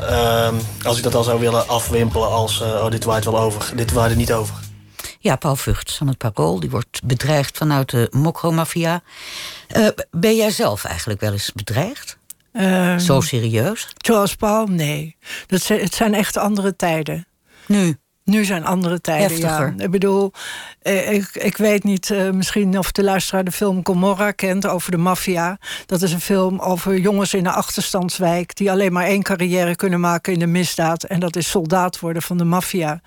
als 0.83 0.97
ik 0.97 1.03
dat 1.03 1.15
al 1.15 1.23
zou 1.23 1.41
willen 1.41 1.69
afwimpelen 1.69 2.29
als... 2.29 2.61
oh, 2.61 2.91
dit 2.91 3.05
waait 3.05 3.25
wel 3.25 3.39
over. 3.39 3.73
Dit 3.75 3.93
waait 3.93 4.11
er 4.11 4.17
niet 4.17 4.33
over. 4.33 4.62
Ja, 5.23 5.37
Paul 5.37 5.57
Vugts 5.57 5.97
van 5.97 6.07
het 6.07 6.19
Parool. 6.19 6.61
Die 6.61 6.71
wordt 6.71 7.01
bedreigd 7.05 7.57
vanuit 7.57 7.91
de 7.91 8.09
mokromafia. 8.11 9.03
Uh, 9.77 9.89
ben 10.11 10.37
jij 10.37 10.51
zelf 10.51 10.85
eigenlijk 10.85 11.21
wel 11.21 11.33
eens 11.33 11.53
bedreigd? 11.53 12.19
Um, 12.53 12.99
Zo 12.99 13.21
serieus? 13.21 13.89
Zoals 13.97 14.35
Paul? 14.35 14.67
Nee. 14.67 15.17
Dat 15.47 15.61
zijn, 15.61 15.81
het 15.81 15.95
zijn 15.95 16.15
echt 16.15 16.37
andere 16.37 16.77
tijden. 16.77 17.27
Nu? 17.67 17.97
Nu 18.25 18.45
zijn 18.45 18.65
andere 18.65 19.01
tijden, 19.01 19.29
Heftiger. 19.29 19.75
ja. 19.77 19.85
Ik 19.85 19.91
bedoel, 19.91 20.33
eh, 20.83 21.13
ik, 21.13 21.31
ik 21.35 21.57
weet 21.57 21.85
niet 21.85 22.09
uh, 22.09 22.31
misschien 22.31 22.79
of 22.79 22.93
de 22.93 23.03
luisteraar 23.03 23.45
de 23.45 23.53
film 23.53 23.81
Gomorra 23.83 24.31
kent 24.31 24.67
over 24.67 24.91
de 24.91 24.97
maffia. 24.97 25.59
Dat 25.87 26.03
is 26.03 26.13
een 26.13 26.21
film 26.21 26.59
over 26.59 26.99
jongens 26.99 27.35
in 27.35 27.47
een 27.47 27.53
achterstandswijk... 27.53 28.57
die 28.57 28.71
alleen 28.71 28.93
maar 28.93 29.05
één 29.05 29.23
carrière 29.23 29.77
kunnen 29.77 30.01
maken 30.01 30.33
in 30.33 30.39
de 30.39 30.47
misdaad. 30.47 31.05
En 31.05 31.21
dat 31.21 31.37
is 31.37 31.51
soldaat 31.51 32.01
worden 32.01 32.23
van 32.23 32.39
de 32.39 32.45
maffia. 32.45 33.01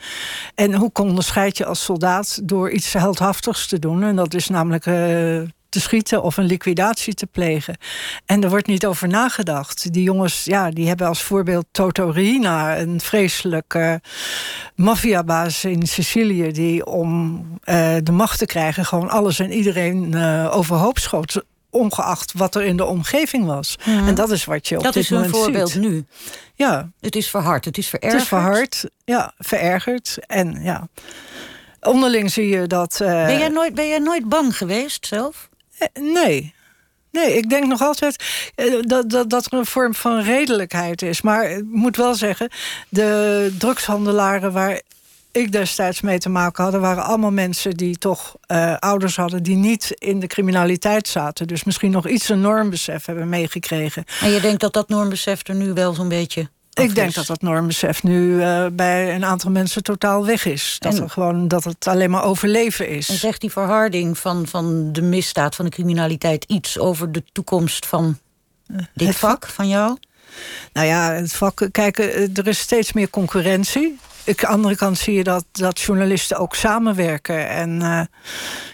En 0.56 0.74
hoe 0.74 0.92
onderscheid 0.94 1.58
je 1.58 1.66
als 1.66 1.84
soldaat 1.84 2.40
door 2.44 2.72
iets 2.72 2.94
heldhaftigs 2.94 3.68
te 3.68 3.80
doen? 3.80 4.04
En 4.04 4.16
dat 4.16 4.34
is 4.34 4.48
namelijk... 4.48 4.86
Uh, 4.86 5.42
te 5.76 5.82
schieten 5.82 6.24
of 6.24 6.38
een 6.38 6.46
liquidatie 6.46 7.14
te 7.14 7.26
plegen. 7.26 7.78
En 8.26 8.44
er 8.44 8.50
wordt 8.50 8.68
niet 8.68 8.86
over 8.86 9.08
nagedacht. 9.08 9.94
Die 9.94 10.04
jongens, 10.04 10.44
ja, 10.44 10.70
die 10.70 10.88
hebben 10.88 11.08
als 11.08 11.22
voorbeeld 11.22 11.66
Toto 11.72 12.10
Rina, 12.10 12.78
een 12.78 13.00
vreselijke 13.00 14.02
maffiabaas 14.76 15.66
in 15.66 15.88
Sicilië, 15.88 16.52
die 16.52 16.86
om 16.86 17.40
uh, 17.66 17.96
de 18.04 18.12
macht 18.12 18.38
te 18.38 18.46
krijgen 18.46 18.86
gewoon 18.86 19.10
alles 19.10 19.40
en 19.40 19.52
iedereen 19.52 20.12
uh, 20.16 20.56
overhoop 20.56 20.98
schoot 20.98 21.44
ongeacht 21.70 22.34
wat 22.34 22.56
er 22.56 22.64
in 22.64 22.78
de 22.78 22.86
omgeving 22.86 23.46
was. 23.46 23.76
En 23.86 24.16
dat 24.16 24.32
is 24.32 24.46
wat 24.46 24.68
je 24.68 24.78
op 24.78 24.84
dat 24.84 24.94
dit 24.94 25.04
is 25.04 25.10
een 25.10 25.16
moment 25.16 25.36
voorbeeld 25.36 25.76
nu. 25.76 26.06
Ja. 26.54 26.90
Het 27.00 27.16
is 27.16 27.30
verhard, 27.30 27.66
het 27.66 27.78
is 27.78 27.88
verergerd. 27.88 28.14
Het 28.14 28.22
is 28.22 28.28
verhard, 28.28 28.86
ja, 29.06 29.34
verergerd. 29.38 30.18
En 30.28 30.64
ja, 30.64 30.88
onderling 31.82 32.32
zie 32.32 32.48
je 32.48 32.68
dat... 32.68 33.00
Uh, 33.02 33.08
ben, 33.26 33.38
jij 33.38 33.50
nooit, 33.50 33.74
ben 33.74 33.88
jij 33.88 34.00
nooit 34.00 34.30
bang 34.30 34.58
geweest 34.58 35.08
zelf? 35.08 35.50
Nee. 36.00 36.54
Nee, 37.12 37.38
ik 37.38 37.50
denk 37.50 37.66
nog 37.66 37.82
altijd 37.82 38.24
dat, 38.82 39.10
dat, 39.10 39.30
dat 39.30 39.46
er 39.46 39.58
een 39.58 39.66
vorm 39.66 39.96
van 39.96 40.22
redelijkheid 40.22 41.02
is. 41.02 41.22
Maar 41.22 41.50
ik 41.50 41.64
moet 41.66 41.98
wel 41.98 42.16
zeggen, 42.16 42.50
de 42.90 43.56
drugshandelaren 43.58 44.52
waar 44.52 44.82
ik 45.32 45.52
destijds 45.52 46.02
mee 46.02 46.20
te 46.20 46.30
maken 46.30 46.64
had... 46.64 46.74
waren 46.74 47.04
allemaal 47.04 47.32
mensen 47.32 47.72
die 47.72 47.98
toch 47.98 48.36
uh, 48.48 48.76
ouders 48.78 49.16
hadden... 49.16 49.44
die 49.44 49.56
niet 49.56 49.92
in 49.98 50.20
de 50.20 50.28
criminaliteit 50.28 51.08
zaten. 51.08 51.48
Dus 51.48 51.64
misschien 51.64 51.92
nog 51.92 52.08
iets 52.08 52.30
een 52.30 52.42
normbesef 52.42 53.06
hebben 53.06 53.30
meegekregen. 53.30 54.04
En 54.22 54.32
je 54.32 54.40
denkt 54.40 54.62
dat 54.62 54.74
dat 54.74 54.90
normbesef 54.90 55.48
er 55.48 55.56
nu 55.56 55.74
wel 55.74 55.94
zo'n 55.94 56.10
beetje... 56.10 56.50
Ik 56.84 56.96
denk 56.96 57.14
dat 57.14 57.26
dat 57.26 57.42
normbesef 57.42 58.04
nu 58.04 58.30
uh, 58.30 58.66
bij 58.72 59.16
een 59.16 59.26
aantal 59.26 59.52
mensen 59.52 59.84
totaal 59.84 60.26
weg 60.26 60.46
is. 60.46 60.76
Dat, 60.80 60.96
En- 60.96 61.04
er 61.04 61.10
gewoon, 61.10 61.48
dat 61.48 61.64
het 61.64 61.88
alleen 61.88 62.10
maar 62.10 62.24
overleven 62.24 62.90
is. 62.90 63.10
En 63.10 63.16
zegt 63.16 63.42
die 63.42 63.52
verharding 63.52 64.18
van, 64.18 64.48
van 64.48 64.92
de 64.94 65.02
misdaad, 65.02 65.56
van 65.56 65.66
de 65.66 65.72
criminaliteit... 65.72 66.44
iets 66.44 66.80
over 66.80 67.12
de 67.12 67.24
toekomst 67.32 67.86
van 67.86 68.18
dit 68.94 69.08
het 69.08 69.18
vak, 69.18 69.48
van 69.48 69.68
jou? 69.68 69.98
Nou 70.74 70.88
ja, 70.88 71.14
het 71.14 71.34
vak, 71.34 71.68
kijk, 71.72 71.98
eh, 72.00 72.38
er 72.38 72.48
is 72.48 72.60
steeds 72.60 72.94
meer 72.94 73.10
concurrentie. 73.10 73.98
Ik, 74.24 74.44
aan 74.44 74.50
de 74.50 74.56
andere 74.56 74.76
kant 74.76 74.98
zie 74.98 75.14
je 75.14 75.24
dat, 75.24 75.46
dat 75.52 75.80
journalisten 75.80 76.38
ook 76.38 76.56
samenwerken. 76.56 77.50
En 77.50 77.70
uh, 77.82 78.02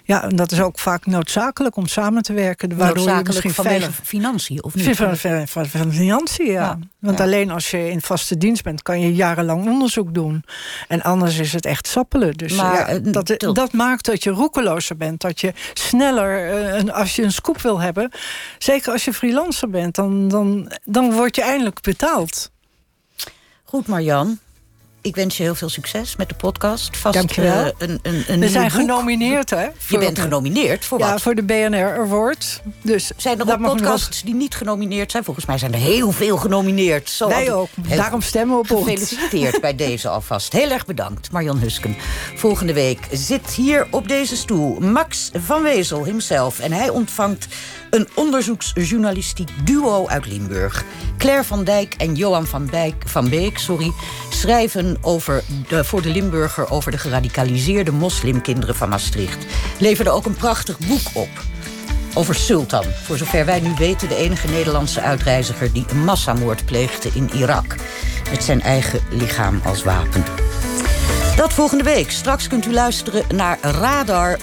ja, 0.03 0.23
en 0.23 0.35
dat 0.35 0.51
is 0.51 0.61
ook 0.61 0.79
vaak 0.79 1.05
noodzakelijk 1.05 1.75
om 1.75 1.87
samen 1.87 2.21
te 2.21 2.33
werken. 2.33 2.77
Waardoor 2.77 3.09
je 3.09 3.21
misschien 3.25 3.53
vanwege 3.53 3.79
veilig... 3.79 3.99
financiën, 4.03 4.63
of 4.63 4.75
niet? 4.75 4.95
Van, 4.95 5.17
van, 5.17 5.47
van, 5.47 5.65
van 5.65 5.91
financiën, 5.91 6.45
ja. 6.45 6.61
Ja, 6.61 6.79
Want 6.99 7.17
ja. 7.17 7.23
alleen 7.23 7.51
als 7.51 7.71
je 7.71 7.89
in 7.89 8.01
vaste 8.01 8.37
dienst 8.37 8.63
bent... 8.63 8.81
kan 8.81 9.01
je 9.01 9.15
jarenlang 9.15 9.67
onderzoek 9.67 10.13
doen. 10.13 10.43
En 10.87 11.01
anders 11.01 11.37
is 11.37 11.53
het 11.53 11.65
echt 11.65 11.87
sappelen. 11.87 12.33
Dus 12.33 12.53
Maar, 12.53 12.73
ja, 12.73 12.87
eh, 12.87 12.99
dat, 13.01 13.39
tot- 13.39 13.55
dat 13.55 13.73
maakt 13.73 14.05
dat 14.05 14.23
je 14.23 14.29
roekelozer 14.29 14.97
bent. 14.97 15.21
Dat 15.21 15.41
je 15.41 15.53
sneller, 15.73 16.49
eh, 16.73 16.93
als 16.93 17.15
je 17.15 17.23
een 17.23 17.31
scoop 17.31 17.61
wil 17.61 17.79
hebben... 17.79 18.11
zeker 18.57 18.91
als 18.91 19.05
je 19.05 19.13
freelancer 19.13 19.69
bent... 19.69 19.95
dan, 19.95 20.27
dan, 20.27 20.71
dan 20.83 21.13
word 21.13 21.35
je 21.35 21.43
eindelijk 21.51 21.81
betaald. 21.81 22.51
Goed, 23.63 23.87
Marjan. 23.87 24.39
Ik 25.03 25.15
wens 25.15 25.37
je 25.37 25.43
heel 25.43 25.55
veel 25.55 25.69
succes 25.69 26.15
met 26.15 26.29
de 26.29 26.35
podcast. 26.35 26.97
Vast 26.97 27.15
Dank 27.15 27.31
je 27.31 27.41
wel. 27.41 27.65
eh, 27.65 27.71
een, 27.77 27.99
een, 28.01 28.23
een 28.27 28.39
We 28.39 28.49
zijn 28.49 28.63
boek. 28.71 28.79
genomineerd, 28.79 29.49
hè? 29.49 29.67
Je 29.87 29.97
bent 29.97 30.19
genomineerd 30.19 30.85
voor 30.85 30.99
Ja, 30.99 31.11
wat? 31.11 31.21
voor 31.21 31.35
de 31.35 31.43
BNR 31.43 31.99
Award. 31.99 32.61
Dus 32.83 33.11
Zijn 33.17 33.39
er 33.39 33.51
ook 33.53 33.61
podcasts 33.61 34.21
die 34.23 34.33
niet 34.33 34.55
genomineerd 34.55 35.11
zijn? 35.11 35.23
Volgens 35.23 35.45
mij 35.45 35.57
zijn 35.57 35.73
er 35.73 35.79
heel 35.79 36.11
veel 36.11 36.37
genomineerd. 36.37 37.09
Zo 37.09 37.27
Wij 37.27 37.53
ook. 37.53 37.69
Daarom 37.89 38.21
stemmen 38.21 38.55
we 38.55 38.61
op 38.61 38.71
ons. 38.71 38.87
Gefeliciteerd 38.89 39.61
bij 39.61 39.75
deze 39.85 40.09
alvast. 40.09 40.53
Heel 40.53 40.69
erg 40.69 40.85
bedankt, 40.85 41.31
Marjan 41.31 41.57
Husken. 41.57 41.95
Volgende 42.35 42.73
week 42.73 43.07
zit 43.11 43.49
hier 43.49 43.87
op 43.91 44.07
deze 44.07 44.35
stoel 44.35 44.79
Max 44.79 45.29
van 45.33 45.61
Wezel 45.63 46.03
himself. 46.05 46.59
En 46.59 46.71
hij 46.71 46.89
ontvangt 46.89 47.47
een 47.91 48.07
onderzoeksjournalistiek 48.15 49.49
duo 49.63 50.07
uit 50.07 50.25
Limburg. 50.25 50.83
Claire 51.17 51.43
van 51.43 51.63
Dijk 51.63 51.93
en 51.97 52.15
Johan 52.15 52.47
van, 52.47 52.65
Dijk, 52.65 53.03
van 53.05 53.29
Beek 53.29 53.57
sorry, 53.57 53.91
schrijven 54.29 54.97
over 55.01 55.43
de, 55.67 55.83
voor 55.83 56.01
de 56.01 56.09
Limburger... 56.09 56.71
over 56.71 56.91
de 56.91 56.97
geradicaliseerde 56.97 57.91
moslimkinderen 57.91 58.75
van 58.75 58.89
Maastricht. 58.89 59.45
Leverden 59.79 60.13
ook 60.13 60.25
een 60.25 60.35
prachtig 60.35 60.77
boek 60.79 61.07
op 61.13 61.29
over 62.13 62.35
Sultan. 62.35 62.85
Voor 63.03 63.17
zover 63.17 63.45
wij 63.45 63.59
nu 63.59 63.73
weten 63.77 64.07
de 64.07 64.15
enige 64.15 64.47
Nederlandse 64.47 65.01
uitreiziger... 65.01 65.73
die 65.73 65.85
een 65.89 66.03
massamoord 66.03 66.65
pleegde 66.65 67.09
in 67.13 67.29
Irak. 67.33 67.75
Met 68.29 68.43
zijn 68.43 68.61
eigen 68.61 68.99
lichaam 69.09 69.61
als 69.63 69.83
wapen. 69.83 70.23
Dat 71.35 71.53
volgende 71.53 71.83
week. 71.83 72.11
Straks 72.11 72.47
kunt 72.47 72.65
u 72.65 72.73
luisteren 72.73 73.23
naar 73.35 73.57
Radar 73.61 74.39